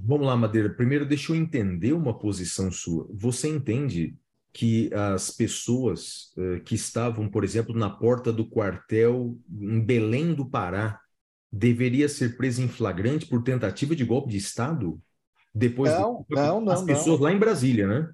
Vamos 0.00 0.26
lá, 0.26 0.36
Madeira. 0.36 0.70
Primeiro, 0.70 1.06
deixa 1.06 1.32
eu 1.32 1.36
entender 1.36 1.92
uma 1.92 2.18
posição 2.18 2.70
sua. 2.72 3.06
Você 3.12 3.48
entende 3.48 4.16
que 4.52 4.90
as 4.94 5.30
pessoas 5.30 6.32
uh, 6.38 6.62
que 6.64 6.74
estavam, 6.74 7.28
por 7.28 7.44
exemplo, 7.44 7.76
na 7.76 7.90
porta 7.90 8.32
do 8.32 8.48
quartel 8.48 9.38
em 9.50 9.80
Belém 9.80 10.32
do 10.32 10.48
Pará, 10.48 10.98
deveria 11.52 12.08
ser 12.08 12.38
presa 12.38 12.62
em 12.62 12.68
flagrante 12.68 13.26
por 13.26 13.42
tentativa 13.42 13.94
de 13.94 14.04
golpe 14.04 14.30
de 14.30 14.38
Estado? 14.38 14.98
Depois 15.54 15.92
não, 15.92 16.24
de... 16.28 16.34
não, 16.34 16.60
não, 16.62 16.72
as 16.72 16.82
pessoas 16.82 17.18
não. 17.18 17.24
lá 17.26 17.32
em 17.32 17.38
Brasília, 17.38 17.86
né? 17.86 18.10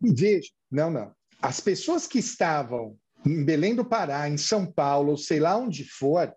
Veja, 0.00 0.50
não, 0.70 0.90
não. 0.90 1.12
As 1.42 1.60
pessoas 1.60 2.06
que 2.06 2.20
estavam 2.20 2.96
em 3.26 3.44
Belém 3.44 3.74
do 3.74 3.84
Pará, 3.84 4.28
em 4.28 4.38
São 4.38 4.64
Paulo, 4.64 5.16
sei 5.16 5.40
lá 5.40 5.56
onde 5.56 5.84
for, 5.84 6.32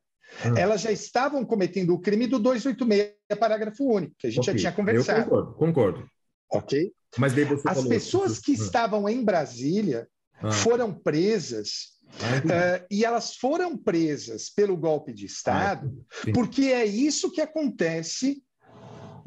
hum. 0.45 0.57
elas 0.57 0.81
já 0.81 0.91
estavam 0.91 1.45
cometendo 1.45 1.93
o 1.93 1.99
crime 1.99 2.27
do 2.27 2.39
286, 2.39 3.13
parágrafo 3.39 3.85
único, 3.85 4.15
que 4.17 4.27
a 4.27 4.29
gente 4.29 4.41
okay. 4.41 4.53
já 4.53 4.59
tinha 4.59 4.71
conversado. 4.71 5.19
Eu 5.19 5.25
concordo, 5.25 5.53
concordo. 5.53 6.09
Ok? 6.51 6.91
Mas 7.17 7.33
daí 7.33 7.45
você 7.45 7.67
As 7.67 7.75
falou... 7.75 7.89
pessoas 7.89 8.39
que 8.39 8.51
hum. 8.51 8.55
estavam 8.55 9.09
em 9.09 9.23
Brasília 9.23 10.07
ah. 10.41 10.51
foram 10.51 10.93
presas 10.93 11.99
Uh, 12.09 12.83
e 12.89 13.05
elas 13.05 13.35
foram 13.35 13.77
presas 13.77 14.49
pelo 14.49 14.75
golpe 14.75 15.13
de 15.13 15.27
Estado, 15.27 15.93
ah, 16.09 16.31
porque 16.33 16.63
é 16.63 16.83
isso 16.83 17.31
que 17.31 17.39
acontece 17.39 18.41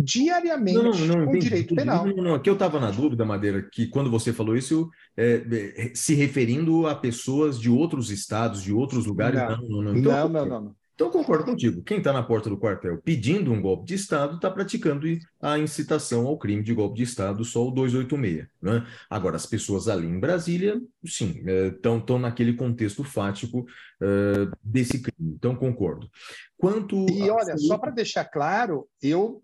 diariamente 0.03 0.79
não, 0.79 0.91
não, 0.91 1.07
não, 1.07 1.25
com 1.25 1.31
entendi, 1.31 1.49
direito 1.49 1.75
penal. 1.75 2.07
Não, 2.07 2.17
não, 2.17 2.35
aqui 2.35 2.49
eu 2.49 2.55
estava 2.55 2.81
na 2.81 2.91
dúvida, 2.91 3.25
Madeira, 3.25 3.63
que 3.71 3.87
quando 3.87 4.11
você 4.11 4.33
falou 4.33 4.57
isso, 4.57 4.91
é, 5.17 5.43
é, 5.77 5.93
se 5.95 6.15
referindo 6.15 6.87
a 6.87 6.95
pessoas 6.95 7.59
de 7.59 7.71
outros 7.71 8.11
estados, 8.11 8.63
de 8.63 8.73
outros 8.73 9.07
lugares. 9.07 9.41
Não, 9.41 9.69
não, 9.69 9.83
não. 9.83 9.97
Então, 9.97 10.29
não, 10.29 10.47
não, 10.47 10.61
não, 10.61 10.77
Então, 10.95 11.11
concordo 11.11 11.45
contigo. 11.45 11.83
Quem 11.83 11.99
está 11.99 12.13
na 12.13 12.23
porta 12.23 12.49
do 12.49 12.57
quartel 12.57 13.01
pedindo 13.03 13.53
um 13.53 13.61
golpe 13.61 13.87
de 13.87 13.95
Estado 13.95 14.37
está 14.37 14.51
praticando 14.51 15.07
a 15.41 15.59
incitação 15.59 16.27
ao 16.27 16.39
crime 16.39 16.63
de 16.63 16.75
golpe 16.75 16.97
de 16.97 17.03
Estado, 17.03 17.45
só 17.45 17.67
o 17.67 17.71
286. 17.71 18.47
Né? 18.61 18.87
Agora, 19.09 19.37
as 19.37 19.47
pessoas 19.47 19.89
ali 19.89 20.07
em 20.07 20.21
Brasília, 20.21 20.81
sim, 21.05 21.43
estão 21.75 22.17
é, 22.17 22.19
naquele 22.19 22.55
contexto 22.55 23.05
fático 23.05 23.67
é, 24.01 24.49
desse 24.63 25.01
crime. 25.01 25.35
Então, 25.35 25.55
concordo. 25.55 26.09
Quanto 26.57 27.07
e 27.11 27.29
olha, 27.29 27.59
só 27.59 27.77
para 27.77 27.91
deixar 27.91 28.25
claro, 28.25 28.87
eu 29.03 29.41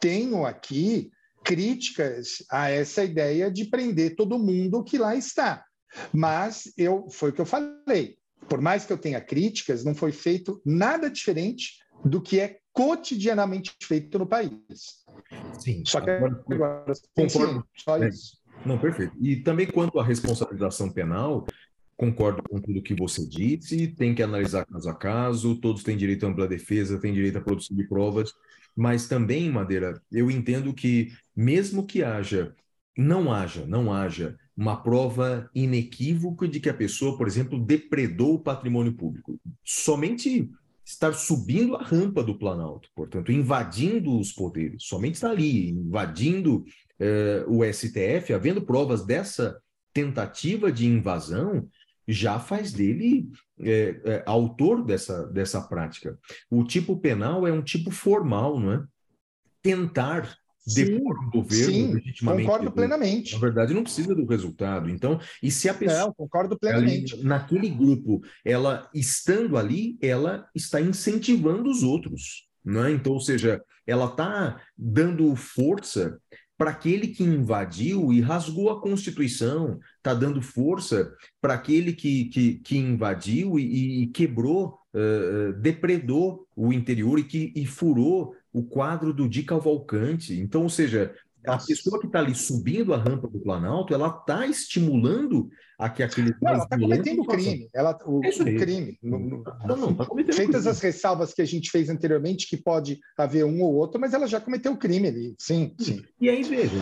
tenho 0.00 0.44
aqui 0.46 1.10
críticas 1.44 2.44
a 2.50 2.70
essa 2.70 3.04
ideia 3.04 3.50
de 3.50 3.64
prender 3.64 4.16
todo 4.16 4.38
mundo 4.38 4.84
que 4.84 4.98
lá 4.98 5.14
está. 5.14 5.64
Mas 6.12 6.72
eu 6.76 7.08
foi 7.10 7.30
o 7.30 7.32
que 7.32 7.40
eu 7.40 7.46
falei. 7.46 8.18
Por 8.48 8.60
mais 8.60 8.84
que 8.84 8.92
eu 8.92 8.98
tenha 8.98 9.20
críticas, 9.20 9.84
não 9.84 9.94
foi 9.94 10.12
feito 10.12 10.60
nada 10.64 11.10
diferente 11.10 11.78
do 12.04 12.20
que 12.20 12.40
é 12.40 12.58
cotidianamente 12.72 13.74
feito 13.82 14.18
no 14.18 14.26
país. 14.26 15.04
Sim. 15.58 15.82
Só 15.86 16.00
que 16.00 16.10
agora, 16.10 16.44
agora 16.50 16.92
concordo. 17.14 17.66
só 17.76 18.02
é. 18.02 18.08
isso. 18.08 18.38
Não, 18.64 18.78
perfeito. 18.78 19.14
E 19.20 19.36
também 19.36 19.66
quanto 19.66 19.98
à 19.98 20.04
responsabilização 20.04 20.90
penal, 20.90 21.46
concordo 21.96 22.42
com 22.42 22.60
tudo 22.60 22.82
que 22.82 22.94
você 22.94 23.26
disse, 23.26 23.88
tem 23.88 24.14
que 24.14 24.22
analisar 24.22 24.64
caso 24.66 24.88
a 24.88 24.94
caso, 24.94 25.56
todos 25.56 25.82
têm 25.82 25.96
direito 25.96 26.24
à 26.24 26.28
ampla 26.28 26.48
defesa, 26.48 26.98
têm 26.98 27.12
direito 27.12 27.38
à 27.38 27.40
produção 27.40 27.76
de 27.76 27.84
provas, 27.84 28.32
mas 28.76 29.08
também, 29.08 29.50
Madeira, 29.50 30.00
eu 30.10 30.30
entendo 30.30 30.72
que 30.72 31.12
mesmo 31.34 31.86
que 31.86 32.02
haja, 32.02 32.54
não 32.96 33.32
haja, 33.32 33.66
não 33.66 33.92
haja 33.92 34.36
uma 34.56 34.76
prova 34.82 35.48
inequívoca 35.54 36.46
de 36.46 36.60
que 36.60 36.68
a 36.68 36.74
pessoa, 36.74 37.16
por 37.16 37.26
exemplo, 37.26 37.58
depredou 37.58 38.34
o 38.34 38.38
patrimônio 38.38 38.92
público, 38.92 39.40
somente 39.64 40.50
estar 40.84 41.14
subindo 41.14 41.76
a 41.76 41.82
rampa 41.82 42.22
do 42.22 42.36
Planalto, 42.36 42.88
portanto, 42.94 43.32
invadindo 43.32 44.18
os 44.18 44.32
poderes, 44.32 44.84
somente 44.84 45.14
está 45.14 45.30
ali, 45.30 45.70
invadindo 45.70 46.64
eh, 46.98 47.44
o 47.46 47.64
STF, 47.64 48.32
havendo 48.34 48.62
provas 48.62 49.06
dessa 49.06 49.58
tentativa 49.92 50.70
de 50.70 50.86
invasão, 50.86 51.68
já 52.12 52.38
faz 52.38 52.72
dele 52.72 53.28
é, 53.60 54.00
é, 54.04 54.22
autor 54.26 54.84
dessa, 54.84 55.26
dessa 55.26 55.60
prática. 55.60 56.18
O 56.50 56.64
tipo 56.64 56.96
penal 56.98 57.46
é 57.46 57.52
um 57.52 57.62
tipo 57.62 57.90
formal, 57.90 58.58
não 58.58 58.72
é? 58.72 58.84
Tentar 59.62 60.36
depor 60.66 61.16
o 61.18 61.30
governo 61.30 61.72
sim, 61.72 61.92
legitimamente. 61.94 62.46
Concordo 62.46 62.72
plenamente. 62.72 63.32
Na 63.34 63.40
verdade, 63.40 63.74
não 63.74 63.82
precisa 63.82 64.14
do 64.14 64.26
resultado. 64.26 64.90
Então, 64.90 65.20
e 65.42 65.50
se 65.50 65.68
a 65.68 65.74
pessoa. 65.74 66.06
Não, 66.06 66.14
concordo 66.14 66.58
plenamente. 66.58 67.14
Ali, 67.14 67.24
naquele 67.24 67.68
grupo, 67.68 68.20
ela 68.44 68.88
estando 68.94 69.56
ali, 69.56 69.98
ela 70.00 70.48
está 70.54 70.80
incentivando 70.80 71.70
os 71.70 71.82
outros. 71.82 72.48
Não 72.64 72.84
é? 72.84 72.92
Então, 72.92 73.12
ou 73.12 73.20
seja, 73.20 73.62
ela 73.86 74.06
está 74.06 74.60
dando 74.76 75.34
força 75.34 76.18
para 76.60 76.72
aquele 76.72 77.08
que 77.08 77.24
invadiu 77.24 78.12
e 78.12 78.20
rasgou 78.20 78.68
a 78.68 78.82
Constituição, 78.82 79.80
está 79.96 80.12
dando 80.12 80.42
força 80.42 81.10
para 81.40 81.54
aquele 81.54 81.94
que, 81.94 82.26
que, 82.26 82.54
que 82.56 82.76
invadiu 82.76 83.58
e, 83.58 84.02
e 84.02 84.06
quebrou, 84.08 84.78
uh, 84.92 85.54
depredou 85.54 86.46
o 86.54 86.70
interior 86.70 87.18
e 87.18 87.24
que 87.24 87.50
e 87.56 87.64
furou 87.64 88.36
o 88.52 88.62
quadro 88.62 89.10
do 89.10 89.26
Di 89.26 89.42
Cavalcante. 89.42 90.38
Então, 90.38 90.64
ou 90.64 90.68
seja, 90.68 91.14
a 91.46 91.58
pessoa 91.58 92.00
que 92.00 92.06
está 92.06 92.18
ali 92.18 92.34
subindo 92.34 92.92
a 92.92 92.96
rampa 92.96 93.28
do 93.28 93.40
Planalto, 93.40 93.94
ela 93.94 94.08
está 94.08 94.46
estimulando 94.46 95.48
a 95.78 95.88
que 95.88 96.02
aquele. 96.02 96.34
Não, 96.40 96.50
ela 96.52 96.64
está 96.64 96.78
cometendo 96.78 97.24
crime. 97.24 97.68
Ela, 97.74 97.98
o, 98.04 98.20
é 98.24 98.28
o 98.28 98.58
crime. 98.58 98.98
No, 99.02 99.18
no, 99.18 99.44
não, 99.66 99.76
não, 99.76 99.94
tá 99.94 100.04
feitas 100.04 100.62
crime. 100.62 100.68
as 100.68 100.80
ressalvas 100.80 101.32
que 101.32 101.40
a 101.40 101.46
gente 101.46 101.70
fez 101.70 101.88
anteriormente, 101.88 102.48
que 102.48 102.56
pode 102.56 103.00
haver 103.16 103.44
um 103.44 103.62
ou 103.62 103.74
outro, 103.74 104.00
mas 104.00 104.12
ela 104.12 104.26
já 104.26 104.40
cometeu 104.40 104.76
crime 104.76 105.08
ali. 105.08 105.34
Sim, 105.38 105.74
sim. 105.78 106.04
E 106.20 106.28
aí, 106.28 106.42
veja, 106.42 106.76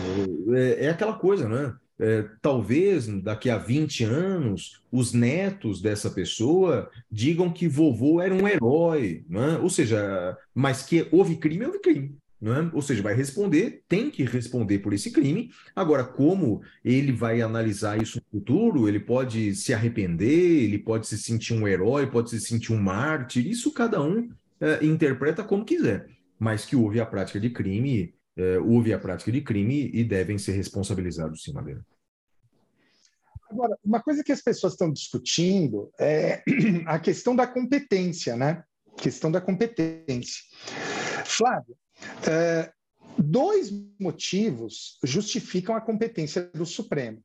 é, 0.53 0.85
é 0.85 0.89
aquela 0.89 1.13
coisa, 1.13 1.47
né? 1.47 1.73
É, 2.01 2.25
talvez 2.41 3.07
daqui 3.21 3.49
a 3.49 3.57
20 3.57 4.05
anos 4.05 4.81
os 4.89 5.11
netos 5.11 5.81
dessa 5.81 6.09
pessoa 6.09 6.89
digam 7.11 7.51
que 7.51 7.67
vovô 7.67 8.21
era 8.21 8.33
um 8.33 8.47
herói, 8.47 9.25
né? 9.27 9.59
ou 9.61 9.69
seja, 9.69 10.37
mas 10.55 10.81
que 10.81 11.09
houve 11.11 11.35
crime, 11.35 11.65
houve 11.65 11.79
crime. 11.79 12.15
É? 12.41 12.73
Ou 12.73 12.81
seja, 12.81 13.03
vai 13.03 13.13
responder, 13.13 13.83
tem 13.87 14.09
que 14.09 14.23
responder 14.23 14.79
por 14.79 14.93
esse 14.93 15.11
crime. 15.11 15.51
Agora, 15.75 16.05
como 16.05 16.61
ele 16.85 17.11
vai 17.11 17.41
analisar 17.41 18.01
isso 18.01 18.17
no 18.17 18.39
futuro, 18.39 18.87
ele 18.87 18.99
pode 18.99 19.53
se 19.55 19.73
arrepender, 19.73 20.63
ele 20.63 20.79
pode 20.79 21.05
se 21.05 21.17
sentir 21.17 21.53
um 21.53 21.67
herói, 21.67 22.07
pode 22.07 22.29
se 22.29 22.39
sentir 22.39 22.71
um 22.71 22.81
mártir, 22.81 23.45
isso 23.45 23.73
cada 23.73 24.01
um 24.01 24.29
é, 24.61 24.85
interpreta 24.85 25.43
como 25.43 25.65
quiser. 25.65 26.07
Mas 26.39 26.65
que 26.65 26.77
houve 26.77 27.01
a 27.01 27.05
prática 27.05 27.41
de 27.41 27.49
crime, 27.49 28.15
é, 28.37 28.57
houve 28.57 28.93
a 28.93 28.99
prática 28.99 29.33
de 29.33 29.41
crime 29.41 29.91
e 29.93 30.01
devem 30.05 30.37
ser 30.37 30.53
responsabilizados, 30.53 31.43
sim, 31.43 31.51
Madeira. 31.51 31.85
Agora, 33.51 33.77
uma 33.83 34.01
coisa 34.01 34.23
que 34.23 34.31
as 34.31 34.41
pessoas 34.41 34.73
estão 34.73 34.93
discutindo 34.93 35.91
é 35.99 36.41
a 36.87 36.99
questão 36.99 37.35
da 37.35 37.45
competência, 37.45 38.37
né? 38.37 38.63
Questão 38.95 39.29
da 39.29 39.41
competência. 39.41 40.43
Flávio, 41.25 41.75
é, 42.27 42.71
Dois 43.21 43.69
motivos 43.99 44.97
justificam 45.03 45.75
a 45.75 45.81
competência 45.81 46.49
do 46.53 46.65
Supremo. 46.65 47.21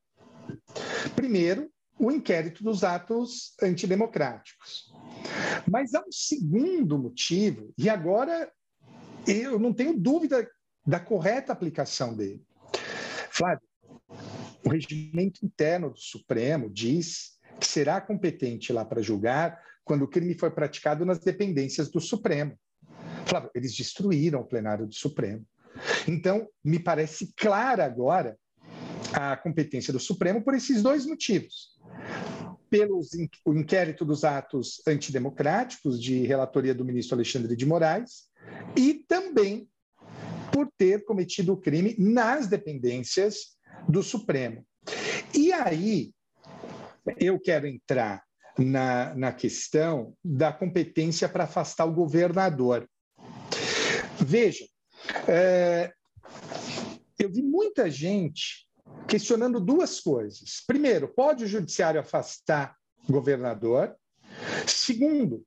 Primeiro, 1.15 1.71
o 1.99 2.11
inquérito 2.11 2.65
dos 2.65 2.83
atos 2.83 3.55
antidemocráticos. 3.63 4.93
Mas 5.71 5.95
há 5.95 6.01
um 6.01 6.11
segundo 6.11 6.99
motivo, 6.99 7.73
e 7.79 7.89
agora 7.89 8.51
eu 9.27 9.57
não 9.59 9.73
tenho 9.73 9.97
dúvida 9.97 10.51
da 10.85 10.99
correta 10.99 11.53
aplicação 11.53 12.15
dele. 12.15 12.43
Flávio, 13.31 13.67
o 14.65 14.69
regimento 14.69 15.47
interno 15.47 15.91
do 15.91 15.99
Supremo 15.99 16.69
diz 16.69 17.39
que 17.61 17.67
será 17.67 18.01
competente 18.01 18.73
lá 18.73 18.85
para 18.85 19.01
julgar 19.01 19.63
quando 19.85 20.03
o 20.03 20.09
crime 20.09 20.35
foi 20.35 20.51
praticado 20.51 21.05
nas 21.05 21.21
dependências 21.21 21.89
do 21.89 22.01
Supremo. 22.01 22.59
Flávio, 23.25 23.51
eles 23.55 23.75
destruíram 23.77 24.41
o 24.41 24.47
plenário 24.47 24.87
do 24.87 24.95
Supremo. 24.95 25.45
Então, 26.07 26.49
me 26.63 26.79
parece 26.79 27.33
clara 27.37 27.85
agora 27.85 28.39
a 29.13 29.37
competência 29.37 29.93
do 29.93 30.01
Supremo 30.01 30.43
por 30.43 30.55
esses 30.55 30.83
dois 30.83 31.07
motivos. 31.07 31.79
Pelo 32.71 33.01
inquérito 33.49 34.05
dos 34.05 34.25
atos 34.25 34.83
antidemocráticos 34.87 36.03
de 36.03 36.25
relatoria 36.27 36.75
do 36.75 36.85
ministro 36.85 37.15
Alexandre 37.15 37.55
de 37.55 37.67
Moraes 37.67 38.25
e 38.77 38.95
também 39.07 39.69
por 40.53 40.69
ter 40.77 41.05
cometido 41.05 41.53
o 41.53 41.57
crime 41.57 41.97
nas 41.99 42.47
dependências 42.47 43.57
do 43.89 44.03
Supremo. 44.03 44.65
E 45.35 45.53
aí, 45.53 46.13
eu 47.19 47.39
quero 47.41 47.67
entrar 47.67 48.23
na, 48.59 49.15
na 49.15 49.33
questão 49.33 50.15
da 50.25 50.53
competência 50.53 51.29
para 51.29 51.45
afastar 51.45 51.85
o 51.85 51.93
governador. 51.93 52.89
Veja, 54.21 54.67
é, 55.29 55.93
eu 57.19 57.31
vi 57.31 57.43
muita 57.43 57.91
gente 57.91 58.69
questionando 59.09 59.61
duas 59.61 60.01
coisas. 60.01 60.63
Primeiro, 60.67 61.09
pode 61.09 61.45
o 61.45 61.49
judiciário 61.49 62.01
afastar 62.01 62.77
governador? 63.09 63.95
Segundo, 64.67 65.45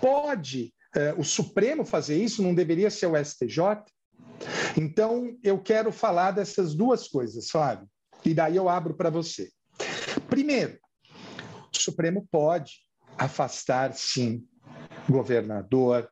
pode 0.00 0.72
é, 0.94 1.12
o 1.14 1.24
Supremo 1.24 1.84
fazer 1.84 2.16
isso? 2.22 2.42
Não 2.42 2.54
deveria 2.54 2.90
ser 2.90 3.06
o 3.06 3.16
STJ? 3.16 3.84
Então, 4.76 5.36
eu 5.42 5.60
quero 5.60 5.92
falar 5.92 6.32
dessas 6.32 6.74
duas 6.74 7.08
coisas, 7.08 7.50
Flávio, 7.50 7.88
e 8.24 8.34
daí 8.34 8.56
eu 8.56 8.68
abro 8.68 8.94
para 8.94 9.10
você. 9.10 9.50
Primeiro, 10.28 10.78
o 11.72 11.76
Supremo 11.76 12.26
pode 12.30 12.72
afastar, 13.16 13.92
sim, 13.94 14.46
governador, 15.08 16.08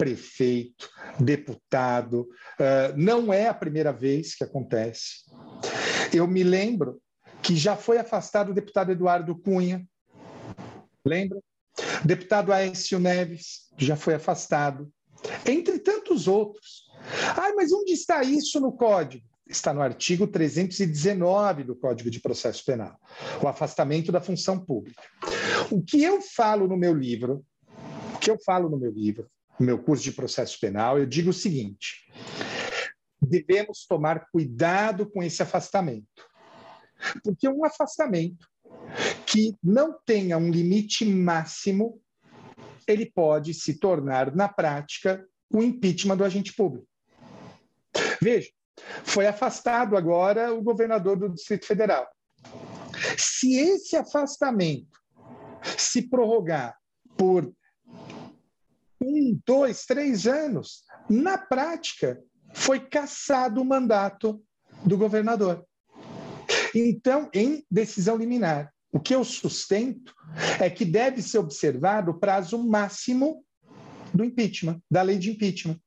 prefeito, 0.00 0.88
deputado. 1.18 2.26
Não 2.96 3.30
é 3.30 3.48
a 3.48 3.54
primeira 3.54 3.92
vez 3.92 4.34
que 4.34 4.42
acontece. 4.42 5.26
Eu 6.10 6.26
me 6.26 6.42
lembro 6.42 6.98
que 7.42 7.54
já 7.54 7.76
foi 7.76 7.98
afastado 7.98 8.50
o 8.50 8.54
deputado 8.54 8.92
Eduardo 8.92 9.38
Cunha. 9.38 9.86
Lembra? 11.04 11.38
Deputado 12.02 12.50
Aécio 12.50 12.98
Neves 12.98 13.68
já 13.76 13.94
foi 13.94 14.14
afastado. 14.14 14.90
Entre 15.44 15.78
tantos 15.78 16.26
outros. 16.26 16.88
Ah, 17.36 17.52
mas 17.54 17.70
onde 17.70 17.92
está 17.92 18.22
isso 18.22 18.58
no 18.58 18.72
código? 18.72 19.24
Está 19.46 19.74
no 19.74 19.82
artigo 19.82 20.26
319 20.26 21.64
do 21.64 21.76
Código 21.76 22.10
de 22.10 22.20
Processo 22.20 22.64
Penal, 22.64 22.96
o 23.42 23.48
afastamento 23.48 24.10
da 24.10 24.20
função 24.20 24.58
pública. 24.58 25.02
O 25.70 25.82
que 25.82 26.02
eu 26.02 26.22
falo 26.22 26.66
no 26.66 26.76
meu 26.76 26.94
livro, 26.94 27.44
o 28.14 28.18
que 28.18 28.30
eu 28.30 28.38
falo 28.46 28.70
no 28.70 28.78
meu 28.78 28.92
livro, 28.92 29.28
no 29.60 29.66
meu 29.66 29.78
curso 29.78 30.02
de 30.02 30.12
processo 30.12 30.58
penal, 30.58 30.98
eu 30.98 31.04
digo 31.04 31.30
o 31.30 31.34
seguinte: 31.34 32.10
devemos 33.20 33.84
tomar 33.86 34.26
cuidado 34.32 35.08
com 35.08 35.22
esse 35.22 35.42
afastamento. 35.42 36.06
Porque 37.22 37.46
um 37.48 37.64
afastamento 37.64 38.48
que 39.26 39.54
não 39.62 39.98
tenha 40.04 40.38
um 40.38 40.50
limite 40.50 41.04
máximo, 41.04 42.00
ele 42.86 43.06
pode 43.06 43.52
se 43.54 43.78
tornar, 43.78 44.34
na 44.34 44.48
prática, 44.48 45.24
o 45.52 45.62
impeachment 45.62 46.16
do 46.16 46.24
agente 46.24 46.54
público. 46.54 46.86
Veja, 48.20 48.50
foi 49.04 49.26
afastado 49.26 49.96
agora 49.96 50.54
o 50.54 50.62
governador 50.62 51.18
do 51.18 51.28
Distrito 51.28 51.66
Federal. 51.66 52.06
Se 53.16 53.54
esse 53.56 53.96
afastamento 53.96 54.98
se 55.76 56.08
prorrogar 56.08 56.76
por 57.16 57.50
um, 59.00 59.40
dois, 59.46 59.84
três 59.86 60.26
anos, 60.26 60.82
na 61.08 61.38
prática, 61.38 62.22
foi 62.52 62.80
cassado 62.80 63.60
o 63.60 63.64
mandato 63.64 64.42
do 64.84 64.96
governador. 64.96 65.64
Então, 66.74 67.28
em 67.32 67.64
decisão 67.70 68.16
liminar, 68.16 68.72
o 68.92 69.00
que 69.00 69.14
eu 69.14 69.24
sustento 69.24 70.14
é 70.60 70.68
que 70.68 70.84
deve 70.84 71.22
ser 71.22 71.38
observado 71.38 72.10
o 72.10 72.18
prazo 72.18 72.58
máximo 72.58 73.44
do 74.12 74.24
impeachment, 74.24 74.80
da 74.90 75.02
lei 75.02 75.18
de 75.18 75.30
impeachment. 75.30 75.80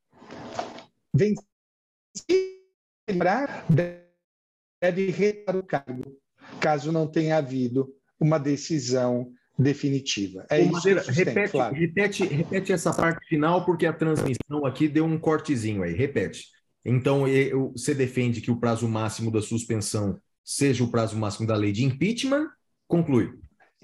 Lembrar, 3.09 3.65
deve 3.69 5.11
retirar 5.11 5.57
o 5.57 5.63
cargo, 5.63 6.17
caso 6.59 6.91
não 6.91 7.07
tenha 7.07 7.37
havido 7.37 7.93
uma 8.19 8.39
decisão 8.39 9.33
definitiva. 9.57 10.45
É 10.49 10.59
Ô, 10.59 10.63
isso 10.63 10.71
Madeira, 10.71 11.03
repete, 11.07 11.57
repete, 11.73 12.25
repete 12.25 12.73
essa 12.73 12.93
parte 12.93 13.25
final, 13.27 13.65
porque 13.65 13.85
a 13.85 13.93
transmissão 13.93 14.65
aqui 14.65 14.87
deu 14.87 15.05
um 15.05 15.19
cortezinho 15.19 15.83
aí. 15.83 15.93
Repete. 15.93 16.47
Então, 16.85 17.23
você 17.71 17.93
defende 17.93 18.41
que 18.41 18.51
o 18.51 18.59
prazo 18.59 18.87
máximo 18.87 19.31
da 19.31 19.41
suspensão 19.41 20.19
seja 20.43 20.83
o 20.83 20.91
prazo 20.91 21.17
máximo 21.17 21.47
da 21.47 21.55
lei 21.55 21.71
de 21.71 21.85
impeachment? 21.85 22.49
Conclui. 22.87 23.31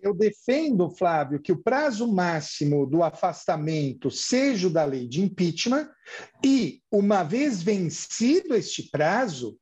Eu 0.02 0.14
defendo, 0.14 0.90
Flávio, 0.90 1.42
que 1.42 1.52
o 1.52 1.62
prazo 1.62 2.12
máximo 2.12 2.86
do 2.86 3.04
afastamento 3.04 4.10
seja 4.10 4.68
o 4.68 4.70
da 4.70 4.86
lei 4.86 5.08
de 5.08 5.22
impeachment 5.22 5.90
e, 6.44 6.82
uma 6.92 7.24
vez 7.24 7.62
vencido 7.62 8.56
este 8.56 8.90
prazo, 8.90 9.58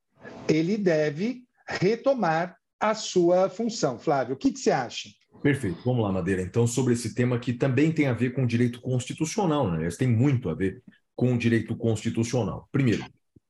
ele 0.48 0.78
deve 0.78 1.44
retomar 1.68 2.56
a 2.80 2.94
sua 2.94 3.50
função. 3.50 3.98
Flávio, 3.98 4.36
o 4.36 4.38
que, 4.38 4.52
que 4.52 4.60
você 4.60 4.72
acha? 4.72 5.10
Perfeito. 5.42 5.80
Vamos 5.86 6.04
lá, 6.04 6.12
Madeira. 6.12 6.42
Então, 6.42 6.66
sobre 6.66 6.94
esse 6.94 7.14
tema 7.14 7.40
que 7.40 7.54
também 7.54 7.92
tem 7.92 8.08
a 8.08 8.14
ver 8.14 8.32
com 8.32 8.44
o 8.44 8.48
direito 8.48 8.82
constitucional, 8.82 9.72
né? 9.72 9.88
Tem 9.98 10.08
muito 10.08 10.50
a 10.50 10.54
ver 10.54 10.82
com 11.16 11.34
o 11.34 11.38
direito 11.38 11.76
constitucional. 11.76 12.68
Primeiro, 12.72 13.06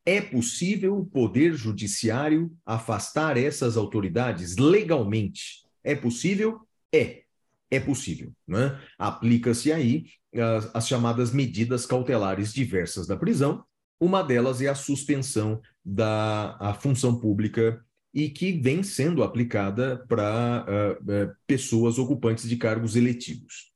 é 0.05 0.21
possível 0.21 0.97
o 0.97 1.05
Poder 1.05 1.53
Judiciário 1.53 2.49
afastar 2.65 3.35
essas 3.35 3.75
autoridades 3.75 4.55
legalmente? 4.55 5.65
É 5.83 5.95
possível? 5.95 6.61
É, 6.93 7.23
é 7.69 7.79
possível. 7.79 8.31
Né? 8.47 8.79
Aplica-se 8.97 9.71
aí 9.71 10.05
as, 10.33 10.73
as 10.73 10.87
chamadas 10.87 11.31
medidas 11.31 11.85
cautelares 11.85 12.53
diversas 12.53 13.05
da 13.05 13.17
prisão. 13.17 13.63
Uma 13.99 14.23
delas 14.23 14.61
é 14.61 14.67
a 14.67 14.75
suspensão 14.75 15.59
da 15.83 16.55
a 16.59 16.73
função 16.73 17.19
pública 17.19 17.83
e 18.17 18.29
que 18.29 18.51
vem 18.51 18.81
sendo 18.81 19.21
aplicada 19.21 20.03
para 20.09 20.65
uh, 20.67 21.03
uh, 21.03 21.35
pessoas 21.45 21.99
ocupantes 21.99 22.49
de 22.49 22.57
cargos 22.57 22.95
eletivos. 22.95 23.71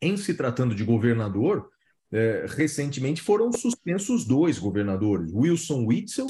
Em 0.00 0.16
se 0.16 0.32
tratando 0.32 0.74
de 0.74 0.82
governador, 0.82 1.68
uh, 2.10 2.46
recentemente 2.56 3.20
foram 3.20 3.52
suspensos 3.52 4.24
dois 4.24 4.58
governadores, 4.58 5.30
Wilson 5.34 5.84
Witzel, 5.84 6.26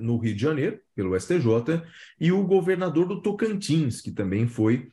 no 0.00 0.16
Rio 0.16 0.34
de 0.34 0.42
Janeiro, 0.42 0.80
pelo 0.92 1.14
STJ, 1.16 1.80
e 2.18 2.32
o 2.32 2.42
governador 2.42 3.06
do 3.06 3.22
Tocantins, 3.22 4.00
que 4.00 4.10
também 4.10 4.48
foi 4.48 4.88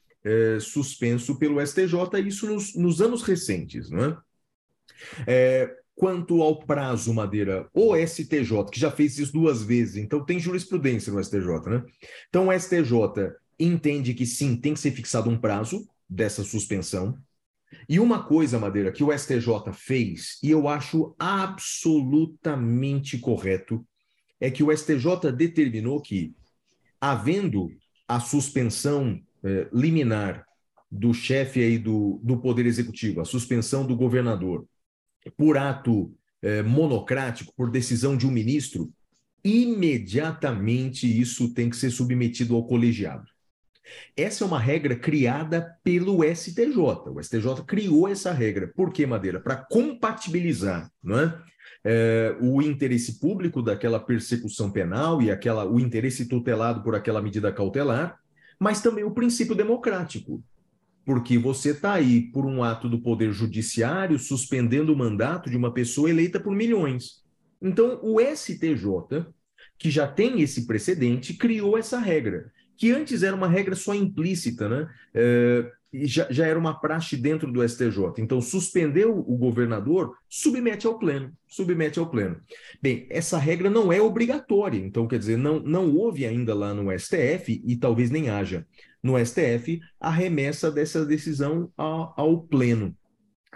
suspenso 0.61 1.39
pelo 1.39 1.59
STJ, 1.59 2.19
isso 2.23 2.45
nos, 2.45 2.75
nos 2.75 3.01
anos 3.01 3.23
recentes. 3.23 3.89
Né? 3.89 4.15
É, 5.25 5.75
quanto 5.95 6.41
ao 6.41 6.59
prazo, 6.59 7.13
Madeira, 7.13 7.69
o 7.73 7.95
STJ, 7.95 8.65
que 8.71 8.79
já 8.79 8.91
fez 8.91 9.17
isso 9.17 9.33
duas 9.33 9.63
vezes, 9.63 9.97
então 9.97 10.25
tem 10.25 10.39
jurisprudência 10.39 11.13
no 11.13 11.23
STJ, 11.23 11.47
né? 11.67 11.83
Então 12.29 12.47
o 12.47 12.59
STJ 12.59 13.33
entende 13.59 14.13
que 14.13 14.25
sim, 14.25 14.55
tem 14.55 14.73
que 14.73 14.79
ser 14.79 14.91
fixado 14.91 15.29
um 15.29 15.37
prazo 15.37 15.87
dessa 16.09 16.43
suspensão. 16.43 17.17
E 17.87 17.99
uma 17.99 18.23
coisa, 18.23 18.59
Madeira, 18.59 18.91
que 18.91 19.03
o 19.03 19.17
STJ 19.17 19.71
fez, 19.73 20.39
e 20.41 20.49
eu 20.49 20.67
acho 20.67 21.15
absolutamente 21.17 23.17
correto, 23.17 23.85
é 24.39 24.49
que 24.49 24.63
o 24.63 24.75
STJ 24.75 25.31
determinou 25.35 26.01
que, 26.01 26.35
havendo 26.99 27.69
a 28.07 28.19
suspensão 28.19 29.19
é, 29.43 29.67
liminar 29.73 30.45
do 30.91 31.13
chefe 31.13 31.61
aí 31.61 31.77
do, 31.77 32.19
do 32.23 32.39
Poder 32.39 32.65
Executivo, 32.65 33.21
a 33.21 33.25
suspensão 33.25 33.85
do 33.85 33.95
governador, 33.95 34.65
por 35.37 35.57
ato 35.57 36.13
é, 36.41 36.61
monocrático, 36.61 37.53
por 37.55 37.71
decisão 37.71 38.17
de 38.17 38.27
um 38.27 38.31
ministro, 38.31 38.91
imediatamente 39.43 41.07
isso 41.07 41.53
tem 41.53 41.69
que 41.69 41.75
ser 41.75 41.91
submetido 41.91 42.55
ao 42.55 42.65
colegiado. 42.65 43.25
Essa 44.15 44.43
é 44.43 44.47
uma 44.47 44.59
regra 44.59 44.95
criada 44.95 45.77
pelo 45.83 46.23
STJ. 46.23 46.77
O 47.07 47.21
STJ 47.21 47.63
criou 47.67 48.07
essa 48.07 48.31
regra. 48.31 48.67
Por 48.67 48.91
que, 48.91 49.05
Madeira? 49.05 49.39
Para 49.39 49.57
compatibilizar 49.57 50.89
não 51.03 51.19
é? 51.19 51.41
É, 51.85 52.37
o 52.39 52.61
interesse 52.61 53.19
público 53.19 53.61
daquela 53.61 53.99
persecução 53.99 54.71
penal 54.71 55.21
e 55.21 55.29
aquela, 55.29 55.65
o 55.65 55.79
interesse 55.79 56.27
tutelado 56.27 56.81
por 56.81 56.95
aquela 56.95 57.21
medida 57.21 57.51
cautelar, 57.51 58.17
mas 58.57 58.81
também 58.81 59.03
o 59.03 59.11
princípio 59.11 59.53
democrático. 59.53 60.41
Porque 61.05 61.37
você 61.37 61.71
está 61.71 61.93
aí 61.93 62.21
por 62.31 62.45
um 62.45 62.63
ato 62.63 62.87
do 62.87 63.01
Poder 63.01 63.31
Judiciário 63.31 64.17
suspendendo 64.17 64.93
o 64.93 64.97
mandato 64.97 65.49
de 65.49 65.57
uma 65.57 65.73
pessoa 65.73 66.09
eleita 66.09 66.39
por 66.39 66.55
milhões. 66.55 67.23
Então, 67.61 67.99
o 68.01 68.19
STJ, 68.19 69.25
que 69.77 69.89
já 69.89 70.07
tem 70.07 70.41
esse 70.41 70.65
precedente, 70.65 71.33
criou 71.33 71.77
essa 71.77 71.99
regra 71.99 72.51
que 72.77 72.91
antes 72.91 73.23
era 73.23 73.35
uma 73.35 73.47
regra 73.47 73.75
só 73.75 73.93
implícita, 73.93 74.67
né? 74.67 74.89
É, 75.13 75.71
já, 75.93 76.27
já 76.31 76.47
era 76.47 76.57
uma 76.57 76.79
praxe 76.79 77.15
dentro 77.15 77.51
do 77.51 77.67
STJ. 77.67 78.13
Então, 78.17 78.41
suspendeu 78.41 79.17
o 79.17 79.37
governador, 79.37 80.15
submete 80.27 80.87
ao 80.87 80.97
pleno, 80.97 81.31
submete 81.47 81.99
ao 81.99 82.09
pleno. 82.09 82.37
Bem, 82.81 83.05
essa 83.09 83.37
regra 83.37 83.69
não 83.69 83.93
é 83.93 84.01
obrigatória, 84.01 84.79
então, 84.79 85.07
quer 85.07 85.19
dizer, 85.19 85.37
não, 85.37 85.59
não 85.59 85.95
houve 85.95 86.25
ainda 86.25 86.55
lá 86.55 86.73
no 86.73 86.91
STF, 86.97 87.61
e 87.63 87.75
talvez 87.75 88.09
nem 88.09 88.29
haja 88.29 88.65
no 89.03 89.23
STF, 89.23 89.81
a 89.99 90.09
remessa 90.09 90.71
dessa 90.71 91.05
decisão 91.05 91.69
ao, 91.75 92.41
pleno. 92.47 92.95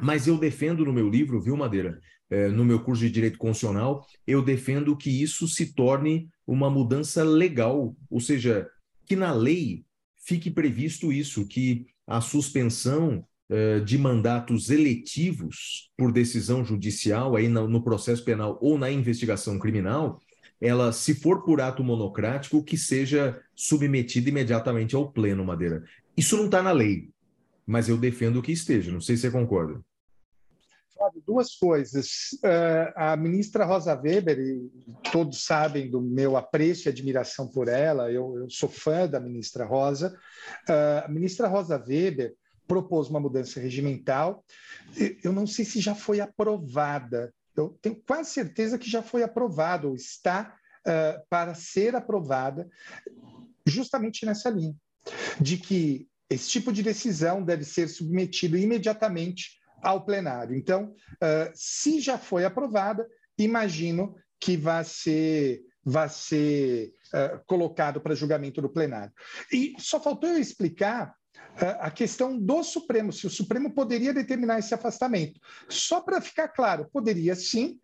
Mas 0.01 0.27
eu 0.27 0.37
defendo 0.37 0.83
no 0.83 0.93
meu 0.93 1.09
livro, 1.09 1.41
viu, 1.41 1.55
Madeira? 1.55 1.99
É, 2.29 2.49
no 2.49 2.65
meu 2.65 2.83
curso 2.83 3.03
de 3.03 3.09
Direito 3.09 3.37
Constitucional, 3.37 4.05
eu 4.27 4.43
defendo 4.43 4.97
que 4.97 5.09
isso 5.09 5.47
se 5.47 5.73
torne 5.73 6.29
uma 6.45 6.69
mudança 6.69 7.23
legal, 7.23 7.95
ou 8.09 8.19
seja, 8.19 8.69
que 9.05 9.15
na 9.15 9.31
lei 9.31 9.85
fique 10.25 10.51
previsto 10.51 11.11
isso, 11.11 11.47
que 11.47 11.85
a 12.05 12.19
suspensão 12.19 13.25
uh, 13.49 13.83
de 13.83 13.97
mandatos 13.97 14.69
eletivos 14.69 15.89
por 15.97 16.11
decisão 16.11 16.65
judicial 16.65 17.35
aí 17.37 17.47
no, 17.47 17.67
no 17.67 17.81
processo 17.81 18.23
penal 18.25 18.57
ou 18.61 18.77
na 18.77 18.91
investigação 18.91 19.57
criminal, 19.57 20.19
ela, 20.59 20.91
se 20.91 21.13
for 21.13 21.43
por 21.43 21.61
ato 21.61 21.83
monocrático, 21.83 22.63
que 22.63 22.77
seja 22.77 23.41
submetida 23.55 24.29
imediatamente 24.29 24.95
ao 24.95 25.11
pleno, 25.11 25.45
Madeira. 25.45 25.83
Isso 26.15 26.35
não 26.35 26.45
está 26.45 26.63
na 26.63 26.71
lei, 26.71 27.09
mas 27.65 27.87
eu 27.87 27.97
defendo 27.97 28.41
que 28.41 28.51
esteja. 28.51 28.91
Não 28.91 29.01
sei 29.01 29.15
se 29.15 29.23
você 29.23 29.31
concorda. 29.31 29.79
Duas 31.25 31.55
coisas. 31.55 32.31
Uh, 32.43 32.91
a 32.95 33.15
ministra 33.15 33.65
Rosa 33.65 33.93
Weber, 33.93 34.39
e 34.39 34.71
todos 35.11 35.45
sabem 35.45 35.89
do 35.89 36.01
meu 36.01 36.35
apreço 36.35 36.87
e 36.87 36.89
admiração 36.89 37.47
por 37.47 37.67
ela, 37.67 38.11
eu, 38.11 38.35
eu 38.39 38.49
sou 38.49 38.67
fã 38.67 39.07
da 39.07 39.19
ministra 39.19 39.63
Rosa. 39.63 40.17
Uh, 40.67 41.05
a 41.05 41.07
ministra 41.07 41.47
Rosa 41.47 41.77
Weber 41.77 42.33
propôs 42.67 43.09
uma 43.09 43.19
mudança 43.19 43.59
regimental. 43.59 44.43
Eu 45.23 45.31
não 45.31 45.47
sei 45.47 45.63
se 45.63 45.79
já 45.79 45.95
foi 45.95 46.19
aprovada, 46.19 47.33
eu 47.57 47.77
tenho 47.81 47.95
quase 48.07 48.31
certeza 48.31 48.77
que 48.77 48.89
já 48.89 49.01
foi 49.01 49.23
aprovada, 49.23 49.87
ou 49.87 49.95
está 49.95 50.55
uh, 50.85 51.25
para 51.29 51.53
ser 51.53 51.95
aprovada, 51.95 52.69
justamente 53.65 54.25
nessa 54.25 54.49
linha, 54.49 54.75
de 55.39 55.57
que 55.57 56.07
esse 56.29 56.49
tipo 56.49 56.71
de 56.71 56.83
decisão 56.83 57.43
deve 57.43 57.63
ser 57.63 57.87
submetido 57.87 58.57
imediatamente 58.57 59.57
ao 59.81 60.03
plenário. 60.05 60.55
Então, 60.55 60.93
uh, 61.13 61.51
se 61.53 61.99
já 61.99 62.17
foi 62.17 62.45
aprovada, 62.45 63.07
imagino 63.37 64.15
que 64.39 64.57
vai 64.57 64.83
ser, 64.83 65.61
vai 65.83 66.09
ser 66.09 66.93
uh, 67.13 67.43
colocado 67.45 68.01
para 68.01 68.15
julgamento 68.15 68.61
do 68.61 68.69
plenário. 68.69 69.13
E 69.51 69.73
só 69.79 69.99
faltou 69.99 70.29
eu 70.29 70.39
explicar 70.39 71.15
a 71.79 71.89
questão 71.89 72.37
do 72.37 72.63
Supremo, 72.63 73.11
se 73.11 73.25
o 73.25 73.29
Supremo 73.29 73.73
poderia 73.73 74.13
determinar 74.13 74.59
esse 74.59 74.73
afastamento. 74.73 75.39
Só 75.67 76.01
para 76.01 76.21
ficar 76.21 76.49
claro, 76.49 76.89
poderia 76.91 77.35
sim, 77.35 77.79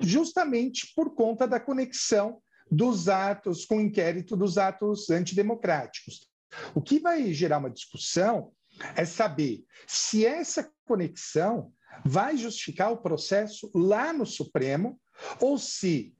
justamente 0.00 0.92
por 0.94 1.14
conta 1.14 1.46
da 1.46 1.58
conexão 1.58 2.40
dos 2.70 3.08
atos 3.08 3.64
com 3.64 3.78
o 3.78 3.80
inquérito 3.80 4.36
dos 4.36 4.58
atos 4.58 5.10
antidemocráticos. 5.10 6.28
O 6.74 6.80
que 6.80 7.00
vai 7.00 7.32
gerar 7.32 7.58
uma 7.58 7.70
discussão 7.70 8.52
é 8.94 9.04
saber 9.04 9.64
se 9.86 10.24
essa 10.24 10.70
conexão 10.84 11.72
vai 12.04 12.36
justificar 12.36 12.92
o 12.92 12.98
processo 12.98 13.70
lá 13.74 14.12
no 14.12 14.24
Supremo 14.24 15.00
ou 15.40 15.58
se 15.58 16.14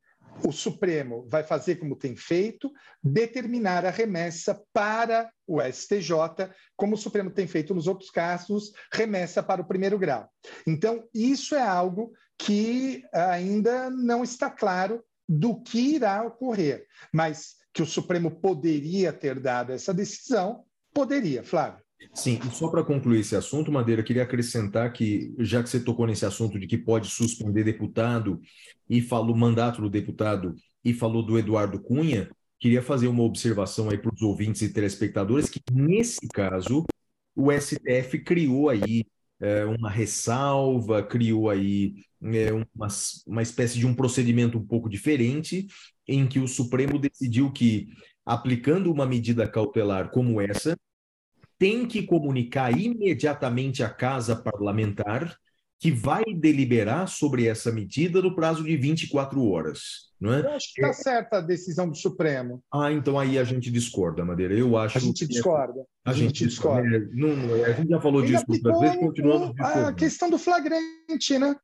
o 0.46 0.52
Supremo 0.52 1.26
vai 1.28 1.42
fazer 1.42 1.76
como 1.76 1.96
tem 1.96 2.14
feito, 2.14 2.70
determinar 3.02 3.84
a 3.84 3.90
remessa 3.90 4.62
para 4.72 5.30
o 5.46 5.60
STJ, 5.60 6.50
como 6.76 6.94
o 6.94 6.98
Supremo 6.98 7.30
tem 7.30 7.46
feito 7.46 7.74
nos 7.74 7.86
outros 7.86 8.10
casos, 8.10 8.72
remessa 8.92 9.42
para 9.42 9.62
o 9.62 9.66
primeiro 9.66 9.98
grau. 9.98 10.28
Então, 10.66 11.04
isso 11.14 11.54
é 11.54 11.62
algo 11.62 12.12
que 12.38 13.02
ainda 13.12 13.90
não 13.90 14.22
está 14.22 14.50
claro 14.50 15.02
do 15.28 15.60
que 15.62 15.96
irá 15.96 16.22
ocorrer, 16.24 16.86
mas 17.12 17.56
que 17.72 17.82
o 17.82 17.86
Supremo 17.86 18.40
poderia 18.40 19.12
ter 19.12 19.38
dado 19.38 19.72
essa 19.72 19.92
decisão, 19.92 20.64
poderia, 20.94 21.42
Flávio. 21.42 21.84
Sim, 22.14 22.38
e 22.46 22.50
só 22.50 22.68
para 22.68 22.84
concluir 22.84 23.20
esse 23.20 23.34
assunto, 23.34 23.72
Madeira, 23.72 24.02
queria 24.02 24.22
acrescentar 24.22 24.92
que, 24.92 25.34
já 25.38 25.62
que 25.62 25.68
você 25.68 25.80
tocou 25.80 26.06
nesse 26.06 26.24
assunto 26.24 26.58
de 26.58 26.66
que 26.66 26.78
pode 26.78 27.08
suspender 27.08 27.64
deputado 27.64 28.40
e 28.88 29.00
falou 29.00 29.36
mandato 29.36 29.80
do 29.82 29.90
deputado 29.90 30.54
e 30.84 30.94
falou 30.94 31.22
do 31.22 31.38
Eduardo 31.38 31.80
Cunha, 31.80 32.30
queria 32.58 32.82
fazer 32.82 33.08
uma 33.08 33.22
observação 33.22 33.90
aí 33.90 33.98
para 33.98 34.14
os 34.14 34.22
ouvintes 34.22 34.62
e 34.62 34.72
telespectadores 34.72 35.48
que, 35.48 35.60
nesse 35.72 36.26
caso, 36.28 36.84
o 37.34 37.52
STF 37.52 38.18
criou 38.24 38.68
aí 38.68 39.04
é, 39.40 39.64
uma 39.64 39.90
ressalva, 39.90 41.02
criou 41.02 41.50
aí 41.50 41.94
é, 42.22 42.52
uma, 42.52 42.88
uma 43.26 43.42
espécie 43.42 43.78
de 43.78 43.86
um 43.86 43.94
procedimento 43.94 44.58
um 44.58 44.66
pouco 44.66 44.88
diferente, 44.88 45.66
em 46.06 46.26
que 46.26 46.38
o 46.38 46.48
Supremo 46.48 46.98
decidiu 46.98 47.52
que, 47.52 47.88
aplicando 48.24 48.90
uma 48.92 49.06
medida 49.06 49.48
cautelar 49.48 50.10
como 50.10 50.40
essa, 50.40 50.76
tem 51.58 51.86
que 51.86 52.02
comunicar 52.02 52.76
imediatamente 52.76 53.82
à 53.82 53.90
Casa 53.90 54.36
Parlamentar 54.36 55.36
que 55.80 55.92
vai 55.92 56.24
deliberar 56.24 57.06
sobre 57.06 57.46
essa 57.46 57.70
medida 57.70 58.20
no 58.20 58.34
prazo 58.34 58.64
de 58.64 58.76
24 58.76 59.44
horas. 59.48 60.08
Não 60.20 60.32
é? 60.32 60.40
Eu 60.40 60.50
acho 60.50 60.74
que 60.74 60.80
está 60.80 60.92
certa 60.92 61.38
a 61.38 61.40
decisão 61.40 61.88
do 61.88 61.96
Supremo. 61.96 62.60
Ah, 62.72 62.90
então 62.90 63.18
aí 63.18 63.38
a 63.38 63.44
gente 63.44 63.70
discorda, 63.70 64.24
Madeira. 64.24 64.54
Eu 64.54 64.76
acho. 64.76 64.98
A 64.98 65.00
gente 65.00 65.26
que... 65.26 65.32
discorda. 65.34 65.80
A, 66.04 66.10
a 66.10 66.12
gente, 66.12 66.40
gente 66.40 66.46
discorda. 66.48 66.96
É, 66.96 67.00
não, 67.12 67.64
a 67.64 67.72
gente 67.72 67.88
já 67.88 68.00
falou 68.00 68.24
Ele 68.24 68.32
disso 68.32 68.44
outras 68.48 68.80
vezes, 68.80 68.98
continuamos 68.98 69.60
A 69.60 69.92
questão 69.92 70.28
do 70.28 70.38
flagrante, 70.38 71.38
né? 71.38 71.54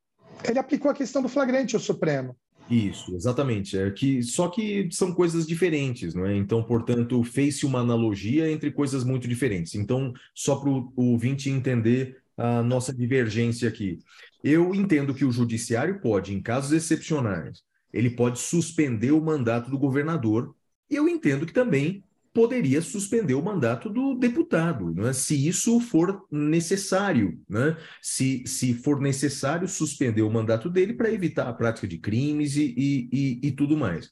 Ele 0.48 0.58
aplicou 0.58 0.90
a 0.90 0.94
questão 0.94 1.20
do 1.20 1.28
flagrante 1.28 1.74
ao 1.74 1.80
Supremo. 1.80 2.36
Isso, 2.66 3.14
exatamente. 3.14 3.76
É 3.76 3.90
que 3.90 4.22
só 4.22 4.48
que 4.48 4.88
são 4.90 5.12
coisas 5.12 5.46
diferentes, 5.46 6.14
não 6.14 6.24
é? 6.24 6.34
Então, 6.34 6.62
portanto, 6.62 7.22
fez-se 7.22 7.66
uma 7.66 7.80
analogia 7.80 8.50
entre 8.50 8.70
coisas 8.70 9.04
muito 9.04 9.28
diferentes. 9.28 9.74
Então, 9.74 10.14
só 10.34 10.56
para 10.56 10.70
o 10.70 10.92
ouvinte 10.96 11.50
entender 11.50 12.22
a 12.36 12.62
nossa 12.62 12.92
divergência 12.92 13.68
aqui. 13.68 13.98
Eu 14.42 14.74
entendo 14.74 15.14
que 15.14 15.24
o 15.24 15.32
judiciário 15.32 16.00
pode, 16.00 16.34
em 16.34 16.40
casos 16.40 16.72
excepcionais, 16.72 17.62
ele 17.92 18.10
pode 18.10 18.38
suspender 18.40 19.12
o 19.12 19.20
mandato 19.20 19.70
do 19.70 19.78
governador. 19.78 20.54
Eu 20.88 21.08
entendo 21.08 21.46
que 21.46 21.52
também 21.52 22.02
poderia 22.34 22.82
suspender 22.82 23.34
o 23.34 23.42
mandato 23.42 23.88
do 23.88 24.14
deputado, 24.16 24.92
né? 24.92 25.12
se 25.12 25.46
isso 25.46 25.78
for 25.78 26.26
necessário, 26.30 27.40
né? 27.48 27.76
se, 28.02 28.42
se 28.44 28.74
for 28.74 29.00
necessário 29.00 29.68
suspender 29.68 30.22
o 30.22 30.30
mandato 30.30 30.68
dele 30.68 30.94
para 30.94 31.12
evitar 31.12 31.48
a 31.48 31.52
prática 31.52 31.86
de 31.86 31.96
crimes 31.96 32.56
e, 32.56 32.74
e, 32.76 33.08
e, 33.12 33.48
e 33.48 33.52
tudo 33.52 33.76
mais. 33.76 34.10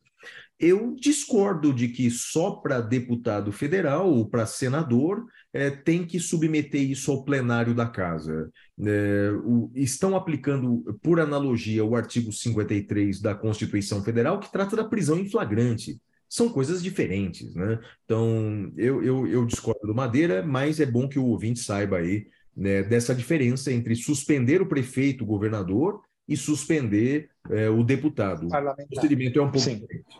Eu 0.56 0.94
discordo 0.94 1.74
de 1.74 1.88
que 1.88 2.08
só 2.08 2.52
para 2.52 2.80
deputado 2.80 3.50
federal 3.50 4.08
ou 4.08 4.28
para 4.30 4.46
senador 4.46 5.26
é, 5.52 5.70
tem 5.70 6.06
que 6.06 6.20
submeter 6.20 6.80
isso 6.80 7.10
ao 7.10 7.24
plenário 7.24 7.74
da 7.74 7.86
casa. 7.86 8.48
É, 8.80 9.32
o, 9.44 9.72
estão 9.74 10.14
aplicando, 10.14 10.96
por 11.02 11.18
analogia, 11.18 11.84
o 11.84 11.96
artigo 11.96 12.32
53 12.32 13.20
da 13.20 13.34
Constituição 13.34 14.04
Federal, 14.04 14.38
que 14.38 14.52
trata 14.52 14.76
da 14.76 14.84
prisão 14.84 15.18
em 15.18 15.28
flagrante 15.28 16.00
são 16.32 16.48
coisas 16.48 16.82
diferentes, 16.82 17.54
né? 17.54 17.78
Então, 18.06 18.72
eu, 18.74 19.04
eu, 19.04 19.26
eu 19.26 19.44
discordo 19.44 19.86
do 19.86 19.94
Madeira, 19.94 20.42
mas 20.42 20.80
é 20.80 20.86
bom 20.86 21.06
que 21.06 21.18
o 21.18 21.26
ouvinte 21.26 21.60
saiba 21.60 21.98
aí 21.98 22.26
né, 22.56 22.82
dessa 22.82 23.14
diferença 23.14 23.70
entre 23.70 23.94
suspender 23.94 24.62
o 24.62 24.66
prefeito, 24.66 25.24
o 25.24 25.26
governador, 25.26 26.00
e 26.26 26.34
suspender 26.34 27.28
é, 27.50 27.68
o 27.68 27.84
deputado. 27.84 28.46
O 28.46 28.88
procedimento 28.88 29.38
é 29.38 29.42
um 29.42 29.50
pouco 29.50 29.58
Sim. 29.58 29.80
diferente. 29.80 30.18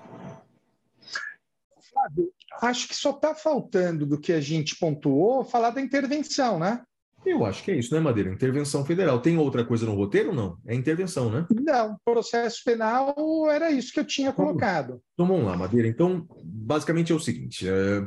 Fábio, 1.95 2.31
acho 2.61 2.89
que 2.89 2.95
só 2.95 3.13
está 3.13 3.35
faltando 3.35 4.05
do 4.05 4.21
que 4.21 4.35
a 4.35 4.41
gente 4.41 4.77
pontuou 4.77 5.43
falar 5.47 5.71
da 5.71 5.81
intervenção, 5.81 6.59
né? 6.59 6.83
Eu 7.25 7.45
acho 7.45 7.62
que 7.62 7.70
é 7.70 7.77
isso, 7.77 7.95
né, 7.95 8.01
Madeira? 8.01 8.31
Intervenção 8.31 8.85
federal. 8.85 9.20
Tem 9.20 9.39
outra 9.39 9.64
coisa 9.64 9.87
no 9.87 9.95
roteiro 9.95 10.31
ou 10.31 10.35
não? 10.35 10.59
É 10.66 10.75
intervenção, 10.75 11.31
né? 11.31 11.47
Não, 11.51 11.97
processo 12.05 12.62
penal 12.64 13.14
era 13.51 13.70
isso 13.70 13.93
que 13.93 14.01
eu 14.01 14.05
tinha 14.05 14.33
colocado. 14.33 15.01
Então 15.14 15.27
vamos 15.27 15.45
lá, 15.45 15.57
Madeira. 15.57 15.87
Então, 15.89 16.27
basicamente 16.45 17.12
é 17.12 17.14
o 17.14 17.20
seguinte: 17.20 17.68
é, 17.68 18.07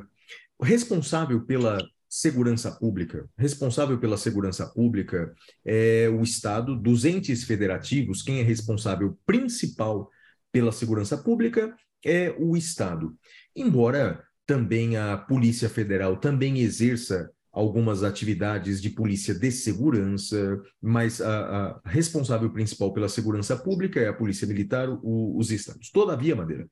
responsável 0.62 1.46
pela 1.46 1.78
segurança 2.10 2.72
pública, 2.72 3.28
responsável 3.38 4.00
pela 4.00 4.18
segurança 4.18 4.66
pública 4.68 5.34
é 5.66 6.08
o 6.10 6.22
Estado, 6.22 6.76
dos 6.76 7.04
entes 7.04 7.44
federativos, 7.44 8.22
quem 8.22 8.40
é 8.40 8.44
responsável 8.44 9.18
principal 9.26 10.10
pela 10.52 10.72
segurança 10.72 11.18
pública 11.18 11.76
é 12.06 12.34
o 12.40 12.56
Estado. 12.56 13.14
Embora 13.54 14.24
também 14.46 14.96
a 14.96 15.18
Polícia 15.18 15.68
Federal 15.68 16.18
também 16.18 16.60
exerça 16.60 17.30
algumas 17.56 18.04
atividades 18.04 18.82
de 18.82 18.90
polícia 18.90 19.34
de 19.34 19.50
segurança, 19.50 20.62
mas 20.82 21.22
a, 21.22 21.80
a 21.86 21.90
responsável 21.90 22.50
principal 22.52 22.92
pela 22.92 23.08
segurança 23.08 23.56
pública 23.56 23.98
é 23.98 24.10
a 24.10 24.14
Polícia 24.14 24.46
Militar, 24.46 24.90
o, 24.90 25.38
os 25.38 25.52
estados. 25.52 25.90
Todavia, 25.90 26.36
Madeira, 26.36 26.70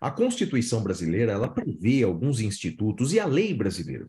a 0.00 0.10
Constituição 0.10 0.82
brasileira 0.82 1.32
ela 1.32 1.46
prevê 1.46 2.02
alguns 2.02 2.40
institutos 2.40 3.12
e 3.12 3.20
a 3.20 3.26
lei 3.26 3.52
brasileira 3.52 4.08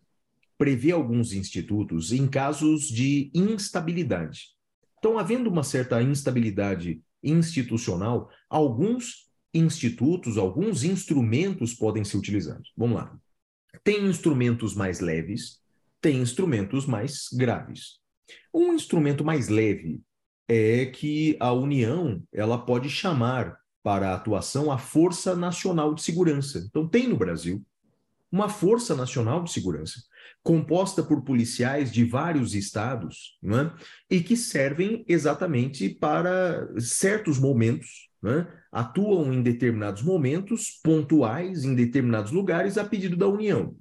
prevê 0.58 0.92
alguns 0.92 1.34
institutos 1.34 2.14
em 2.14 2.28
casos 2.28 2.88
de 2.88 3.30
instabilidade. 3.36 4.52
Então, 4.98 5.20
havendo 5.20 5.50
uma 5.50 5.64
certa 5.64 6.02
instabilidade 6.02 7.02
institucional, 7.22 8.30
alguns 8.50 9.26
institutos, 9.54 10.38
alguns 10.38 10.86
instrumentos 10.86 11.74
podem 11.74 12.06
ser 12.06 12.16
utilizados. 12.16 12.72
Vamos 12.78 12.96
lá. 12.96 13.14
Tem 13.84 14.06
instrumentos 14.06 14.74
mais 14.74 15.02
leves, 15.02 15.60
tem 16.06 16.22
instrumentos 16.22 16.86
mais 16.86 17.30
graves. 17.34 17.96
Um 18.54 18.74
instrumento 18.74 19.26
mais 19.26 19.48
leve 19.48 20.04
é 20.48 20.86
que 20.86 21.36
a 21.40 21.52
União 21.52 22.22
ela 22.32 22.60
pode 22.60 22.92
chamar 22.92 23.58
para 23.82 24.12
a 24.12 24.14
atuação 24.14 24.72
a 24.72 24.78
Força 24.78 25.36
Nacional 25.36 25.96
de 25.96 26.04
Segurança. 26.04 26.60
Então, 26.60 26.88
tem 26.88 27.08
no 27.08 27.18
Brasil 27.18 27.66
uma 28.32 28.48
Força 28.48 28.96
Nacional 28.96 29.44
de 29.44 29.52
Segurança, 29.52 30.00
composta 30.44 31.02
por 31.02 31.24
policiais 31.24 31.92
de 31.92 32.06
vários 32.06 32.54
estados, 32.54 33.40
né, 33.42 33.74
e 34.08 34.22
que 34.22 34.38
servem 34.38 35.04
exatamente 35.08 35.90
para 35.90 36.70
certos 36.80 37.40
momentos, 37.40 38.12
né, 38.22 38.48
atuam 38.72 39.34
em 39.34 39.42
determinados 39.42 40.04
momentos 40.04 40.80
pontuais, 40.84 41.64
em 41.64 41.74
determinados 41.74 42.32
lugares, 42.32 42.78
a 42.78 42.86
pedido 42.86 43.18
da 43.18 43.28
União. 43.28 43.76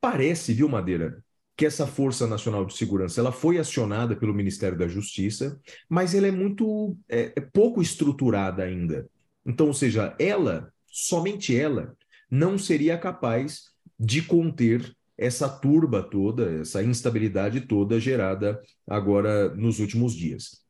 Parece, 0.00 0.54
viu, 0.54 0.68
Madeira, 0.68 1.20
que 1.56 1.66
essa 1.66 1.86
Força 1.86 2.26
Nacional 2.26 2.64
de 2.64 2.74
Segurança 2.74 3.20
ela 3.20 3.32
foi 3.32 3.58
acionada 3.58 4.16
pelo 4.16 4.34
Ministério 4.34 4.78
da 4.78 4.88
Justiça, 4.88 5.60
mas 5.88 6.14
ela 6.14 6.26
é 6.26 6.30
muito 6.30 6.96
é, 7.08 7.32
é 7.36 7.40
pouco 7.40 7.82
estruturada 7.82 8.62
ainda. 8.62 9.08
Então, 9.44 9.66
ou 9.66 9.74
seja, 9.74 10.14
ela, 10.18 10.72
somente 10.86 11.56
ela, 11.56 11.94
não 12.30 12.56
seria 12.56 12.96
capaz 12.96 13.64
de 13.98 14.22
conter 14.22 14.94
essa 15.18 15.48
turba 15.48 16.02
toda, 16.02 16.60
essa 16.60 16.82
instabilidade 16.82 17.62
toda 17.62 18.00
gerada 18.00 18.60
agora 18.86 19.54
nos 19.54 19.78
últimos 19.78 20.14
dias. 20.14 20.62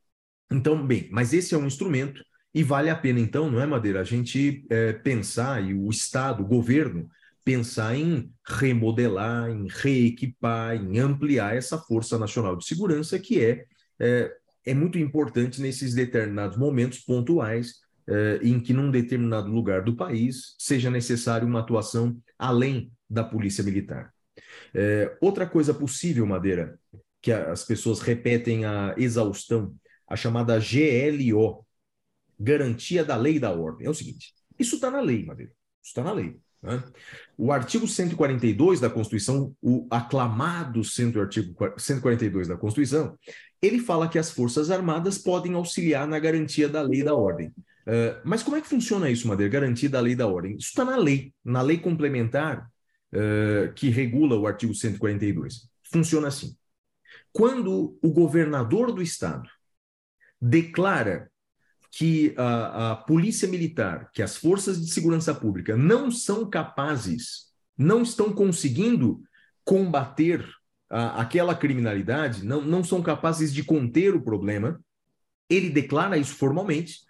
Então, 0.51 0.85
bem, 0.85 1.07
mas 1.11 1.33
esse 1.33 1.55
é 1.55 1.57
um 1.57 1.65
instrumento 1.65 2.23
e 2.53 2.61
vale 2.61 2.89
a 2.89 2.95
pena, 2.95 3.19
então, 3.19 3.49
não 3.49 3.59
é, 3.59 3.65
Madeira, 3.65 4.01
a 4.01 4.03
gente 4.03 4.63
é, 4.69 4.93
pensar 4.93 5.63
e 5.63 5.73
o 5.73 5.89
Estado, 5.89 6.43
o 6.43 6.47
governo, 6.47 7.09
pensar 7.43 7.95
em 7.95 8.31
remodelar, 8.45 9.49
em 9.49 9.67
reequipar, 9.69 10.75
em 10.75 10.99
ampliar 10.99 11.55
essa 11.55 11.77
Força 11.77 12.17
Nacional 12.17 12.55
de 12.55 12.65
Segurança, 12.65 13.19
que 13.19 13.43
é, 13.43 13.65
é, 13.99 14.31
é 14.65 14.73
muito 14.73 14.97
importante 14.97 15.61
nesses 15.61 15.93
determinados 15.93 16.57
momentos 16.57 16.99
pontuais 16.99 17.81
é, 18.07 18.39
em 18.41 18.59
que, 18.59 18.73
num 18.73 18.91
determinado 18.91 19.49
lugar 19.49 19.83
do 19.83 19.95
país, 19.95 20.55
seja 20.57 20.89
necessário 20.89 21.47
uma 21.47 21.59
atuação 21.59 22.17
além 22.37 22.91
da 23.09 23.23
Polícia 23.23 23.63
Militar. 23.63 24.13
É, 24.73 25.15
outra 25.21 25.47
coisa 25.47 25.73
possível, 25.73 26.25
Madeira, 26.25 26.79
que 27.21 27.31
as 27.31 27.63
pessoas 27.63 27.99
repetem 27.99 28.65
a 28.65 28.93
exaustão, 28.97 29.75
a 30.07 30.15
chamada 30.15 30.59
GLO, 30.59 31.65
Garantia 32.39 33.05
da 33.05 33.15
Lei 33.15 33.35
e 33.35 33.39
da 33.39 33.51
Ordem, 33.51 33.87
é 33.87 33.89
o 33.89 33.93
seguinte: 33.93 34.33
isso 34.59 34.75
está 34.75 34.91
na 34.91 34.99
lei, 34.99 35.25
Madeira, 35.25 35.51
isso 35.81 35.91
está 35.91 36.03
na 36.03 36.11
lei. 36.11 36.37
Né? 36.63 36.81
O 37.37 37.51
artigo 37.51 37.85
142 37.85 38.79
da 38.79 38.89
Constituição, 38.89 39.53
o 39.61 39.85
aclamado 39.91 40.83
centro 40.83 41.21
artigo 41.21 41.53
142 41.77 42.47
da 42.47 42.55
Constituição, 42.55 43.17
ele 43.61 43.79
fala 43.79 44.07
que 44.07 44.17
as 44.17 44.31
Forças 44.31 44.71
Armadas 44.71 45.17
podem 45.17 45.53
auxiliar 45.53 46.07
na 46.07 46.17
garantia 46.19 46.69
da 46.69 46.81
lei 46.81 47.01
e 47.01 47.03
da 47.03 47.13
ordem. 47.13 47.47
Uh, 47.85 48.15
mas 48.23 48.41
como 48.41 48.55
é 48.55 48.61
que 48.61 48.67
funciona 48.67 49.09
isso, 49.09 49.27
Madeira? 49.27 49.51
Garantia 49.51 49.89
da 49.89 49.99
lei 49.99 50.13
e 50.13 50.15
da 50.15 50.25
ordem? 50.25 50.55
Isso 50.55 50.69
está 50.69 50.85
na 50.85 50.95
lei, 50.95 51.33
na 51.43 51.61
lei 51.61 51.77
complementar 51.77 52.69
uh, 53.13 53.73
que 53.73 53.89
regula 53.89 54.37
o 54.37 54.47
artigo 54.47 54.73
142. 54.73 55.67
Funciona 55.91 56.29
assim. 56.29 56.55
Quando 57.33 57.97
o 58.01 58.09
governador 58.09 58.91
do 58.93 59.01
estado 59.01 59.49
declara 60.41 61.29
que 61.95 62.33
a, 62.37 62.91
a 62.91 62.95
polícia 62.95 63.47
militar, 63.47 64.09
que 64.11 64.23
as 64.23 64.35
forças 64.35 64.83
de 64.83 64.91
segurança 64.91 65.33
pública 65.33 65.77
não 65.77 66.09
são 66.09 66.49
capazes, 66.49 67.51
não 67.77 68.01
estão 68.01 68.33
conseguindo 68.33 69.21
combater 69.63 70.43
a, 70.89 71.21
aquela 71.21 71.53
criminalidade, 71.53 72.43
não, 72.43 72.61
não 72.61 72.83
são 72.83 72.99
capazes 72.99 73.53
de 73.53 73.63
conter 73.63 74.15
o 74.15 74.23
problema, 74.23 74.83
ele 75.47 75.69
declara 75.69 76.17
isso 76.17 76.33
formalmente, 76.33 77.01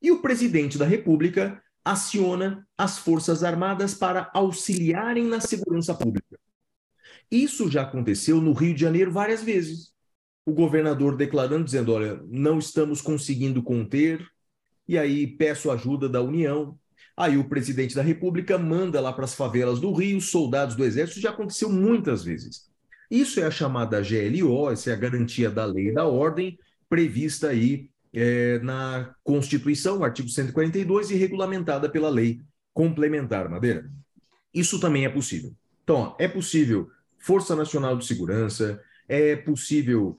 e 0.00 0.12
o 0.12 0.22
presidente 0.22 0.78
da 0.78 0.86
República 0.86 1.60
aciona 1.84 2.64
as 2.78 2.98
Forças 2.98 3.42
Armadas 3.42 3.94
para 3.94 4.30
auxiliarem 4.32 5.24
na 5.24 5.40
segurança 5.40 5.92
pública. 5.92 6.38
Isso 7.28 7.68
já 7.68 7.82
aconteceu 7.82 8.40
no 8.40 8.52
Rio 8.52 8.74
de 8.74 8.80
Janeiro 8.80 9.10
várias 9.10 9.42
vezes 9.42 9.92
o 10.44 10.52
governador 10.52 11.16
declarando, 11.16 11.64
dizendo: 11.64 11.92
olha, 11.92 12.20
não 12.28 12.58
estamos 12.58 13.00
conseguindo 13.00 13.62
conter, 13.62 14.26
e 14.86 14.98
aí 14.98 15.26
peço 15.26 15.70
ajuda 15.70 16.08
da 16.08 16.22
União. 16.22 16.78
Aí 17.16 17.36
o 17.36 17.48
presidente 17.48 17.94
da 17.94 18.02
República 18.02 18.56
manda 18.56 19.00
lá 19.00 19.12
para 19.12 19.24
as 19.24 19.34
favelas 19.34 19.78
do 19.78 19.92
Rio 19.92 20.20
soldados 20.20 20.74
do 20.74 20.84
Exército, 20.84 21.20
já 21.20 21.30
aconteceu 21.30 21.68
muitas 21.70 22.24
vezes. 22.24 22.70
Isso 23.10 23.40
é 23.40 23.44
a 23.44 23.50
chamada 23.50 24.00
GLO, 24.00 24.70
essa 24.70 24.90
é 24.90 24.92
a 24.94 24.96
garantia 24.96 25.50
da 25.50 25.64
lei 25.64 25.88
e 25.88 25.92
da 25.92 26.06
ordem, 26.06 26.58
prevista 26.88 27.48
aí 27.48 27.90
é, 28.12 28.58
na 28.60 29.14
Constituição, 29.22 30.02
artigo 30.02 30.28
142, 30.28 31.10
e 31.10 31.16
regulamentada 31.16 31.88
pela 31.88 32.08
lei 32.08 32.40
complementar, 32.72 33.48
Madeira. 33.48 33.90
Isso 34.54 34.80
também 34.80 35.04
é 35.04 35.08
possível. 35.08 35.52
Então, 35.82 35.96
ó, 35.96 36.16
é 36.18 36.28
possível 36.28 36.88
Força 37.18 37.54
Nacional 37.54 37.96
de 37.96 38.06
Segurança, 38.06 38.80
é 39.08 39.36
possível 39.36 40.18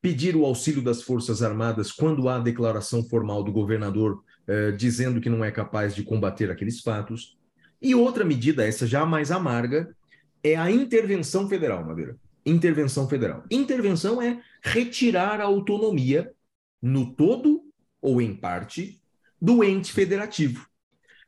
pedir 0.00 0.36
o 0.36 0.44
auxílio 0.44 0.82
das 0.82 1.02
Forças 1.02 1.42
Armadas 1.42 1.90
quando 1.90 2.28
há 2.28 2.38
declaração 2.38 3.02
formal 3.04 3.42
do 3.42 3.50
governador 3.50 4.22
é, 4.46 4.72
dizendo 4.72 5.20
que 5.20 5.30
não 5.30 5.44
é 5.44 5.50
capaz 5.50 5.94
de 5.94 6.02
combater 6.02 6.50
aqueles 6.50 6.80
fatos. 6.80 7.38
E 7.80 7.94
outra 7.94 8.24
medida, 8.24 8.66
essa 8.66 8.86
já 8.86 9.06
mais 9.06 9.30
amarga, 9.30 9.94
é 10.42 10.56
a 10.56 10.70
intervenção 10.70 11.48
federal, 11.48 11.84
Madeira. 11.84 12.16
Intervenção 12.44 13.08
federal. 13.08 13.44
Intervenção 13.50 14.20
é 14.20 14.42
retirar 14.62 15.40
a 15.40 15.44
autonomia, 15.44 16.32
no 16.80 17.14
todo 17.14 17.62
ou 18.00 18.20
em 18.20 18.34
parte, 18.34 19.00
do 19.40 19.62
ente 19.62 19.92
federativo. 19.92 20.66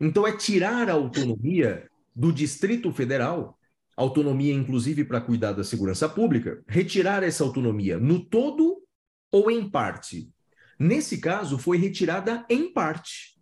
Então, 0.00 0.26
é 0.26 0.36
tirar 0.36 0.90
a 0.90 0.94
autonomia 0.94 1.88
do 2.14 2.32
Distrito 2.32 2.92
Federal 2.92 3.56
autonomia, 3.96 4.52
inclusive, 4.52 5.04
para 5.04 5.20
cuidar 5.20 5.52
da 5.52 5.64
segurança 5.64 6.08
pública, 6.08 6.62
retirar 6.66 7.22
essa 7.22 7.44
autonomia 7.44 7.98
no 7.98 8.24
todo 8.24 8.82
ou 9.30 9.50
em 9.50 9.68
parte. 9.68 10.30
Nesse 10.78 11.18
caso, 11.18 11.58
foi 11.58 11.76
retirada 11.76 12.44
em 12.48 12.72
parte. 12.72 13.34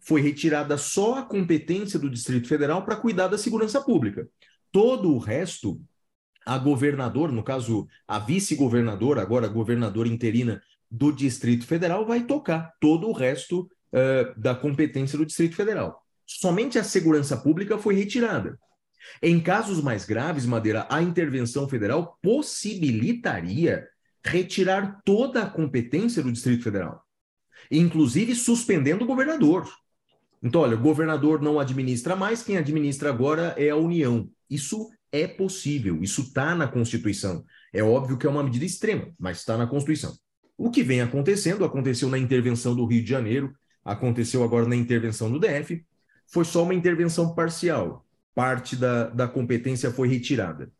Foi 0.00 0.20
retirada 0.20 0.76
só 0.76 1.18
a 1.18 1.22
competência 1.22 1.98
do 1.98 2.10
Distrito 2.10 2.48
Federal 2.48 2.84
para 2.84 2.96
cuidar 2.96 3.28
da 3.28 3.38
segurança 3.38 3.80
pública. 3.80 4.28
Todo 4.72 5.12
o 5.12 5.18
resto, 5.18 5.80
a 6.44 6.58
governador, 6.58 7.30
no 7.30 7.42
caso, 7.42 7.86
a 8.06 8.18
vice-governadora, 8.18 9.22
agora 9.22 9.46
governadora 9.46 10.08
interina 10.08 10.60
do 10.90 11.12
Distrito 11.12 11.64
Federal, 11.64 12.04
vai 12.04 12.24
tocar 12.24 12.72
todo 12.80 13.08
o 13.08 13.12
resto 13.12 13.70
uh, 13.92 14.40
da 14.40 14.54
competência 14.54 15.16
do 15.16 15.24
Distrito 15.24 15.54
Federal. 15.54 16.02
Somente 16.26 16.78
a 16.78 16.84
segurança 16.84 17.36
pública 17.36 17.78
foi 17.78 17.94
retirada. 17.94 18.58
Em 19.22 19.40
casos 19.40 19.82
mais 19.82 20.04
graves, 20.04 20.46
Madeira, 20.46 20.86
a 20.90 21.02
intervenção 21.02 21.68
federal 21.68 22.18
possibilitaria 22.22 23.86
retirar 24.24 25.00
toda 25.04 25.42
a 25.42 25.50
competência 25.50 26.22
do 26.22 26.32
Distrito 26.32 26.62
Federal, 26.62 27.02
inclusive 27.70 28.34
suspendendo 28.34 29.04
o 29.04 29.06
governador. 29.06 29.68
Então, 30.42 30.62
olha, 30.62 30.76
o 30.76 30.80
governador 30.80 31.40
não 31.40 31.60
administra 31.60 32.16
mais, 32.16 32.42
quem 32.42 32.56
administra 32.56 33.10
agora 33.10 33.54
é 33.56 33.70
a 33.70 33.76
União. 33.76 34.28
Isso 34.48 34.90
é 35.10 35.26
possível, 35.26 36.02
isso 36.02 36.22
está 36.22 36.54
na 36.54 36.66
Constituição. 36.66 37.44
É 37.72 37.82
óbvio 37.82 38.16
que 38.16 38.26
é 38.26 38.30
uma 38.30 38.42
medida 38.42 38.64
extrema, 38.64 39.12
mas 39.18 39.38
está 39.38 39.56
na 39.56 39.66
Constituição. 39.66 40.16
O 40.56 40.70
que 40.70 40.82
vem 40.82 41.00
acontecendo, 41.00 41.64
aconteceu 41.64 42.08
na 42.08 42.18
intervenção 42.18 42.74
do 42.74 42.84
Rio 42.84 43.02
de 43.02 43.10
Janeiro, 43.10 43.54
aconteceu 43.84 44.42
agora 44.42 44.66
na 44.66 44.76
intervenção 44.76 45.30
do 45.30 45.38
DF, 45.38 45.84
foi 46.26 46.44
só 46.44 46.62
uma 46.62 46.74
intervenção 46.74 47.34
parcial 47.34 48.06
parte 48.34 48.76
da, 48.76 49.08
da 49.08 49.28
competência 49.28 49.90
foi 49.90 50.08
retirada. 50.08 50.70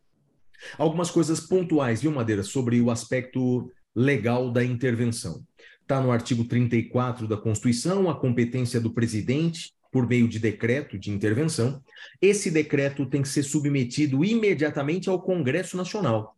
Algumas 0.78 1.10
coisas 1.10 1.40
pontuais, 1.40 2.02
viu, 2.02 2.12
Madeira, 2.12 2.42
sobre 2.42 2.80
o 2.80 2.90
aspecto 2.90 3.70
legal 3.94 4.50
da 4.50 4.64
intervenção. 4.64 5.44
Está 5.80 6.00
no 6.00 6.10
artigo 6.10 6.44
34 6.44 7.26
da 7.26 7.36
Constituição, 7.36 8.08
a 8.08 8.18
competência 8.18 8.80
do 8.80 8.92
presidente 8.92 9.72
por 9.90 10.08
meio 10.08 10.26
de 10.26 10.38
decreto 10.38 10.98
de 10.98 11.10
intervenção. 11.10 11.82
Esse 12.20 12.50
decreto 12.50 13.04
tem 13.04 13.20
que 13.20 13.28
ser 13.28 13.42
submetido 13.42 14.24
imediatamente 14.24 15.10
ao 15.10 15.20
Congresso 15.20 15.76
Nacional. 15.76 16.34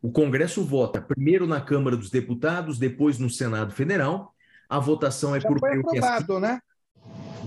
O 0.00 0.10
Congresso 0.10 0.64
vota 0.64 1.02
primeiro 1.02 1.46
na 1.46 1.60
Câmara 1.60 1.96
dos 1.96 2.10
Deputados, 2.10 2.78
depois 2.78 3.18
no 3.18 3.28
Senado 3.28 3.72
Federal. 3.74 4.34
A 4.68 4.78
votação 4.78 5.36
é 5.36 5.40
já 5.40 5.48
por 5.48 5.58
foi 5.60 5.78
aprovado, 5.78 6.40
né? 6.40 6.60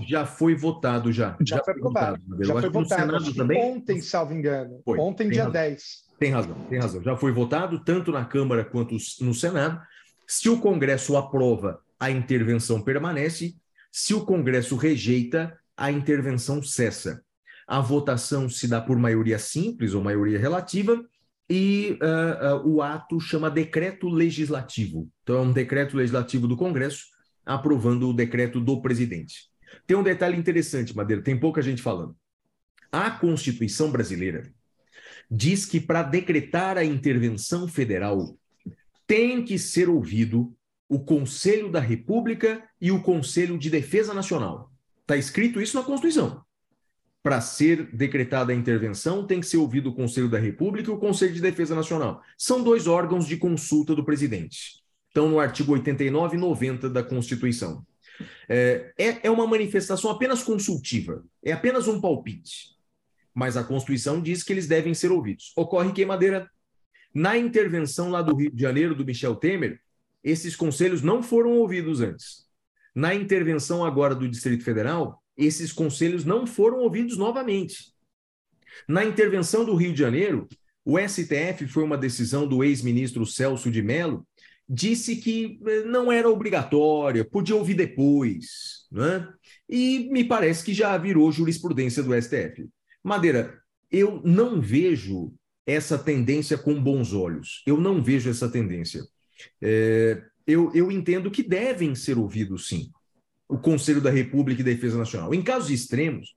Já 0.06 0.24
foi 0.24 0.54
votado, 0.54 1.12
já. 1.12 1.36
Já, 1.40 1.56
já 1.56 1.64
foi 1.64 1.74
aprovado. 1.74 2.18
Votado, 2.26 2.44
já 2.44 2.60
foi 2.60 2.70
votado. 2.70 3.34
também... 3.34 3.62
Ontem, 3.62 4.00
salvo 4.00 4.32
engano. 4.32 4.80
Foi. 4.84 4.98
Ontem, 4.98 5.28
dia 5.28 5.44
razão. 5.44 5.52
10. 5.52 6.08
Tem 6.18 6.32
razão, 6.32 6.54
tem 6.68 6.78
razão. 6.78 7.02
Já 7.02 7.16
foi 7.16 7.32
votado 7.32 7.82
tanto 7.84 8.10
na 8.10 8.24
Câmara 8.24 8.64
quanto 8.64 8.96
no 9.20 9.34
Senado. 9.34 9.80
Se 10.26 10.48
o 10.48 10.58
Congresso 10.58 11.16
aprova, 11.16 11.80
a 11.98 12.10
intervenção 12.10 12.82
permanece. 12.82 13.56
Se 13.90 14.14
o 14.14 14.24
Congresso 14.24 14.76
rejeita, 14.76 15.56
a 15.76 15.90
intervenção 15.90 16.62
cessa. 16.62 17.22
A 17.66 17.80
votação 17.80 18.48
se 18.48 18.66
dá 18.66 18.80
por 18.80 18.98
maioria 18.98 19.38
simples 19.38 19.94
ou 19.94 20.02
maioria 20.02 20.38
relativa 20.38 21.04
e 21.48 21.98
uh, 22.02 22.56
uh, 22.56 22.68
o 22.68 22.82
ato 22.82 23.20
chama 23.20 23.50
decreto 23.50 24.08
legislativo. 24.08 25.08
Então, 25.22 25.36
é 25.36 25.40
um 25.40 25.52
decreto 25.52 25.96
legislativo 25.96 26.48
do 26.48 26.56
Congresso 26.56 27.06
aprovando 27.48 28.08
o 28.08 28.12
decreto 28.12 28.60
do 28.60 28.80
presidente. 28.80 29.48
Tem 29.86 29.96
um 29.96 30.02
detalhe 30.02 30.36
interessante, 30.36 30.94
Madeira, 30.94 31.22
tem 31.22 31.38
pouca 31.38 31.62
gente 31.62 31.82
falando. 31.82 32.14
A 32.92 33.10
Constituição 33.10 33.90
brasileira 33.90 34.52
diz 35.30 35.66
que 35.66 35.80
para 35.80 36.02
decretar 36.02 36.78
a 36.78 36.84
intervenção 36.84 37.66
federal 37.66 38.38
tem 39.06 39.42
que 39.44 39.58
ser 39.58 39.88
ouvido 39.88 40.54
o 40.88 41.00
Conselho 41.00 41.70
da 41.70 41.80
República 41.80 42.62
e 42.80 42.90
o 42.90 43.02
Conselho 43.02 43.58
de 43.58 43.68
Defesa 43.68 44.14
Nacional. 44.14 44.70
Está 45.00 45.16
escrito 45.16 45.60
isso 45.60 45.76
na 45.76 45.82
Constituição 45.82 46.42
para 47.22 47.40
ser 47.40 47.94
decretada 47.94 48.52
a 48.52 48.54
intervenção, 48.54 49.26
tem 49.26 49.40
que 49.40 49.46
ser 49.46 49.58
ouvido 49.58 49.90
o 49.90 49.94
Conselho 49.94 50.30
da 50.30 50.38
República 50.38 50.90
e 50.90 50.94
o 50.94 50.98
Conselho 50.98 51.34
de 51.34 51.42
Defesa 51.42 51.74
Nacional. 51.74 52.22
São 52.36 52.62
dois 52.62 52.86
órgãos 52.86 53.26
de 53.26 53.36
consulta 53.36 53.94
do 53.94 54.02
presidente. 54.02 54.77
Estão 55.08 55.28
no 55.28 55.40
artigo 55.40 55.72
89 55.72 56.36
e 56.36 56.40
90 56.40 56.88
da 56.88 57.02
Constituição. 57.02 57.84
É, 58.48 58.92
é, 58.98 59.26
é 59.26 59.30
uma 59.30 59.46
manifestação 59.46 60.10
apenas 60.10 60.42
consultiva, 60.42 61.24
é 61.42 61.52
apenas 61.52 61.86
um 61.86 62.00
palpite. 62.00 62.76
Mas 63.34 63.56
a 63.56 63.64
Constituição 63.64 64.20
diz 64.20 64.42
que 64.42 64.52
eles 64.52 64.66
devem 64.66 64.94
ser 64.94 65.12
ouvidos. 65.12 65.52
Ocorre 65.56 65.92
que, 65.92 66.04
Madeira, 66.04 66.50
na 67.14 67.36
intervenção 67.36 68.10
lá 68.10 68.22
do 68.22 68.34
Rio 68.34 68.50
de 68.50 68.60
Janeiro, 68.60 68.94
do 68.94 69.04
Michel 69.04 69.36
Temer, 69.36 69.80
esses 70.22 70.56
conselhos 70.56 71.02
não 71.02 71.22
foram 71.22 71.52
ouvidos 71.52 72.00
antes. 72.00 72.46
Na 72.94 73.14
intervenção 73.14 73.84
agora 73.84 74.14
do 74.14 74.28
Distrito 74.28 74.64
Federal, 74.64 75.22
esses 75.36 75.72
conselhos 75.72 76.24
não 76.24 76.46
foram 76.46 76.80
ouvidos 76.80 77.16
novamente. 77.16 77.92
Na 78.86 79.04
intervenção 79.04 79.64
do 79.64 79.74
Rio 79.74 79.92
de 79.92 79.98
Janeiro, 79.98 80.48
o 80.84 80.98
STF 80.98 81.66
foi 81.68 81.84
uma 81.84 81.96
decisão 81.96 82.46
do 82.46 82.64
ex-ministro 82.64 83.24
Celso 83.24 83.70
de 83.70 83.82
Mello, 83.82 84.26
disse 84.68 85.16
que 85.16 85.60
eh, 85.66 85.84
não 85.84 86.12
era 86.12 86.28
obrigatória, 86.28 87.24
podia 87.24 87.56
ouvir 87.56 87.74
depois, 87.74 88.86
né? 88.90 89.28
E 89.68 90.08
me 90.10 90.24
parece 90.24 90.64
que 90.64 90.74
já 90.74 90.96
virou 90.98 91.32
jurisprudência 91.32 92.02
do 92.02 92.14
STF. 92.14 92.68
Madeira, 93.02 93.58
eu 93.90 94.20
não 94.24 94.60
vejo 94.60 95.32
essa 95.66 95.98
tendência 95.98 96.58
com 96.58 96.82
bons 96.82 97.12
olhos. 97.12 97.62
Eu 97.66 97.78
não 97.78 98.02
vejo 98.02 98.30
essa 98.30 98.48
tendência. 98.48 99.02
É, 99.60 100.22
eu, 100.46 100.70
eu 100.74 100.90
entendo 100.90 101.30
que 101.30 101.42
devem 101.42 101.94
ser 101.94 102.18
ouvidos, 102.18 102.68
sim 102.68 102.90
o 103.48 103.56
Conselho 103.56 104.00
da 104.00 104.10
República 104.10 104.60
e 104.60 104.64
Defesa 104.64 104.98
Nacional. 104.98 105.32
Em 105.32 105.42
casos 105.42 105.70
extremos, 105.70 106.36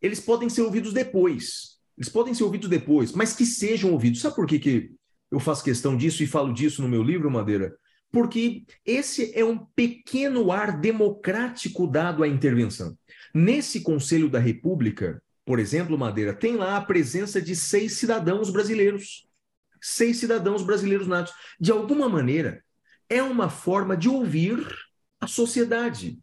eles 0.00 0.20
podem 0.20 0.48
ser 0.48 0.62
ouvidos 0.62 0.92
depois. 0.92 1.78
Eles 1.98 2.08
podem 2.08 2.32
ser 2.32 2.44
ouvidos 2.44 2.70
depois, 2.70 3.12
mas 3.12 3.34
que 3.34 3.44
sejam 3.44 3.92
ouvidos. 3.92 4.20
Sabe 4.20 4.36
por 4.36 4.46
que, 4.46 4.58
que 4.58 4.92
eu 5.30 5.38
faço 5.38 5.64
questão 5.64 5.96
disso 5.96 6.22
e 6.22 6.26
falo 6.26 6.52
disso 6.52 6.82
no 6.82 6.88
meu 6.88 7.02
livro, 7.02 7.30
Madeira? 7.30 7.76
Porque 8.10 8.64
esse 8.84 9.32
é 9.38 9.44
um 9.44 9.58
pequeno 9.58 10.50
ar 10.50 10.80
democrático 10.80 11.86
dado 11.86 12.24
à 12.24 12.28
intervenção. 12.28 12.96
Nesse 13.32 13.82
Conselho 13.82 14.28
da 14.28 14.40
República, 14.40 15.22
por 15.44 15.58
exemplo, 15.58 15.96
Madeira, 15.96 16.34
tem 16.34 16.56
lá 16.56 16.76
a 16.76 16.80
presença 16.80 17.40
de 17.40 17.54
seis 17.54 17.92
cidadãos 17.92 18.50
brasileiros. 18.50 19.28
Seis 19.80 20.18
cidadãos 20.18 20.62
brasileiros 20.62 21.06
natos. 21.06 21.32
De 21.58 21.70
alguma 21.70 22.08
maneira, 22.08 22.62
é 23.08 23.22
uma 23.22 23.48
forma 23.48 23.96
de 23.96 24.08
ouvir 24.08 24.66
a 25.20 25.26
sociedade, 25.26 26.18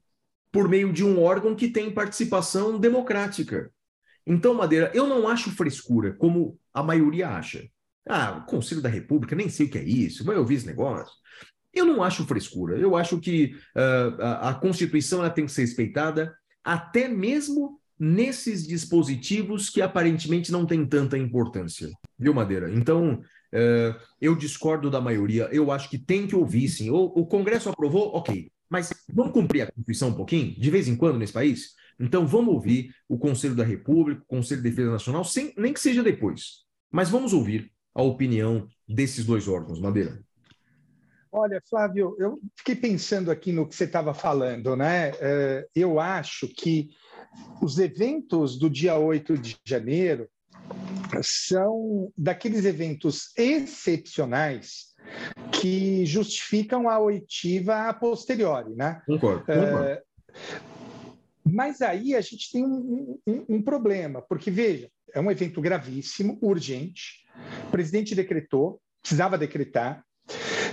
por 0.52 0.68
meio 0.68 0.92
de 0.92 1.04
um 1.04 1.22
órgão 1.22 1.56
que 1.56 1.70
tem 1.70 1.94
participação 1.94 2.80
democrática. 2.80 3.72
Então, 4.26 4.54
Madeira, 4.54 4.92
eu 4.94 5.08
não 5.08 5.28
acho 5.28 5.52
frescura, 5.52 6.14
como 6.14 6.60
a 6.74 6.84
maioria 6.84 7.30
acha. 7.30 7.70
Ah, 8.10 8.44
Conselho 8.48 8.82
da 8.82 8.90
República, 8.90 9.36
nem 9.36 9.50
sei 9.50 9.68
o 9.68 9.70
que 9.70 9.78
é 9.78 9.84
isso, 9.84 10.24
vai 10.24 10.38
ouvir 10.38 10.56
esse 10.56 10.68
negócio. 10.68 11.14
Eu 11.74 11.86
não 11.86 12.02
acho 12.02 12.26
frescura. 12.26 12.78
Eu 12.78 12.96
acho 12.96 13.20
que 13.20 13.56
uh, 13.76 14.22
a, 14.22 14.50
a 14.50 14.54
Constituição 14.56 15.20
ela 15.20 15.30
tem 15.30 15.46
que 15.46 15.52
ser 15.52 15.62
respeitada, 15.62 16.36
até 16.64 17.08
mesmo 17.08 17.80
nesses 18.00 18.66
dispositivos 18.66 19.70
que 19.70 19.82
aparentemente 19.82 20.52
não 20.52 20.66
têm 20.66 20.86
tanta 20.86 21.18
importância. 21.18 21.90
Viu, 22.18 22.34
Madeira? 22.34 22.72
Então, 22.72 23.14
uh, 23.14 24.00
eu 24.20 24.36
discordo 24.36 24.90
da 24.90 25.02
maioria. 25.02 25.50
Eu 25.52 25.72
acho 25.72 25.90
que 25.90 25.98
tem 25.98 26.26
que 26.28 26.36
ouvir, 26.36 26.68
sim. 26.70 26.90
O, 26.90 26.98
o 26.98 27.26
Congresso 27.26 27.70
aprovou? 27.70 28.16
Ok. 28.16 28.52
Mas 28.70 28.94
vamos 29.14 29.34
cumprir 29.34 29.62
a 29.62 29.68
Constituição 29.68 30.10
um 30.10 30.14
pouquinho, 30.14 30.54
de 30.60 30.70
vez 30.70 30.88
em 30.88 30.96
quando, 30.96 31.18
nesse 31.18 31.34
país? 31.34 31.76
Então 32.00 32.28
vamos 32.28 32.54
ouvir 32.54 32.94
o 33.08 33.18
Conselho 33.18 33.56
da 33.56 33.64
República, 33.64 34.22
o 34.22 34.26
Conselho 34.26 34.62
de 34.62 34.70
Defesa 34.70 34.92
Nacional, 34.92 35.24
sem, 35.24 35.54
nem 35.58 35.74
que 35.74 35.80
seja 35.80 36.04
depois. 36.04 36.66
Mas 36.92 37.10
vamos 37.10 37.34
ouvir 37.34 37.72
a 37.98 38.02
opinião 38.04 38.68
desses 38.88 39.26
dois 39.26 39.48
órgãos, 39.48 39.80
Madeira. 39.80 40.24
Olha, 41.32 41.60
Flávio, 41.68 42.16
eu 42.20 42.40
fiquei 42.56 42.76
pensando 42.76 43.32
aqui 43.32 43.52
no 43.52 43.68
que 43.68 43.76
você 43.76 43.86
estava 43.86 44.14
falando, 44.14 44.76
né? 44.76 45.14
É, 45.20 45.68
eu 45.76 46.00
acho 46.00 46.48
que 46.48 46.90
os 47.60 47.80
eventos 47.80 48.58
do 48.58 48.70
dia 48.70 48.96
8 48.98 49.36
de 49.36 49.58
janeiro 49.66 50.30
são 51.24 52.12
daqueles 52.16 52.66
eventos 52.66 53.32
excepcionais 53.36 54.94
que 55.60 56.06
justificam 56.06 56.88
a 56.88 57.00
oitiva 57.00 57.90
a 57.90 57.94
posteriori, 57.94 58.76
né? 58.76 59.02
Concordo. 59.08 59.40
concordo. 59.44 59.84
É, 59.86 60.04
mas 61.44 61.82
aí 61.82 62.14
a 62.14 62.22
gente 62.22 62.52
tem 62.52 62.64
um, 62.64 63.18
um, 63.26 63.46
um, 63.50 63.62
problema, 63.62 64.22
porque, 64.22 64.52
veja, 64.52 64.90
é 65.14 65.20
um 65.20 65.32
evento 65.32 65.62
gravíssimo, 65.62 66.38
urgente, 66.42 67.27
o 67.68 67.72
presidente 67.72 68.16
decretou, 68.16 68.80
precisava 69.02 69.38
decretar, 69.38 70.04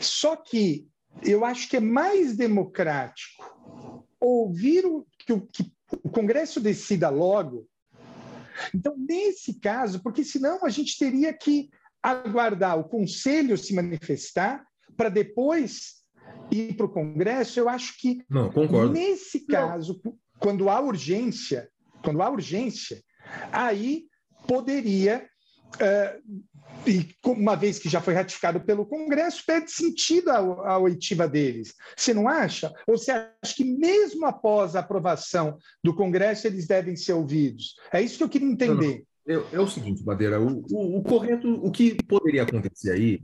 só 0.00 0.36
que 0.36 0.86
eu 1.22 1.44
acho 1.44 1.68
que 1.68 1.76
é 1.76 1.80
mais 1.80 2.36
democrático 2.36 3.44
ouvir 4.20 4.84
o, 4.86 5.06
que, 5.18 5.32
o, 5.32 5.40
que 5.46 5.70
o 6.02 6.08
Congresso 6.10 6.60
decida 6.60 7.08
logo. 7.08 7.66
Então, 8.74 8.94
nesse 8.96 9.60
caso, 9.60 10.02
porque 10.02 10.24
senão 10.24 10.64
a 10.64 10.68
gente 10.68 10.98
teria 10.98 11.32
que 11.32 11.68
aguardar 12.02 12.78
o 12.78 12.88
Conselho 12.88 13.56
se 13.56 13.74
manifestar 13.74 14.64
para 14.96 15.08
depois 15.08 16.02
ir 16.50 16.74
para 16.76 16.86
o 16.86 16.92
Congresso, 16.92 17.58
eu 17.58 17.68
acho 17.68 17.98
que 17.98 18.22
Não, 18.28 18.50
concordo. 18.50 18.92
nesse 18.92 19.46
caso, 19.46 20.00
Não. 20.04 20.16
quando 20.38 20.68
há 20.68 20.80
urgência, 20.80 21.68
quando 22.02 22.22
há 22.22 22.30
urgência, 22.30 23.02
aí 23.50 24.04
poderia 24.46 25.28
e 26.86 27.08
uma 27.24 27.56
vez 27.56 27.78
que 27.78 27.88
já 27.88 28.00
foi 28.00 28.14
ratificado 28.14 28.60
pelo 28.60 28.86
Congresso, 28.86 29.42
perde 29.46 29.70
sentido 29.70 30.30
a, 30.30 30.36
a 30.36 30.78
oitiva 30.78 31.28
deles. 31.28 31.74
Você 31.96 32.12
não 32.12 32.28
acha? 32.28 32.72
Ou 32.86 32.98
você 32.98 33.10
acha 33.10 33.54
que 33.54 33.64
mesmo 33.64 34.26
após 34.26 34.76
a 34.76 34.80
aprovação 34.80 35.56
do 35.82 35.94
Congresso 35.94 36.46
eles 36.46 36.66
devem 36.66 36.96
ser 36.96 37.14
ouvidos? 37.14 37.76
É 37.92 38.00
isso 38.02 38.18
que 38.18 38.24
eu 38.24 38.28
queria 38.28 38.48
entender. 38.48 39.04
Não, 39.26 39.36
não. 39.36 39.44
É, 39.52 39.56
é, 39.56 39.60
o 39.60 39.66
seguinte, 39.66 40.04
Madeira, 40.04 40.38
o, 40.40 40.62
o, 40.70 40.98
o 40.98 41.02
correto, 41.02 41.48
o 41.48 41.70
que 41.70 41.96
poderia 42.06 42.42
acontecer 42.42 42.92
aí 42.92 43.22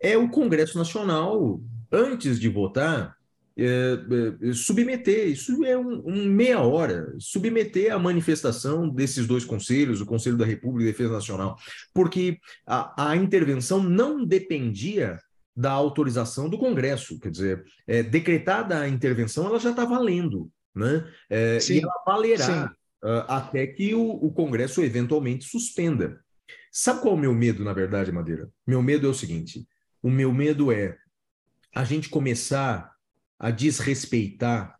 é 0.00 0.16
o 0.16 0.30
Congresso 0.30 0.78
Nacional, 0.78 1.60
antes 1.92 2.40
de 2.40 2.48
votar, 2.48 3.16
é, 3.56 3.98
é, 4.42 4.52
submeter, 4.52 5.28
isso 5.28 5.64
é 5.64 5.76
um, 5.78 6.02
um, 6.06 6.24
meia 6.26 6.60
hora, 6.60 7.14
submeter 7.18 7.94
a 7.94 7.98
manifestação 7.98 8.88
desses 8.88 9.26
dois 9.26 9.44
conselhos, 9.44 10.00
o 10.00 10.06
Conselho 10.06 10.36
da 10.36 10.44
República 10.44 10.88
e 10.88 10.92
Defesa 10.92 11.12
Nacional, 11.12 11.56
porque 11.92 12.38
a, 12.66 13.10
a 13.10 13.16
intervenção 13.16 13.82
não 13.82 14.24
dependia 14.24 15.18
da 15.56 15.70
autorização 15.70 16.48
do 16.48 16.58
Congresso, 16.58 17.18
quer 17.20 17.30
dizer, 17.30 17.64
é, 17.86 18.02
decretada 18.02 18.80
a 18.80 18.88
intervenção, 18.88 19.46
ela 19.46 19.60
já 19.60 19.70
está 19.70 19.84
valendo, 19.84 20.50
né? 20.74 21.08
É, 21.30 21.58
e 21.70 21.78
ela 21.78 22.02
valerá. 22.04 22.44
Sim 22.68 22.74
uh, 23.04 23.24
até 23.28 23.66
que 23.66 23.94
o, 23.94 24.10
o 24.10 24.32
Congresso 24.32 24.82
eventualmente 24.82 25.44
suspenda. 25.44 26.18
Sabe 26.72 27.02
qual 27.02 27.14
é 27.14 27.16
o 27.16 27.20
meu 27.20 27.34
medo, 27.34 27.62
na 27.62 27.72
verdade, 27.72 28.10
Madeira? 28.10 28.48
Meu 28.66 28.82
medo 28.82 29.06
é 29.06 29.10
o 29.10 29.14
seguinte: 29.14 29.68
o 30.02 30.10
meu 30.10 30.32
medo 30.32 30.72
é 30.72 30.96
a 31.74 31.84
gente 31.84 32.08
começar 32.08 32.93
a 33.38 33.50
desrespeitar 33.50 34.78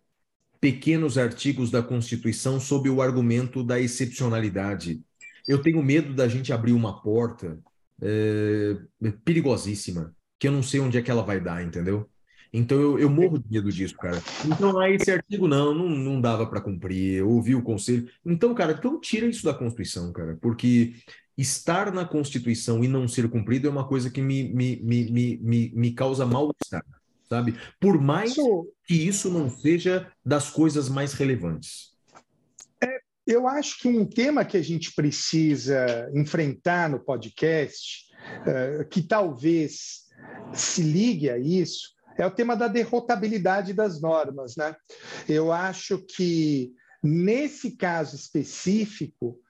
pequenos 0.61 1.19
artigos 1.19 1.71
da 1.71 1.83
Constituição 1.83 2.59
sob 2.59 2.89
o 2.89 3.03
argumento 3.03 3.63
da 3.63 3.79
excepcionalidade. 3.79 5.03
Eu 5.47 5.61
tenho 5.61 5.83
medo 5.83 6.15
da 6.15 6.27
gente 6.27 6.53
abrir 6.53 6.73
uma 6.73 7.03
porta 7.03 7.59
é, 8.01 8.77
perigosíssima, 9.25 10.15
que 10.39 10.49
eu 10.49 10.53
não 10.53 10.63
sei 10.63 10.81
onde 10.81 10.97
é 10.97 11.03
que 11.03 11.11
ela 11.11 11.23
vai 11.23 11.41
dar, 11.41 11.63
entendeu? 11.63 12.09
Então 12.57 12.81
eu, 12.81 12.99
eu 12.99 13.11
morro 13.11 13.39
de 13.39 13.51
medo 13.51 13.71
disso, 13.71 13.97
cara. 13.97 14.23
Então 14.47 14.79
aí 14.79 14.95
esse 14.95 15.11
artigo 15.11 15.49
não, 15.49 15.75
não, 15.75 15.89
não 15.89 16.21
dava 16.21 16.47
para 16.47 16.61
cumprir, 16.61 17.19
eu 17.19 17.29
ouvi 17.29 17.55
o 17.55 17.63
conselho. 17.63 18.09
Então, 18.25 18.55
cara, 18.55 18.73
então 18.73 19.01
tira 19.01 19.27
isso 19.27 19.45
da 19.45 19.53
Constituição, 19.53 20.13
cara, 20.13 20.39
porque 20.41 20.95
estar 21.37 21.93
na 21.93 22.05
Constituição 22.05 22.85
e 22.85 22.89
não 22.89 23.09
ser 23.09 23.29
cumprido 23.29 23.67
é 23.67 23.71
uma 23.71 23.87
coisa 23.87 24.09
que 24.09 24.23
me, 24.23 24.45
me, 24.55 24.77
me, 24.83 25.39
me, 25.41 25.73
me 25.75 25.91
causa 25.93 26.25
mal-estar, 26.25 26.85
sabe? 27.35 27.59
Por 27.81 28.01
mais 28.01 28.35
que 28.87 28.95
isso 28.95 29.29
não 29.29 29.51
seja 29.51 30.11
das 30.25 30.51
coisas 30.51 30.89
mais 30.89 31.13
relevantes. 31.15 31.93
É, 32.83 33.01
eu 33.27 33.49
acho 33.49 33.81
que 33.81 33.89
um 33.89 34.07
tema 34.07 34.45
que 34.45 34.57
a 34.57 34.63
gente 34.63 34.95
precisa 34.95 36.09
enfrentar 36.15 36.89
no 36.89 37.01
podcast, 37.01 38.05
uh, 38.43 38.89
que 38.89 39.03
talvez 39.03 40.05
se 40.53 40.83
ligue 40.83 41.29
a 41.29 41.39
isso, 41.39 41.93
é 42.17 42.25
o 42.25 42.31
tema 42.31 42.57
da 42.57 42.69
derrotabilidade 42.69 43.73
das 43.73 44.01
normas. 44.01 44.55
Né? 44.57 44.77
Eu 45.29 45.51
acho 45.51 45.99
que, 45.99 46.73
nesse 47.03 47.73
caso 47.77 48.15
específico, 48.15 49.41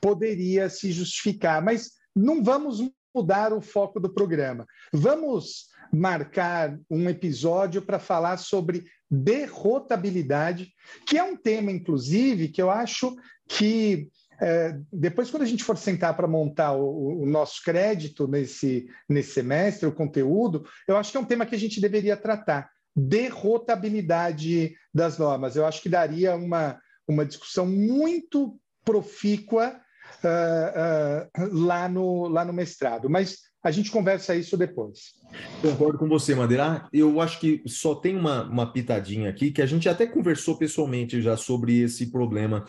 poderia 0.00 0.68
se 0.68 0.92
justificar, 0.92 1.60
mas 1.60 1.90
não 2.14 2.44
vamos 2.44 2.78
mudar 3.12 3.52
o 3.52 3.60
foco 3.60 3.98
do 3.98 4.12
programa. 4.12 4.64
Vamos 4.92 5.74
marcar 5.92 6.78
um 6.90 7.08
episódio 7.08 7.82
para 7.82 7.98
falar 7.98 8.36
sobre 8.36 8.84
derrotabilidade, 9.10 10.72
que 11.06 11.16
é 11.16 11.22
um 11.22 11.36
tema, 11.36 11.70
inclusive, 11.70 12.48
que 12.48 12.60
eu 12.60 12.70
acho 12.70 13.14
que 13.48 14.08
é, 14.40 14.78
depois, 14.92 15.30
quando 15.30 15.44
a 15.44 15.46
gente 15.46 15.64
for 15.64 15.78
sentar 15.78 16.14
para 16.14 16.28
montar 16.28 16.72
o, 16.72 17.22
o, 17.22 17.26
nosso 17.26 17.62
crédito 17.64 18.28
nesse, 18.28 18.86
nesse 19.08 19.32
semestre, 19.32 19.86
o 19.86 19.94
conteúdo, 19.94 20.66
eu 20.86 20.96
acho 20.96 21.10
que 21.10 21.16
é 21.16 21.20
um 21.20 21.24
tema 21.24 21.46
que 21.46 21.54
a 21.54 21.58
gente 21.58 21.80
deveria 21.80 22.16
tratar. 22.16 22.68
Derrotabilidade 22.94 24.74
das 24.92 25.16
normas. 25.18 25.56
Eu 25.56 25.64
acho 25.64 25.82
que 25.82 25.88
daria 25.88 26.34
uma, 26.36 26.78
uma 27.08 27.24
discussão 27.24 27.66
muito 27.66 28.58
profícua 28.84 29.80
uh, 30.22 31.42
uh, 31.42 31.54
lá, 31.64 31.88
no, 31.88 32.28
lá 32.28 32.44
no 32.44 32.52
mestrado. 32.52 33.08
Mas 33.08 33.38
a 33.66 33.70
gente 33.72 33.90
conversa 33.90 34.36
isso 34.36 34.56
depois. 34.56 35.14
Concordo 35.60 35.98
com 35.98 36.08
você, 36.08 36.36
Madeira. 36.36 36.88
Eu 36.92 37.20
acho 37.20 37.40
que 37.40 37.62
só 37.66 37.96
tem 37.96 38.16
uma, 38.16 38.44
uma 38.44 38.72
pitadinha 38.72 39.28
aqui, 39.28 39.50
que 39.50 39.60
a 39.60 39.66
gente 39.66 39.88
até 39.88 40.06
conversou 40.06 40.56
pessoalmente 40.56 41.20
já 41.20 41.36
sobre 41.36 41.80
esse 41.80 42.12
problema 42.12 42.64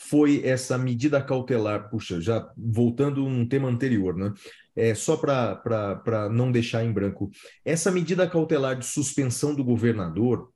foi 0.00 0.46
essa 0.46 0.78
medida 0.78 1.20
cautelar, 1.20 1.90
puxa, 1.90 2.20
já 2.20 2.48
voltando 2.56 3.26
um 3.26 3.46
tema 3.46 3.68
anterior, 3.68 4.16
né? 4.16 4.32
É, 4.76 4.94
só 4.94 5.16
para 5.16 6.30
não 6.32 6.52
deixar 6.52 6.84
em 6.84 6.92
branco. 6.92 7.30
Essa 7.64 7.90
medida 7.90 8.28
cautelar 8.28 8.78
de 8.78 8.86
suspensão 8.86 9.54
do 9.54 9.64
governador 9.64 10.50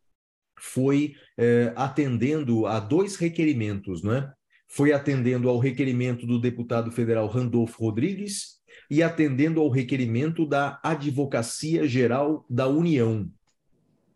foi 0.57 1.15
é, 1.37 1.73
atendendo 1.75 2.67
a 2.67 2.79
dois 2.79 3.17
requerimentos, 3.17 4.03
né? 4.05 4.33
Foi 4.69 4.93
atendendo 4.93 5.49
ao 5.49 5.59
requerimento 5.59 6.25
do 6.25 6.41
deputado 6.41 6.93
federal 6.93 7.27
Randolfo 7.27 7.83
Rodrigues 7.83 8.62
e 8.93 9.03
atendendo 9.03 9.59
ao 9.59 9.71
requerimento 9.71 10.45
da 10.45 10.79
Advocacia 10.83 11.89
Geral 11.89 12.45
da 12.47 12.69
União. 12.69 13.27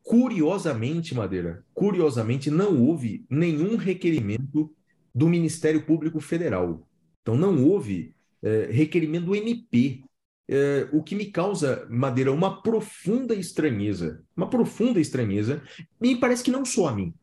Curiosamente, 0.03 1.15
Madeira, 1.15 1.65
curiosamente, 1.73 2.51
não 2.51 2.83
houve 2.83 3.25
nenhum 3.31 3.77
requerimento 3.77 4.71
do 5.15 5.31
Ministério 5.31 5.87
Público 5.87 6.21
Federal. 6.21 6.87
Então, 7.23 7.39
não 7.39 7.65
houve 7.65 8.15
é, 8.43 8.69
requerimento 8.71 9.25
do 9.25 9.35
MP, 9.35 10.03
é, 10.47 10.87
o 10.93 11.03
que 11.03 11.15
me 11.15 11.25
causa, 11.25 11.87
Madeira, 11.89 12.31
uma 12.31 12.61
profunda 12.61 13.35
estranheza. 13.35 14.23
Uma 14.37 14.51
profunda 14.51 15.01
estranheza. 15.01 15.63
Me 15.99 16.21
parece 16.21 16.45
que 16.45 16.51
não 16.51 16.67
só 16.67 16.89
a 16.89 16.95
mim. 16.95 17.15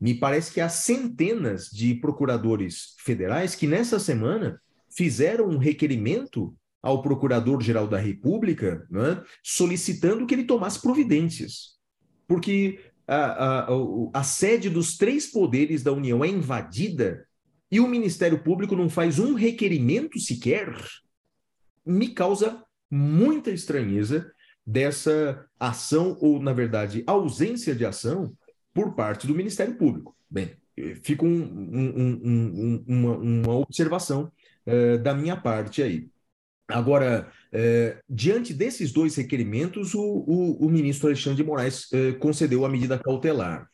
Me 0.00 0.14
parece 0.14 0.50
que 0.50 0.62
há 0.62 0.68
centenas 0.70 1.68
de 1.68 1.94
procuradores 1.94 2.94
federais 3.00 3.54
que, 3.54 3.66
nessa 3.66 3.98
semana, 3.98 4.58
fizeram 4.88 5.46
um 5.46 5.58
requerimento 5.58 6.56
ao 6.82 7.00
Procurador-Geral 7.00 7.86
da 7.86 7.98
República, 7.98 8.86
né, 8.90 9.22
solicitando 9.42 10.26
que 10.26 10.34
ele 10.34 10.44
tomasse 10.44 10.82
providências. 10.82 11.78
Porque 12.26 12.80
a, 13.06 13.66
a, 13.66 13.68
a, 14.14 14.24
sede 14.24 14.68
dos 14.68 14.96
três 14.96 15.30
poderes 15.30 15.82
da 15.82 15.92
União 15.92 16.24
é 16.24 16.28
invadida 16.28 17.26
e 17.70 17.78
o 17.80 17.88
Ministério 17.88 18.42
Público 18.42 18.76
não 18.76 18.90
faz 18.90 19.18
um 19.18 19.34
requerimento 19.34 20.18
sequer, 20.18 20.74
me 21.86 22.08
causa 22.08 22.62
muita 22.90 23.50
estranheza 23.50 24.30
dessa 24.64 25.44
ação, 25.58 26.16
ou, 26.20 26.40
na 26.40 26.52
verdade, 26.52 27.02
ausência 27.06 27.74
de 27.74 27.84
ação 27.84 28.36
por 28.74 28.94
parte 28.94 29.26
do 29.26 29.34
Ministério 29.34 29.76
Público. 29.76 30.16
Bem, 30.30 30.52
fica 31.02 31.24
um, 31.24 31.28
um, 31.28 32.20
um, 32.24 32.84
uma, 32.86 33.16
uma, 33.16 33.54
observação 33.56 34.30
uh, 34.66 34.98
da 34.98 35.14
minha 35.14 35.36
parte 35.36 35.82
aí. 35.82 36.08
Agora, 36.68 37.28
uh, 37.52 38.02
diante 38.08 38.54
desses 38.54 38.92
dois 38.92 39.16
requerimentos, 39.16 39.94
o, 39.94 40.02
o, 40.02 40.66
o 40.66 40.70
ministro 40.70 41.08
Alexandre 41.08 41.36
de 41.36 41.44
Moraes 41.44 41.90
uh, 41.92 42.18
concedeu 42.18 42.64
a 42.64 42.68
medida 42.68 42.98
cautelar. 42.98 43.68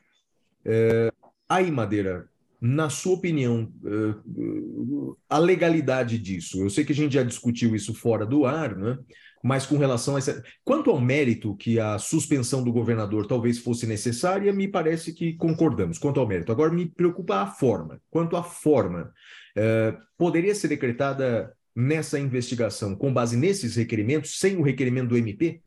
aí, 1.49 1.71
Madeira, 1.71 2.29
na 2.61 2.91
sua 2.91 3.15
opinião, 3.15 3.73
eh, 3.85 5.15
a 5.29 5.39
legalidade 5.39 6.19
disso? 6.19 6.61
Eu 6.61 6.71
sei 6.71 6.85
que 6.85 6.93
a 6.93 6.95
gente 6.95 7.15
já 7.15 7.23
discutiu 7.23 7.75
isso 7.75 7.95
fora 7.95 8.27
do 8.27 8.45
ar, 8.47 8.77
né? 8.77 8.99
mas 9.43 9.65
com 9.65 9.79
relação 9.79 10.17
a 10.17 10.19
essa. 10.19 10.43
Quanto 10.65 10.91
ao 10.91 11.01
mérito 11.01 11.57
que 11.57 11.79
a 11.79 11.99
suspensão 11.99 12.65
do 12.65 12.73
governador 12.73 13.27
talvez 13.27 13.59
fosse 13.59 13.87
necessária, 13.87 14.53
me 14.53 14.67
parece 14.67 15.15
que 15.15 15.35
concordamos. 15.35 15.99
Quanto 15.99 16.19
ao 16.19 16.27
mérito. 16.27 16.51
Agora 16.51 16.73
me 16.73 16.87
preocupa 16.87 17.37
a 17.37 17.47
forma. 17.47 18.01
Quanto 18.11 18.37
à 18.37 18.43
forma, 18.43 19.13
eh, 19.57 19.97
poderia 20.17 20.55
ser 20.55 20.67
decretada 20.67 21.55
nessa 21.79 22.19
investigação 22.19 22.97
com 22.97 23.15
base 23.15 23.37
nesses 23.37 23.77
requerimentos, 23.77 24.41
sem 24.41 24.57
o 24.57 24.63
requerimento 24.63 25.11
do 25.11 25.17
MP? 25.17 25.63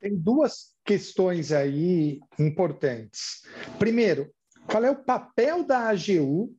Tem 0.00 0.16
duas 0.16 0.72
questões 0.84 1.50
aí 1.50 2.20
importantes. 2.38 3.42
Primeiro, 3.76 4.32
qual 4.70 4.84
é 4.84 4.90
o 4.90 5.02
papel 5.02 5.64
da 5.64 5.88
AGU 5.88 6.54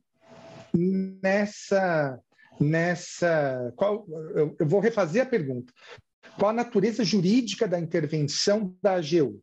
nessa. 0.74 2.20
nessa 2.60 3.72
qual, 3.74 4.06
eu, 4.34 4.54
eu 4.60 4.66
vou 4.66 4.80
refazer 4.80 5.22
a 5.22 5.26
pergunta. 5.26 5.72
Qual 6.38 6.50
a 6.50 6.54
natureza 6.54 7.02
jurídica 7.02 7.66
da 7.66 7.80
intervenção 7.80 8.76
da 8.82 8.96
AGU? 8.96 9.40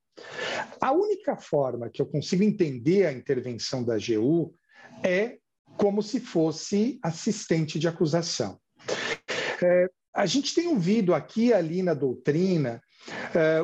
A 0.79 0.91
única 0.91 1.35
forma 1.35 1.89
que 1.89 1.99
eu 1.99 2.05
consigo 2.05 2.43
entender 2.43 3.07
a 3.07 3.11
intervenção 3.11 3.83
da 3.83 3.95
AGU 3.95 4.53
é 5.03 5.39
como 5.77 6.01
se 6.01 6.19
fosse 6.19 6.99
assistente 7.03 7.77
de 7.79 7.87
acusação. 7.87 8.59
É, 9.63 9.89
a 10.13 10.25
gente 10.25 10.53
tem 10.53 10.67
ouvido 10.67 11.13
aqui 11.13 11.53
ali 11.53 11.81
na 11.81 11.93
doutrina 11.93 12.81
é, 13.33 13.61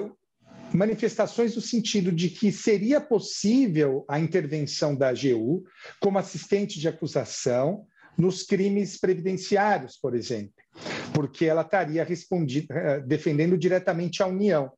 manifestações 0.74 1.56
no 1.56 1.62
sentido 1.62 2.12
de 2.12 2.30
que 2.30 2.52
seria 2.52 3.02
possível 3.02 4.06
a 4.08 4.20
intervenção 4.20 4.96
da 4.96 5.10
AGU 5.10 5.64
como 6.00 6.18
assistente 6.18 6.80
de 6.80 6.88
acusação 6.88 7.86
nos 8.18 8.44
crimes 8.44 9.00
previdenciários, 9.00 9.98
por 9.98 10.16
exemplo, 10.16 10.54
porque 11.14 11.46
ela 11.46 11.62
estaria 11.62 12.06
eh, 12.06 13.00
defendendo 13.02 13.58
diretamente 13.58 14.22
a 14.22 14.28
União. 14.28 14.72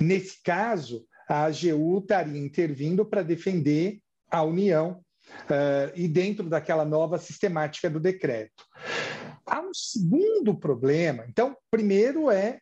Nesse 0.00 0.40
caso, 0.42 1.04
a 1.28 1.44
AGU 1.44 1.98
estaria 1.98 2.38
intervindo 2.38 3.04
para 3.04 3.22
defender 3.22 3.98
a 4.30 4.42
União 4.42 5.00
uh, 5.44 5.92
e 5.94 6.08
dentro 6.08 6.48
daquela 6.48 6.84
nova 6.84 7.18
sistemática 7.18 7.88
do 7.88 8.00
decreto. 8.00 8.64
Há 9.46 9.60
um 9.60 9.74
segundo 9.74 10.54
problema. 10.54 11.24
Então, 11.28 11.56
primeiro 11.70 12.30
é 12.30 12.60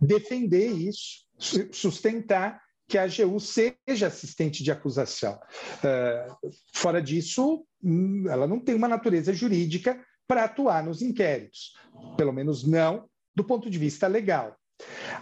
defender 0.00 0.70
isso, 0.70 1.26
sustentar 1.72 2.60
que 2.88 2.98
a 2.98 3.04
AGU 3.04 3.38
seja 3.38 4.08
assistente 4.08 4.64
de 4.64 4.72
acusação. 4.72 5.38
Uh, 5.76 6.50
fora 6.74 7.00
disso, 7.00 7.64
hum, 7.82 8.24
ela 8.28 8.46
não 8.48 8.58
tem 8.58 8.74
uma 8.74 8.88
natureza 8.88 9.32
jurídica 9.32 10.04
para 10.26 10.44
atuar 10.44 10.82
nos 10.84 11.02
inquéritos, 11.02 11.74
pelo 12.16 12.32
menos 12.32 12.66
não 12.66 13.08
do 13.34 13.44
ponto 13.44 13.70
de 13.70 13.78
vista 13.78 14.06
legal. 14.06 14.56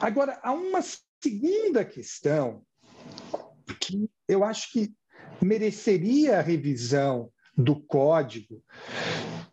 Agora, 0.00 0.38
há 0.42 0.52
uma 0.52 0.80
segunda 1.22 1.84
questão 1.84 2.62
que 3.80 4.08
eu 4.26 4.44
acho 4.44 4.72
que 4.72 4.92
mereceria 5.40 6.38
a 6.38 6.42
revisão 6.42 7.30
do 7.56 7.80
código, 7.80 8.62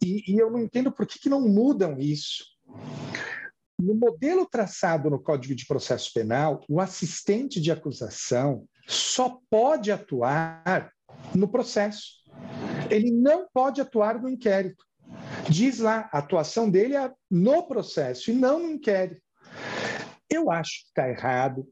e, 0.04 0.24
e 0.28 0.38
eu 0.38 0.52
não 0.52 0.60
entendo 0.60 0.92
por 0.92 1.08
que, 1.08 1.20
que 1.20 1.30
não 1.30 1.42
mudam 1.42 1.98
isso. 1.98 2.44
No 3.80 3.94
modelo 3.96 4.46
traçado 4.46 5.10
no 5.10 5.20
Código 5.20 5.54
de 5.56 5.66
Processo 5.66 6.12
Penal, 6.14 6.62
o 6.70 6.80
assistente 6.80 7.60
de 7.60 7.72
acusação 7.72 8.66
só 8.88 9.40
pode 9.50 9.92
atuar 9.92 10.92
no 11.34 11.48
processo. 11.48 12.24
Ele 12.90 13.12
não 13.12 13.48
pode 13.54 13.82
atuar 13.82 14.22
no 14.22 14.30
inquérito. 14.30 14.86
Diz 15.50 15.80
lá, 15.80 16.10
a 16.12 16.20
atuação 16.20 16.70
dele 16.70 16.96
é 16.96 17.12
no 17.30 17.68
processo 17.68 18.32
e 18.32 18.34
não 18.34 18.60
no 18.60 18.70
inquérito. 18.70 19.22
Eu 20.30 20.52
acho 20.52 20.84
que 20.84 20.88
está 20.88 21.10
errado. 21.10 21.68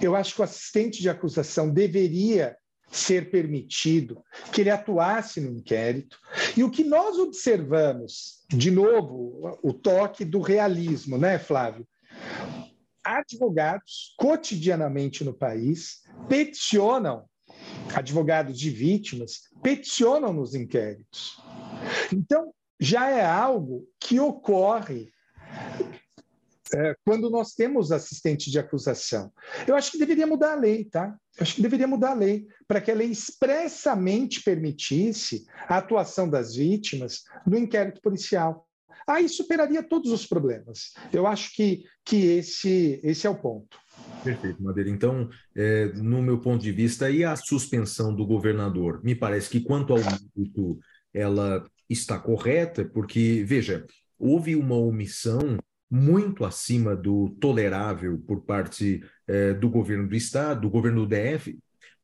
Eu 0.00 0.14
acho 0.14 0.34
que 0.34 0.40
o 0.40 0.44
assistente 0.44 1.00
de 1.00 1.08
acusação 1.08 1.70
deveria 1.70 2.56
ser 2.96 3.30
permitido 3.30 4.22
que 4.52 4.60
ele 4.60 4.70
atuasse 4.70 5.40
no 5.40 5.50
inquérito. 5.50 6.18
E 6.56 6.64
o 6.64 6.70
que 6.70 6.84
nós 6.84 7.18
observamos, 7.18 8.44
de 8.48 8.70
novo, 8.70 9.58
o 9.62 9.72
toque 9.72 10.24
do 10.24 10.40
realismo, 10.40 11.18
né, 11.18 11.38
Flávio? 11.38 11.86
Advogados, 13.04 14.14
cotidianamente 14.16 15.24
no 15.24 15.32
país, 15.32 16.02
peticionam, 16.28 17.24
advogados 17.94 18.58
de 18.58 18.70
vítimas, 18.70 19.42
peticionam 19.62 20.32
nos 20.32 20.54
inquéritos. 20.54 21.40
Então, 22.12 22.52
já 22.78 23.08
é 23.08 23.24
algo 23.24 23.88
que 23.98 24.18
ocorre 24.20 25.12
é, 26.74 26.96
quando 27.04 27.30
nós 27.30 27.54
temos 27.54 27.92
assistente 27.92 28.50
de 28.50 28.58
acusação. 28.58 29.32
Eu 29.66 29.74
acho 29.76 29.92
que 29.92 29.98
deveria 29.98 30.26
mudar 30.26 30.52
a 30.52 30.60
lei, 30.60 30.84
tá? 30.84 31.16
Acho 31.38 31.56
que 31.56 31.62
deveria 31.62 31.86
mudar 31.86 32.12
a 32.12 32.14
lei 32.14 32.46
para 32.66 32.80
que 32.80 32.90
a 32.90 32.94
lei 32.94 33.08
expressamente 33.08 34.42
permitisse 34.42 35.46
a 35.68 35.78
atuação 35.78 36.28
das 36.28 36.54
vítimas 36.54 37.22
no 37.46 37.58
inquérito 37.58 38.00
policial. 38.00 38.66
Aí 39.06 39.28
superaria 39.28 39.82
todos 39.82 40.10
os 40.10 40.26
problemas. 40.26 40.92
Eu 41.12 41.26
acho 41.26 41.54
que, 41.54 41.84
que 42.04 42.16
esse, 42.26 43.00
esse 43.04 43.26
é 43.26 43.30
o 43.30 43.40
ponto. 43.40 43.78
Perfeito, 44.24 44.62
Madeira. 44.62 44.90
Então, 44.90 45.28
é, 45.54 45.86
no 45.94 46.20
meu 46.20 46.40
ponto 46.40 46.62
de 46.62 46.72
vista, 46.72 47.08
e 47.08 47.22
a 47.22 47.36
suspensão 47.36 48.14
do 48.14 48.26
governador? 48.26 49.00
Me 49.04 49.14
parece 49.14 49.48
que, 49.48 49.60
quanto 49.60 49.92
ao 49.92 50.00
mérito, 50.00 50.78
ela 51.14 51.64
está 51.88 52.18
correta, 52.18 52.84
porque, 52.84 53.44
veja, 53.46 53.86
houve 54.18 54.56
uma 54.56 54.74
omissão 54.74 55.56
muito 55.90 56.44
acima 56.44 56.96
do 56.96 57.30
tolerável 57.40 58.18
por 58.26 58.42
parte 58.42 59.02
é, 59.26 59.54
do 59.54 59.68
governo 59.68 60.08
do 60.08 60.16
Estado, 60.16 60.62
do 60.62 60.70
governo 60.70 61.06
do 61.06 61.14
DF, 61.14 61.56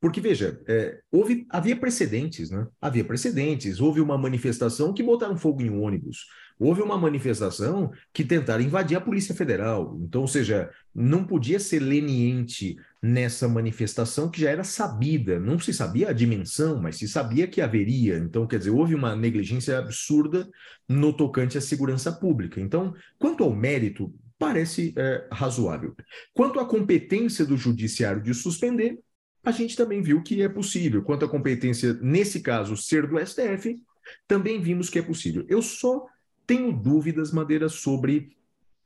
porque, 0.03 0.21
veja, 0.21 0.61
é, 0.67 0.99
houve, 1.13 1.47
havia 1.49 1.77
precedentes, 1.77 2.51
né? 2.51 2.67
Havia 2.81 3.05
precedentes. 3.05 3.81
Houve 3.81 4.01
uma 4.01 4.19
manifestação 4.19 4.93
que 4.93 5.01
botaram 5.01 5.39
fogo 5.39 5.63
em 5.63 5.71
um 5.71 5.81
ônibus. 5.81 6.27
Houve 6.59 6.83
uma 6.83 6.99
manifestação 6.99 7.93
que 8.13 8.25
tentaram 8.25 8.65
invadir 8.65 8.97
a 8.97 9.01
Polícia 9.01 9.33
Federal. 9.33 9.97
Então, 10.03 10.23
ou 10.23 10.27
seja, 10.27 10.69
não 10.93 11.25
podia 11.25 11.61
ser 11.61 11.79
leniente 11.79 12.77
nessa 13.03 13.49
manifestação 13.49 14.31
que 14.31 14.41
já 14.41 14.51
era 14.51 14.63
sabida. 14.63 15.41
Não 15.41 15.59
se 15.59 15.75
sabia 15.75 16.11
a 16.11 16.13
dimensão, 16.13 16.81
mas 16.81 16.97
se 16.97 17.09
sabia 17.09 17.49
que 17.49 17.61
haveria. 17.61 18.17
Então, 18.19 18.47
quer 18.47 18.59
dizer, 18.59 18.71
houve 18.71 18.95
uma 18.95 19.17
negligência 19.17 19.77
absurda 19.77 20.49
no 20.89 21.13
tocante 21.13 21.59
à 21.59 21.61
segurança 21.61 22.13
pública. 22.13 22.61
Então, 22.61 22.95
quanto 23.19 23.43
ao 23.43 23.53
mérito, 23.53 24.15
parece 24.39 24.95
é, 24.97 25.27
razoável. 25.33 25.97
Quanto 26.33 26.61
à 26.61 26.65
competência 26.65 27.45
do 27.45 27.57
judiciário 27.57 28.23
de 28.23 28.33
suspender, 28.33 29.01
a 29.43 29.51
gente 29.51 29.77
também 29.77 30.01
viu 30.01 30.23
que 30.23 30.41
é 30.41 30.49
possível. 30.49 31.03
Quanto 31.03 31.25
à 31.25 31.29
competência, 31.29 31.95
nesse 31.95 32.41
caso, 32.41 32.77
ser 32.77 33.09
do 33.09 33.19
STF, 33.19 33.81
também 34.29 34.61
vimos 34.61 34.89
que 34.89 35.01
é 35.01 35.03
possível. 35.03 35.45
Eu 35.49 35.61
só 35.61 36.07
tenho 36.47 36.73
dúvidas, 36.73 37.33
Madeira, 37.33 37.69
sobre 37.69 38.37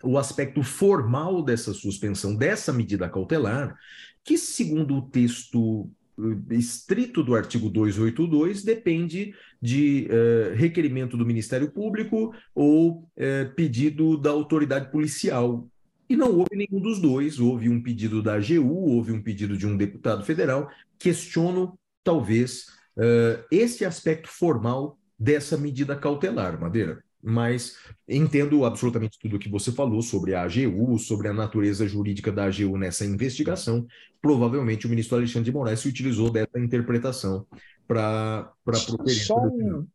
o 0.02 0.18
aspecto 0.18 0.62
formal 0.62 1.43
dessa 1.43 1.73
suspensão, 1.73 2.35
dessa 2.35 2.73
medida 2.73 3.09
cautelar, 3.09 3.77
que, 4.23 4.36
segundo 4.36 4.97
o 4.97 5.02
texto 5.02 5.89
eh, 6.18 6.55
estrito 6.55 7.23
do 7.23 7.35
artigo 7.35 7.70
282, 7.70 8.62
depende 8.62 9.35
de 9.60 10.09
uh, 10.10 10.55
requerimento 10.55 11.16
do 11.16 11.24
Ministério 11.24 11.70
Público 11.70 12.35
ou 12.55 13.09
uh, 13.16 13.55
pedido 13.55 14.16
da 14.16 14.31
autoridade 14.31 14.90
policial. 14.90 15.66
E 16.09 16.16
não 16.16 16.36
houve 16.36 16.55
nenhum 16.55 16.81
dos 16.81 17.01
dois, 17.01 17.40
houve 17.40 17.68
um 17.68 17.82
pedido 17.82 18.23
da 18.23 18.35
AGU, 18.35 18.68
houve 18.68 19.12
um 19.12 19.23
pedido 19.23 19.56
de 19.56 19.66
um 19.66 19.77
deputado 19.77 20.24
federal. 20.24 20.70
Questiono, 20.98 21.78
talvez, 22.05 22.66
uh, 22.97 23.43
esse 23.51 23.85
aspecto 23.85 24.28
formal 24.28 24.98
dessa 25.18 25.56
medida 25.56 25.97
cautelar, 25.97 26.60
Madeira 26.60 27.06
mas 27.28 27.77
entendo 28.09 28.65
absolutamente 28.65 29.19
tudo 29.19 29.35
o 29.35 29.39
que 29.39 29.48
você 29.48 29.73
falou 29.73 30.01
sobre 30.01 30.32
a 30.32 30.43
AGU, 30.43 30.97
sobre 30.97 31.27
a 31.27 31.32
natureza 31.32 31.85
jurídica 31.89 32.31
da 32.31 32.44
AGU 32.44 32.78
nessa 32.78 33.05
investigação. 33.05 33.85
Provavelmente 34.23 34.86
o 34.86 34.89
ministro 34.89 35.16
Alexandre 35.16 35.51
de 35.51 35.53
Moraes 35.53 35.81
se 35.81 35.89
utilizou 35.89 36.31
dessa 36.31 36.57
interpretação 36.57 37.44
para 37.89 38.53
proferir. 38.65 39.24
Só 39.24 39.39
um, 39.40 39.86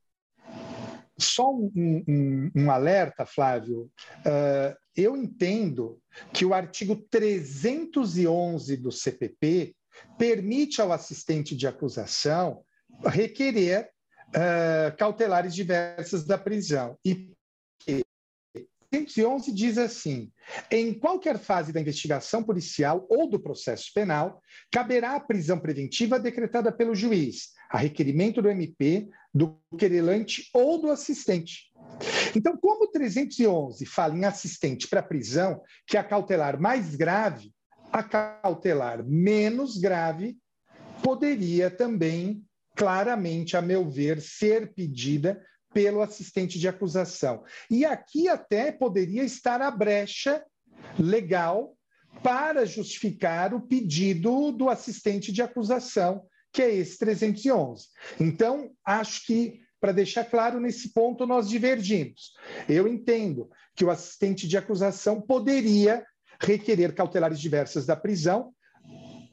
só 1.18 1.50
um, 1.50 1.72
um, 2.06 2.52
um, 2.54 2.70
alerta, 2.70 3.26
Flávio. 3.26 3.90
Uh, 4.26 4.76
eu 4.94 5.16
entendo 5.16 6.00
que 6.34 6.44
o 6.44 6.54
artigo 6.54 6.98
311 7.10 8.76
do 8.76 8.92
CPP 8.92 9.74
permite 10.18 10.82
ao 10.82 10.92
assistente 10.92 11.56
de 11.56 11.66
acusação 11.66 12.62
requerer 13.06 13.90
uh, 14.36 14.96
cautelares 14.98 15.54
diversas 15.54 16.26
da 16.26 16.38
prisão. 16.38 16.98
E 17.06 17.32
111 18.94 19.54
diz 19.54 19.78
assim: 19.78 20.32
em 20.70 20.94
qualquer 20.94 21.40
fase 21.40 21.72
da 21.72 21.80
investigação 21.80 22.44
policial 22.44 23.08
ou 23.10 23.30
do 23.30 23.40
processo 23.40 23.92
penal, 23.94 24.42
caberá 24.70 25.16
a 25.16 25.20
prisão 25.20 25.58
preventiva 25.58 26.20
decretada 26.20 26.72
pelo 26.72 26.94
juiz, 26.94 27.52
a 27.70 27.78
requerimento 27.78 28.42
do 28.42 28.50
MP, 28.50 29.10
do 29.34 29.58
querelante 29.78 30.50
ou 30.54 30.80
do 30.80 30.92
assistente. 30.92 31.72
Então, 32.36 32.58
como 32.58 32.86
o 32.86 32.92
311 32.92 33.86
fala 33.86 34.16
em 34.16 34.26
assistente 34.26 34.88
para 34.88 35.02
prisão, 35.02 35.62
que 35.88 35.96
é 35.96 36.00
a 36.00 36.04
cautelar 36.04 36.60
mais 36.60 36.96
grave, 36.96 37.54
a 37.92 38.04
cautelar 38.04 39.04
menos 39.06 39.78
grave 39.78 40.38
poderia 41.02 41.70
também 41.70 42.44
claramente, 42.82 43.56
a 43.56 43.62
meu 43.62 43.88
ver, 43.88 44.20
ser 44.20 44.74
pedida 44.74 45.40
pelo 45.72 46.02
assistente 46.02 46.58
de 46.58 46.68
acusação. 46.68 47.44
E 47.70 47.86
aqui 47.86 48.28
até 48.28 48.72
poderia 48.72 49.24
estar 49.24 49.62
a 49.62 49.70
brecha 49.70 50.44
legal 50.98 51.78
para 52.24 52.66
justificar 52.66 53.54
o 53.54 53.62
pedido 53.62 54.52
do 54.52 54.68
assistente 54.68 55.32
de 55.32 55.44
acusação, 55.44 56.26
que 56.52 56.60
é 56.64 56.74
esse 56.74 56.98
311. 56.98 57.86
Então, 58.20 58.72
acho 58.84 59.28
que, 59.28 59.62
para 59.80 59.92
deixar 59.92 60.26
claro 60.26 60.60
nesse 60.60 60.92
ponto, 60.92 61.28
nós 61.28 61.48
divergimos. 61.48 62.34
Eu 62.68 62.88
entendo 62.88 63.48
que 63.76 63.86
o 63.86 63.92
assistente 63.92 64.48
de 64.48 64.58
acusação 64.58 65.22
poderia 65.22 66.04
requerer 66.40 66.96
cautelares 66.96 67.40
diversas 67.40 67.86
da 67.86 67.96
prisão, 67.96 68.52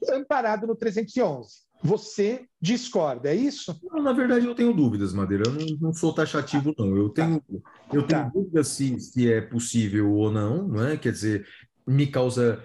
amparado 0.07 0.67
no 0.67 0.75
311. 0.75 1.67
Você 1.81 2.45
discorda, 2.61 3.29
é 3.29 3.35
isso? 3.35 3.79
Não, 3.83 4.03
na 4.03 4.11
verdade, 4.11 4.45
eu 4.45 4.53
tenho 4.53 4.73
dúvidas, 4.73 5.13
Madeira. 5.13 5.45
Eu 5.47 5.53
não, 5.53 5.77
não 5.81 5.93
sou 5.93 6.13
taxativo, 6.13 6.73
não. 6.77 6.95
Eu 6.97 7.09
tenho, 7.09 7.39
tá. 7.39 7.53
eu 7.93 8.03
tenho 8.03 8.23
tá. 8.23 8.31
dúvidas 8.33 8.67
se, 8.67 8.99
se 8.99 9.31
é 9.31 9.39
possível 9.39 10.11
ou 10.11 10.29
não, 10.29 10.67
não 10.67 10.85
é? 10.85 10.97
Quer 10.97 11.13
dizer, 11.13 11.47
me 11.87 12.05
causa 12.07 12.61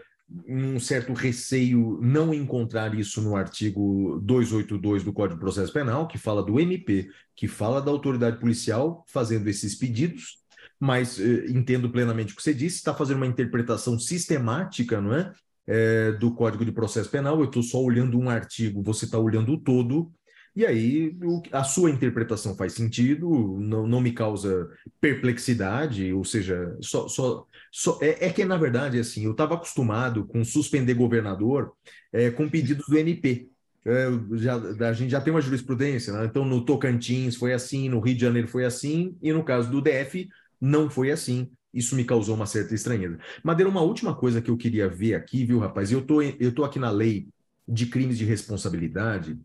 um 0.49 0.81
certo 0.81 1.13
receio 1.13 1.99
não 2.03 2.33
encontrar 2.35 2.95
isso 2.95 3.21
no 3.21 3.37
artigo 3.37 4.19
282 4.23 5.05
do 5.05 5.13
Código 5.13 5.35
de 5.35 5.41
Processo 5.41 5.73
Penal, 5.73 6.09
que 6.09 6.19
fala 6.19 6.43
do 6.43 6.59
MP, 6.59 7.09
que 7.37 7.47
fala 7.47 7.81
da 7.81 7.91
autoridade 7.91 8.39
policial 8.39 9.05
fazendo 9.07 9.47
esses 9.49 9.75
pedidos, 9.75 10.39
mas 10.81 11.21
eh, 11.21 11.47
entendo 11.49 11.91
plenamente 11.91 12.33
o 12.33 12.37
que 12.37 12.43
você 12.43 12.55
disse, 12.55 12.77
está 12.77 12.95
fazendo 12.95 13.19
uma 13.19 13.27
interpretação 13.27 13.99
sistemática, 13.99 15.01
não 15.01 15.15
é? 15.15 15.33
É, 15.67 16.13
do 16.13 16.35
Código 16.35 16.65
de 16.65 16.73
Processo 16.73 17.11
Penal, 17.11 17.39
eu 17.39 17.47
estou 17.47 17.63
só 17.63 17.83
olhando 17.83 18.19
um 18.19 18.29
artigo, 18.29 18.83
você 18.83 19.05
está 19.05 19.19
olhando 19.19 19.53
o 19.53 19.61
todo, 19.61 20.13
e 20.57 20.65
aí 20.65 21.17
o, 21.23 21.43
a 21.51 21.65
sua 21.65 21.91
interpretação 21.91 22.57
faz 22.57 22.75
sentido, 22.75 23.59
não, 23.59 23.87
não 23.87 24.01
me 24.01 24.13
causa 24.13 24.71
perplexidade, 25.01 26.13
ou 26.13 26.25
seja, 26.25 26.77
só, 26.81 27.09
só, 27.09 27.45
só 27.73 27.99
é, 28.01 28.27
é 28.27 28.33
que 28.33 28.45
na 28.45 28.57
verdade 28.57 28.99
assim, 28.99 29.25
eu 29.25 29.33
estava 29.33 29.55
acostumado 29.55 30.25
com 30.27 30.45
suspender 30.45 30.95
governador 30.95 31.73
é, 32.13 32.31
com 32.31 32.49
pedidos 32.49 32.87
do 32.87 32.97
MP. 32.97 33.49
É, 33.87 34.07
já, 34.37 34.57
a 34.89 34.93
gente 34.93 35.11
já 35.11 35.21
tem 35.21 35.33
uma 35.33 35.43
jurisprudência, 35.43 36.13
né? 36.13 36.25
então 36.25 36.45
no 36.45 36.65
Tocantins 36.65 37.37
foi 37.37 37.53
assim, 37.53 37.89
no 37.89 38.01
Rio 38.01 38.15
de 38.15 38.21
Janeiro 38.21 38.49
foi 38.49 38.65
assim, 38.65 39.17
e 39.21 39.33
no 39.33 39.45
caso 39.45 39.71
do 39.71 39.83
DF 39.83 40.29
não 40.61 40.89
foi 40.89 41.11
assim. 41.11 41.51
Isso 41.75 41.97
me 41.97 42.05
causou 42.05 42.37
uma 42.37 42.47
certa 42.47 42.75
estranheza. 42.75 43.19
Madeira, 43.43 43.69
uma 43.69 43.83
última 43.83 44.15
coisa 44.15 44.41
que 44.41 44.51
eu 44.51 44.57
queria 44.57 44.89
ver 44.89 45.15
aqui, 45.15 45.45
viu, 45.45 45.59
rapaz? 45.59 45.91
Eu 45.91 46.01
tô, 46.01 46.23
eu 46.23 46.55
tô 46.55 46.65
aqui 46.65 46.79
na 46.79 46.91
lei 46.91 47.29
de 47.67 47.87
crimes 47.87 48.17
de 48.17 48.25
responsabilidade. 48.25 49.39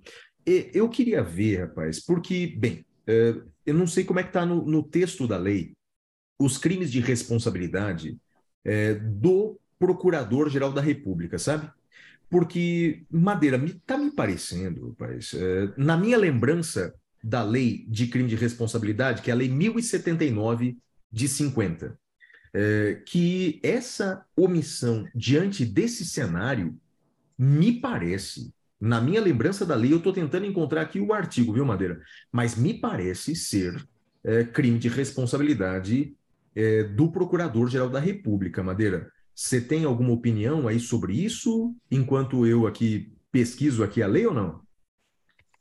E 0.46 0.70
eu 0.74 0.88
queria 0.90 1.24
ver, 1.24 1.62
rapaz, 1.62 2.00
porque, 2.00 2.56
bem, 2.58 2.86
é, 3.08 3.36
eu 3.66 3.74
não 3.74 3.88
sei 3.88 4.04
como 4.04 4.20
é 4.20 4.24
que 4.24 4.30
está 4.30 4.46
no, 4.46 4.66
no, 4.66 4.84
texto 4.84 5.28
da 5.28 5.38
lei 5.38 5.74
os 6.40 6.58
crimes 6.58 6.92
de 6.92 7.00
responsabilidade 7.00 8.18
é, 8.64 8.94
do 8.96 9.60
Procurador-Geral 9.78 10.72
da 10.72 10.82
República, 10.82 11.40
sabe? 11.40 11.70
Porque, 12.30 13.04
Madeira, 13.10 13.58
me, 13.58 13.74
tá 13.74 13.98
me 13.98 14.12
parecendo, 14.12 14.90
rapaz, 14.90 15.34
é, 15.34 15.74
na 15.76 15.98
minha 15.98 16.18
lembrança 16.18 16.94
da 17.24 17.44
lei 17.44 17.86
de 17.88 18.08
crime 18.08 18.30
de 18.30 18.36
responsabilidade, 18.36 19.22
que 19.22 19.32
é 19.32 19.34
a 19.34 19.38
lei 19.38 19.50
1079 19.50 20.78
de 21.12 21.28
50, 21.28 21.98
é, 22.54 23.02
que 23.06 23.60
essa 23.64 24.26
omissão 24.36 25.08
diante 25.14 25.66
desse 25.66 26.06
cenário 26.06 26.78
me 27.38 27.80
parece, 27.80 28.54
na 28.80 29.02
minha 29.02 29.22
lembrança 29.22 29.66
da 29.66 29.76
lei, 29.76 29.94
eu 29.94 29.98
estou 29.98 30.14
tentando 30.14 30.46
encontrar 30.46 30.82
aqui 30.82 31.00
o 31.00 31.14
artigo, 31.14 31.54
viu, 31.54 31.66
Madeira? 31.66 32.02
Mas 32.32 32.56
me 32.56 32.74
parece 32.74 33.36
ser 33.36 33.88
é, 34.24 34.44
crime 34.44 34.80
de 34.80 34.88
responsabilidade 34.88 36.16
é, 36.56 36.84
do 36.84 37.12
Procurador-Geral 37.12 37.90
da 37.90 38.00
República, 38.00 38.64
Madeira. 38.64 39.12
Você 39.34 39.62
tem 39.62 39.86
alguma 39.86 40.12
opinião 40.12 40.68
aí 40.68 40.80
sobre 40.80 41.14
isso, 41.14 41.76
enquanto 41.90 42.46
eu 42.46 42.68
aqui 42.68 43.14
pesquiso 43.32 43.84
aqui 43.84 44.02
a 44.02 44.08
lei 44.08 44.26
ou 44.26 44.34
não? 44.34 44.62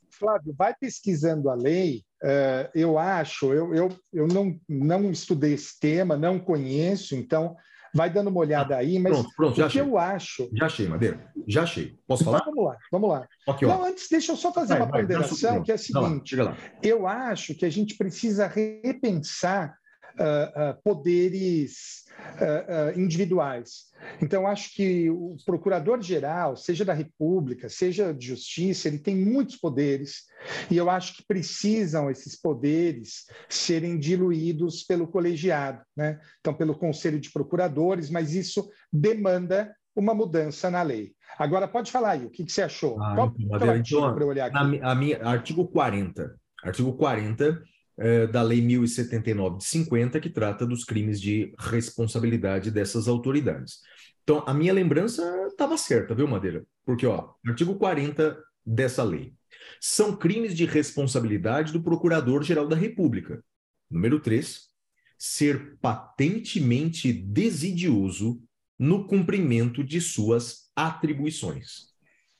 Flávio, 0.09 0.53
vai 0.57 0.73
pesquisando 0.75 1.49
a 1.49 1.55
lei. 1.55 2.03
Uh, 2.21 2.69
eu 2.75 2.97
acho, 2.97 3.53
eu, 3.53 3.73
eu, 3.73 3.89
eu 4.13 4.27
não, 4.27 4.59
não 4.67 5.09
estudei 5.09 5.53
esse 5.53 5.79
tema, 5.79 6.17
não 6.17 6.37
conheço, 6.37 7.15
então 7.15 7.55
vai 7.93 8.09
dando 8.09 8.27
uma 8.27 8.39
olhada 8.39 8.75
aí, 8.75 8.99
mas 8.99 9.13
pronto, 9.13 9.29
pronto, 9.35 9.61
o 9.61 9.65
achei. 9.65 9.81
que 9.81 9.87
eu 9.87 9.97
acho. 9.97 10.49
Já 10.53 10.65
achei, 10.65 10.87
Madeira. 10.87 11.31
Já 11.47 11.63
achei. 11.63 11.97
Posso 12.07 12.23
falar? 12.23 12.39
Então, 12.39 12.53
vamos 12.53 12.69
lá, 12.69 12.77
vamos 12.91 13.09
lá. 13.09 13.27
Aqui, 13.47 13.65
não, 13.65 13.83
antes, 13.83 14.07
deixa 14.09 14.31
eu 14.31 14.35
só 14.35 14.51
fazer 14.53 14.73
vai, 14.73 14.81
uma 14.81 14.91
vai, 14.91 15.01
ponderação, 15.01 15.63
que 15.63 15.71
é 15.71 15.75
a 15.75 15.77
seguinte: 15.77 16.35
lá, 16.35 16.43
lá. 16.43 16.57
eu 16.83 17.07
acho 17.07 17.55
que 17.55 17.65
a 17.65 17.69
gente 17.69 17.95
precisa 17.95 18.47
repensar 18.47 19.78
uh, 20.19 20.71
uh, 20.71 20.81
poderes 20.83 22.03
uh, 22.35 22.99
individuais. 22.99 23.89
Então, 24.21 24.47
acho 24.47 24.73
que 24.73 25.09
o 25.09 25.35
procurador-geral, 25.45 26.55
seja 26.55 26.85
da 26.85 26.93
República, 26.93 27.69
seja 27.69 28.13
de 28.13 28.27
Justiça, 28.27 28.87
ele 28.87 28.99
tem 28.99 29.15
muitos 29.15 29.55
poderes, 29.57 30.23
e 30.69 30.77
eu 30.77 30.89
acho 30.89 31.15
que 31.15 31.25
precisam 31.25 32.09
esses 32.09 32.39
poderes 32.39 33.25
serem 33.47 33.97
diluídos 33.97 34.83
pelo 34.83 35.07
colegiado, 35.07 35.81
né? 35.95 36.19
então, 36.39 36.53
pelo 36.53 36.77
Conselho 36.77 37.19
de 37.19 37.31
Procuradores, 37.31 38.09
mas 38.09 38.33
isso 38.33 38.69
demanda 38.91 39.73
uma 39.95 40.13
mudança 40.13 40.69
na 40.69 40.81
lei. 40.81 41.13
Agora, 41.37 41.67
pode 41.67 41.91
falar 41.91 42.11
aí, 42.11 42.25
o 42.25 42.29
que, 42.29 42.45
que 42.45 42.51
você 42.51 42.61
achou? 42.61 43.01
Ah, 43.01 43.15
Qual 43.15 43.35
então, 43.37 43.57
é 43.57 43.65
o 43.65 43.71
artigo 43.71 43.99
então, 43.99 44.15
para 44.15 44.25
olhar 44.25 44.45
aqui? 44.47 44.79
A, 44.81 44.91
a 44.91 44.95
minha, 44.95 45.21
artigo 45.23 45.67
40. 45.67 46.35
Artigo 46.63 46.93
40 46.93 47.61
é, 47.99 48.25
da 48.25 48.41
Lei 48.41 48.61
1079 48.61 49.57
de 49.57 49.65
50, 49.65 50.19
que 50.19 50.29
trata 50.29 50.65
dos 50.65 50.83
crimes 50.83 51.19
de 51.19 51.53
responsabilidade 51.59 52.71
dessas 52.71 53.07
autoridades. 53.07 53.81
Então, 54.23 54.43
a 54.47 54.53
minha 54.53 54.73
lembrança 54.73 55.23
estava 55.47 55.77
certa, 55.77 56.15
viu, 56.15 56.27
Madeira? 56.27 56.65
Porque, 56.85 57.05
ó, 57.05 57.33
artigo 57.45 57.75
40 57.75 58.37
dessa 58.65 59.03
lei. 59.03 59.33
São 59.81 60.15
crimes 60.15 60.55
de 60.55 60.65
responsabilidade 60.65 61.73
do 61.73 61.81
Procurador-Geral 61.81 62.67
da 62.67 62.75
República. 62.75 63.43
Número 63.89 64.19
3, 64.19 64.69
ser 65.17 65.77
patentemente 65.81 67.11
desidioso 67.11 68.41
no 68.77 69.07
cumprimento 69.07 69.83
de 69.83 69.99
suas 69.99 70.71
atribuições. 70.75 71.89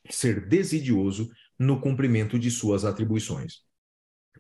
Ser 0.10 0.48
desidioso 0.48 1.30
no 1.58 1.82
cumprimento 1.82 2.40
de 2.40 2.50
suas 2.50 2.86
atribuições 2.86 3.69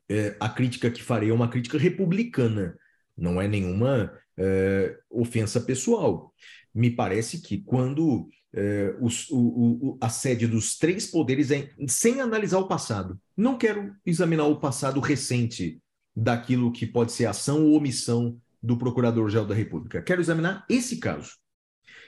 é, 0.09 0.35
a 0.39 0.49
crítica 0.49 0.89
que 0.89 1.03
farei 1.03 1.29
é 1.29 1.33
uma 1.33 1.49
crítica 1.49 1.77
republicana, 1.77 2.77
não 3.15 3.41
é 3.41 3.47
nenhuma 3.47 4.11
é, 4.37 4.97
ofensa 5.09 5.61
pessoal. 5.61 6.33
Me 6.73 6.89
parece 6.89 7.41
que 7.41 7.59
quando 7.59 8.27
é, 8.53 8.95
os, 8.99 9.29
o, 9.29 9.37
o, 9.37 9.97
a 10.01 10.09
sede 10.09 10.47
dos 10.47 10.77
três 10.77 11.07
poderes 11.07 11.51
é 11.51 11.69
sem 11.87 12.21
analisar 12.21 12.59
o 12.59 12.67
passado, 12.67 13.19
não 13.37 13.57
quero 13.57 13.95
examinar 14.05 14.45
o 14.45 14.59
passado 14.59 14.99
recente 14.99 15.79
daquilo 16.15 16.71
que 16.71 16.85
pode 16.85 17.11
ser 17.11 17.25
ação 17.25 17.65
ou 17.65 17.77
omissão 17.77 18.39
do 18.61 18.77
Procurador-Geral 18.77 19.45
da 19.45 19.55
República. 19.55 20.01
Quero 20.01 20.21
examinar 20.21 20.65
esse 20.69 20.97
caso. 20.97 21.37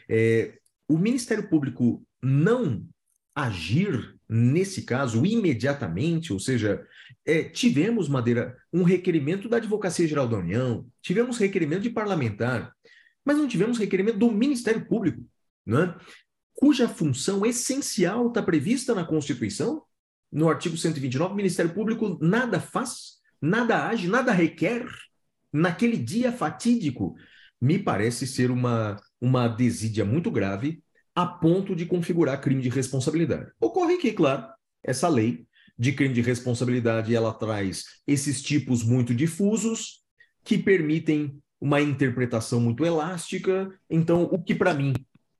É, 0.09 0.57
o 0.87 0.97
Ministério 0.97 1.47
Público 1.47 2.03
não 2.21 2.85
agir 3.33 4.19
nesse 4.33 4.83
caso 4.83 5.25
imediatamente, 5.25 6.31
ou 6.31 6.39
seja, 6.39 6.87
é, 7.25 7.43
tivemos, 7.43 8.07
Madeira, 8.07 8.57
um 8.71 8.83
requerimento 8.83 9.49
da 9.49 9.57
Advocacia 9.57 10.07
Geral 10.07 10.25
da 10.25 10.37
União, 10.37 10.87
tivemos 11.01 11.37
requerimento 11.37 11.81
de 11.81 11.89
parlamentar, 11.89 12.73
mas 13.25 13.37
não 13.37 13.45
tivemos 13.45 13.77
requerimento 13.77 14.17
do 14.17 14.31
Ministério 14.31 14.85
Público, 14.85 15.21
né? 15.65 15.93
cuja 16.53 16.87
função 16.87 17.45
essencial 17.45 18.29
está 18.29 18.41
prevista 18.41 18.95
na 18.95 19.03
Constituição, 19.03 19.83
no 20.31 20.47
artigo 20.47 20.77
129, 20.77 21.33
o 21.33 21.35
Ministério 21.35 21.73
Público 21.73 22.17
nada 22.21 22.57
faz, 22.57 23.17
nada 23.41 23.89
age, 23.89 24.07
nada 24.07 24.31
requer 24.31 24.87
naquele 25.51 25.97
dia 25.97 26.31
fatídico. 26.31 27.15
Me 27.59 27.77
parece 27.77 28.25
ser 28.25 28.49
uma, 28.49 28.95
uma 29.19 29.49
desídia 29.49 30.05
muito 30.05 30.31
grave 30.31 30.81
a 31.15 31.25
ponto 31.25 31.75
de 31.75 31.85
configurar 31.85 32.41
crime 32.41 32.61
de 32.61 32.69
responsabilidade. 32.69 33.51
Ocorre 33.59 33.97
que, 33.97 34.13
claro, 34.13 34.45
essa 34.83 35.07
lei 35.07 35.45
de 35.77 35.91
crime 35.91 36.13
de 36.13 36.21
responsabilidade 36.21 37.15
ela 37.15 37.33
traz 37.33 37.83
esses 38.07 38.41
tipos 38.41 38.83
muito 38.83 39.13
difusos 39.13 40.01
que 40.43 40.57
permitem 40.57 41.41
uma 41.59 41.81
interpretação 41.81 42.59
muito 42.59 42.85
elástica. 42.85 43.71
Então, 43.89 44.23
o 44.23 44.41
que 44.41 44.55
para 44.55 44.73
mim 44.73 44.93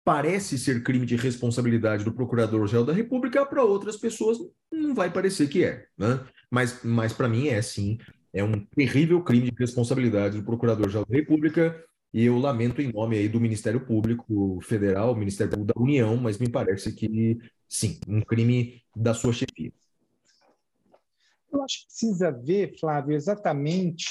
parece 0.04 0.58
ser 0.58 0.84
crime 0.84 1.06
de 1.06 1.16
responsabilidade 1.16 2.04
do 2.04 2.14
Procurador-Geral 2.14 2.86
da 2.86 2.94
República, 2.94 3.46
para 3.46 3.64
outras 3.64 3.98
pessoas 3.98 4.38
não 4.72 4.94
vai 4.94 5.12
parecer 5.12 5.48
que 5.48 5.64
é. 5.64 5.86
Né? 5.98 6.20
Mas, 6.50 6.80
mas 6.84 7.14
para 7.14 7.30
mim 7.30 7.48
é 7.48 7.62
sim, 7.62 7.98
é 8.34 8.44
um 8.44 8.66
terrível 8.76 9.22
crime 9.22 9.52
de 9.52 9.58
responsabilidade 9.58 10.38
do 10.38 10.44
Procurador-Geral 10.44 11.06
da 11.06 11.16
República 11.16 11.84
e 12.14 12.26
eu 12.26 12.38
lamento 12.38 12.82
em 12.82 12.92
nome 12.92 13.18
aí 13.18 13.30
do 13.30 13.40
Ministério 13.40 13.86
Público 13.86 14.60
Federal, 14.62 15.16
Ministério 15.16 15.52
Público 15.52 15.74
da 15.74 15.82
União, 15.82 16.18
mas 16.18 16.38
me 16.38 16.50
parece 16.50 16.94
que 16.94 17.38
sim, 17.68 18.00
um 18.08 18.22
crime 18.22 18.84
da 18.96 19.14
sua 19.14 19.32
chefia. 19.32 19.72
Eu 21.52 21.64
acho 21.64 21.80
que 21.80 21.86
precisa 21.86 22.32
ver, 22.32 22.78
Flávio, 22.80 23.16
exatamente 23.16 24.06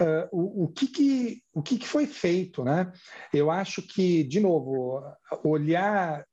uh, 0.00 0.28
o, 0.32 0.64
o, 0.64 0.68
que, 0.68 0.86
que, 0.86 1.42
o 1.52 1.62
que, 1.62 1.78
que 1.78 1.86
foi 1.86 2.06
feito. 2.06 2.64
Né? 2.64 2.92
Eu 3.32 3.50
acho 3.50 3.82
que, 3.82 4.24
de 4.24 4.40
novo, 4.40 5.02
olhar 5.44 6.24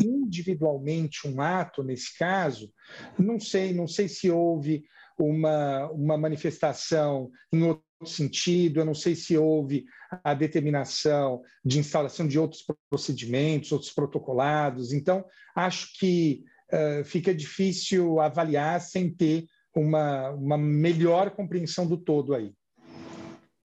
individualmente 0.00 1.26
um 1.26 1.40
ato 1.40 1.82
nesse 1.82 2.16
caso, 2.16 2.72
não 3.18 3.40
sei, 3.40 3.72
não 3.72 3.88
sei 3.88 4.08
se 4.08 4.30
houve 4.30 4.84
uma, 5.18 5.90
uma 5.90 6.16
manifestação 6.16 7.30
em 7.52 7.64
outro 7.64 7.87
sentido, 8.06 8.80
eu 8.80 8.84
não 8.84 8.94
sei 8.94 9.14
se 9.14 9.36
houve 9.36 9.84
a 10.22 10.34
determinação 10.34 11.42
de 11.64 11.78
instalação 11.78 12.26
de 12.26 12.38
outros 12.38 12.64
procedimentos, 12.88 13.72
outros 13.72 13.92
protocolados. 13.92 14.92
Então, 14.92 15.24
acho 15.54 15.98
que 15.98 16.44
uh, 16.72 17.04
fica 17.04 17.34
difícil 17.34 18.20
avaliar 18.20 18.80
sem 18.80 19.12
ter 19.12 19.46
uma, 19.74 20.30
uma 20.30 20.58
melhor 20.58 21.30
compreensão 21.30 21.86
do 21.86 21.96
todo 21.96 22.34
aí. 22.34 22.52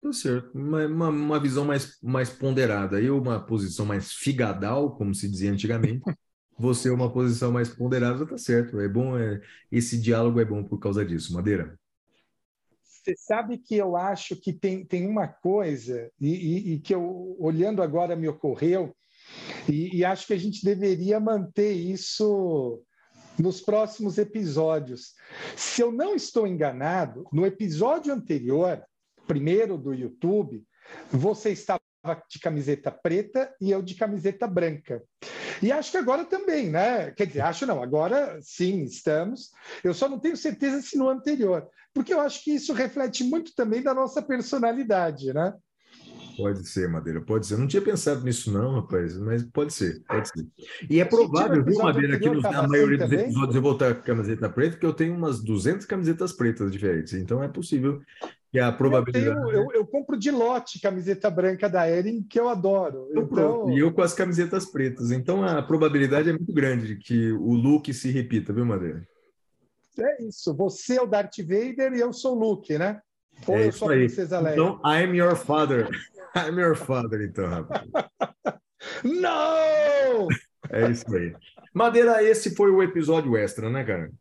Tá 0.02 0.14
certo. 0.14 0.58
Uma, 0.58 0.86
uma, 0.86 1.10
uma, 1.10 1.40
visão 1.40 1.66
mais, 1.66 1.98
mais 2.02 2.30
ponderada. 2.30 3.02
Eu, 3.02 3.18
uma 3.18 3.40
posição 3.40 3.86
mais 3.86 4.14
figadal, 4.14 4.96
como 4.96 5.14
se 5.14 5.30
dizia 5.30 5.52
antigamente. 5.52 6.02
Você, 6.58 6.90
uma 6.90 7.12
posição 7.12 7.52
mais 7.52 7.70
ponderada, 7.70 8.26
tá 8.26 8.38
certo. 8.38 8.80
É 8.80 8.88
bom, 8.88 9.18
é, 9.18 9.42
esse 9.72 10.00
diálogo 10.00 10.42
é 10.42 10.46
bom 10.46 10.64
por 10.64 10.78
causa 10.78 11.06
disso. 11.06 11.34
Madeira? 11.34 11.78
Você 13.10 13.16
sabe 13.18 13.58
que 13.58 13.76
eu 13.76 13.96
acho 13.98 14.36
que 14.36 14.54
tem, 14.54 14.86
tem 14.86 15.08
uma 15.08 15.28
coisa, 15.28 16.12
e, 16.22 16.30
e, 16.30 16.74
e 16.74 16.80
que 16.80 16.94
eu, 16.94 17.36
olhando 17.40 17.82
agora, 17.82 18.16
me 18.16 18.28
ocorreu, 18.28 18.96
e, 19.68 19.98
e, 19.98 20.06
acho 20.06 20.28
que 20.28 20.34
a 20.34 20.38
gente 20.38 20.64
deveria 20.64 21.20
manter 21.20 21.72
isso 21.72 22.84
nos 23.38 23.62
próximos 23.62 24.18
episódios. 24.18 25.14
Se 25.56 25.82
eu 25.82 25.92
não 25.92 26.16
estou 26.16 26.48
enganado, 26.48 27.28
no 27.32 27.46
episódio 27.46 28.14
anterior, 28.14 28.84
primeiro 29.28 29.78
do 29.78 29.94
YouTube, 29.94 30.64
você 31.12 31.52
estava 31.52 31.80
de 32.30 32.40
camiseta 32.40 32.92
preta 32.92 33.54
e 33.60 33.72
eu 33.72 33.82
de 33.82 33.96
camiseta 33.96 34.48
branca. 34.48 35.04
E 35.62 35.72
acho 35.72 35.92
que 35.92 35.98
agora 35.98 36.26
também, 36.26 36.70
né? 36.70 37.12
Quer 37.12 37.28
dizer, 37.28 37.42
acho 37.42 37.66
não, 37.66 37.84
agora 37.84 38.40
sim, 38.42 38.84
estamos. 38.84 39.52
Eu 39.84 39.94
só 39.94 40.08
não 40.08 40.20
tenho 40.20 40.38
certeza 40.38 40.82
se 40.82 40.98
no 40.98 41.10
anterior, 41.10 41.68
porque 41.94 42.14
eu 42.14 42.22
acho 42.22 42.44
que 42.44 42.52
isso 42.52 42.74
reflete 42.74 43.24
muito 43.24 43.54
também 43.56 43.82
da 43.82 43.94
nossa 43.94 44.22
personalidade, 44.22 45.34
né? 45.34 45.54
Pode 46.40 46.66
ser, 46.70 46.88
Madeira, 46.88 47.20
pode 47.20 47.46
ser. 47.46 47.56
Eu 47.56 47.58
não 47.58 47.68
tinha 47.68 47.82
pensado 47.82 48.24
nisso, 48.24 48.50
não, 48.50 48.76
rapaz, 48.76 49.18
mas 49.18 49.44
pode 49.44 49.74
ser, 49.74 50.02
pode 50.08 50.30
ser. 50.30 50.48
E 50.90 51.02
é 51.02 51.04
provável, 51.04 51.62
viu, 51.64 51.78
Madeira, 51.78 52.18
que 52.18 52.30
na 52.30 52.66
maioria 52.66 52.98
dos 52.98 53.12
episódios 53.12 53.56
eu 53.56 53.62
vou 53.62 53.74
estar 53.74 53.94
com 53.96 54.04
camiseta 54.04 54.50
preta, 54.50 54.72
porque 54.72 54.86
eu 54.86 54.94
tenho 54.94 55.14
umas 55.14 55.44
200 55.44 55.86
camisetas 55.86 56.32
pretas 56.32 56.72
diferentes. 56.72 57.12
Então 57.12 57.44
é 57.44 57.50
possível 57.50 58.00
que 58.52 58.58
a 58.58 58.72
probabilidade. 58.72 59.38
Eu, 59.38 59.48
tenho, 59.48 59.58
eu, 59.58 59.72
eu, 59.74 59.86
compro 59.86 60.18
de 60.18 60.32
lote 60.32 60.80
camiseta 60.80 61.30
branca 61.30 61.70
da 61.70 61.90
Erin, 61.90 62.24
que 62.24 62.40
eu 62.40 62.48
adoro. 62.48 63.10
Então, 63.12 63.24
então... 63.24 63.70
E 63.72 63.80
eu 63.80 63.92
com 63.92 64.02
as 64.02 64.14
camisetas 64.14 64.66
pretas. 64.66 65.12
Então 65.12 65.44
a 65.44 65.62
probabilidade 65.62 66.30
é 66.30 66.32
muito 66.32 66.54
grande 66.54 66.88
de 66.88 66.96
que 66.96 67.34
o 67.34 67.54
look 67.54 67.94
se 67.94 68.12
repita, 68.12 68.54
viu, 68.54 68.66
Madeira? 68.66 69.06
É 69.98 70.24
isso. 70.24 70.54
Você 70.56 70.98
é 70.98 71.02
o 71.02 71.08
Darth 71.08 71.38
Vader 71.40 71.94
e 71.94 72.00
eu 72.00 72.14
sou 72.14 72.36
o 72.36 72.40
Luke, 72.40 72.78
né? 72.78 73.02
Ou 73.48 73.56
é 73.56 73.68
eu 73.68 73.72
sou 73.72 73.90
a 73.90 73.94
Princesa 73.94 74.40
Leia. 74.40 74.54
Então, 74.54 74.82
I'm 74.86 75.16
your 75.16 75.36
father. 75.36 75.90
I'm 76.36 76.60
your 76.60 76.76
father, 76.76 77.22
então, 77.22 77.48
rapaz. 77.48 77.88
Não! 79.04 80.28
É 80.70 80.90
isso 80.90 81.14
aí. 81.16 81.36
Madeira, 81.74 82.24
esse 82.24 82.56
foi 82.56 82.72
o 82.72 82.84
episódio 82.84 83.38
extra, 83.38 83.70
né, 83.70 83.84
cara? 83.84 84.12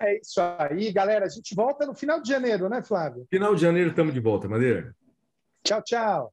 É 0.00 0.18
isso 0.20 0.40
aí, 0.40 0.92
galera. 0.92 1.24
A 1.24 1.28
gente 1.28 1.54
volta 1.54 1.86
no 1.86 1.94
final 1.94 2.20
de 2.20 2.28
janeiro, 2.28 2.68
né, 2.68 2.82
Flávio? 2.82 3.26
Final 3.30 3.54
de 3.54 3.62
janeiro 3.62 3.90
estamos 3.90 4.12
de 4.12 4.20
volta, 4.20 4.48
Madeira. 4.48 4.94
Tchau, 5.64 5.82
tchau. 5.82 6.32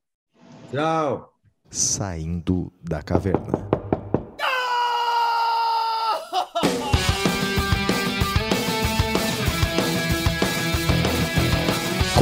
Tchau. 0.72 1.34
Saindo 1.70 2.72
da 2.82 3.02
caverna. 3.02 3.73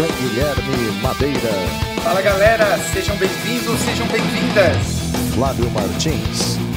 Com 0.02 0.08
Guilherme 0.08 0.92
Madeira. 1.04 1.52
Fala, 2.04 2.24
galera. 2.24 2.76
Sejam 2.92 3.16
bem-vindos, 3.18 3.80
sejam 3.82 4.08
bem-vindas. 4.08 4.76
Flávio 5.36 5.70
Martins. 5.70 6.71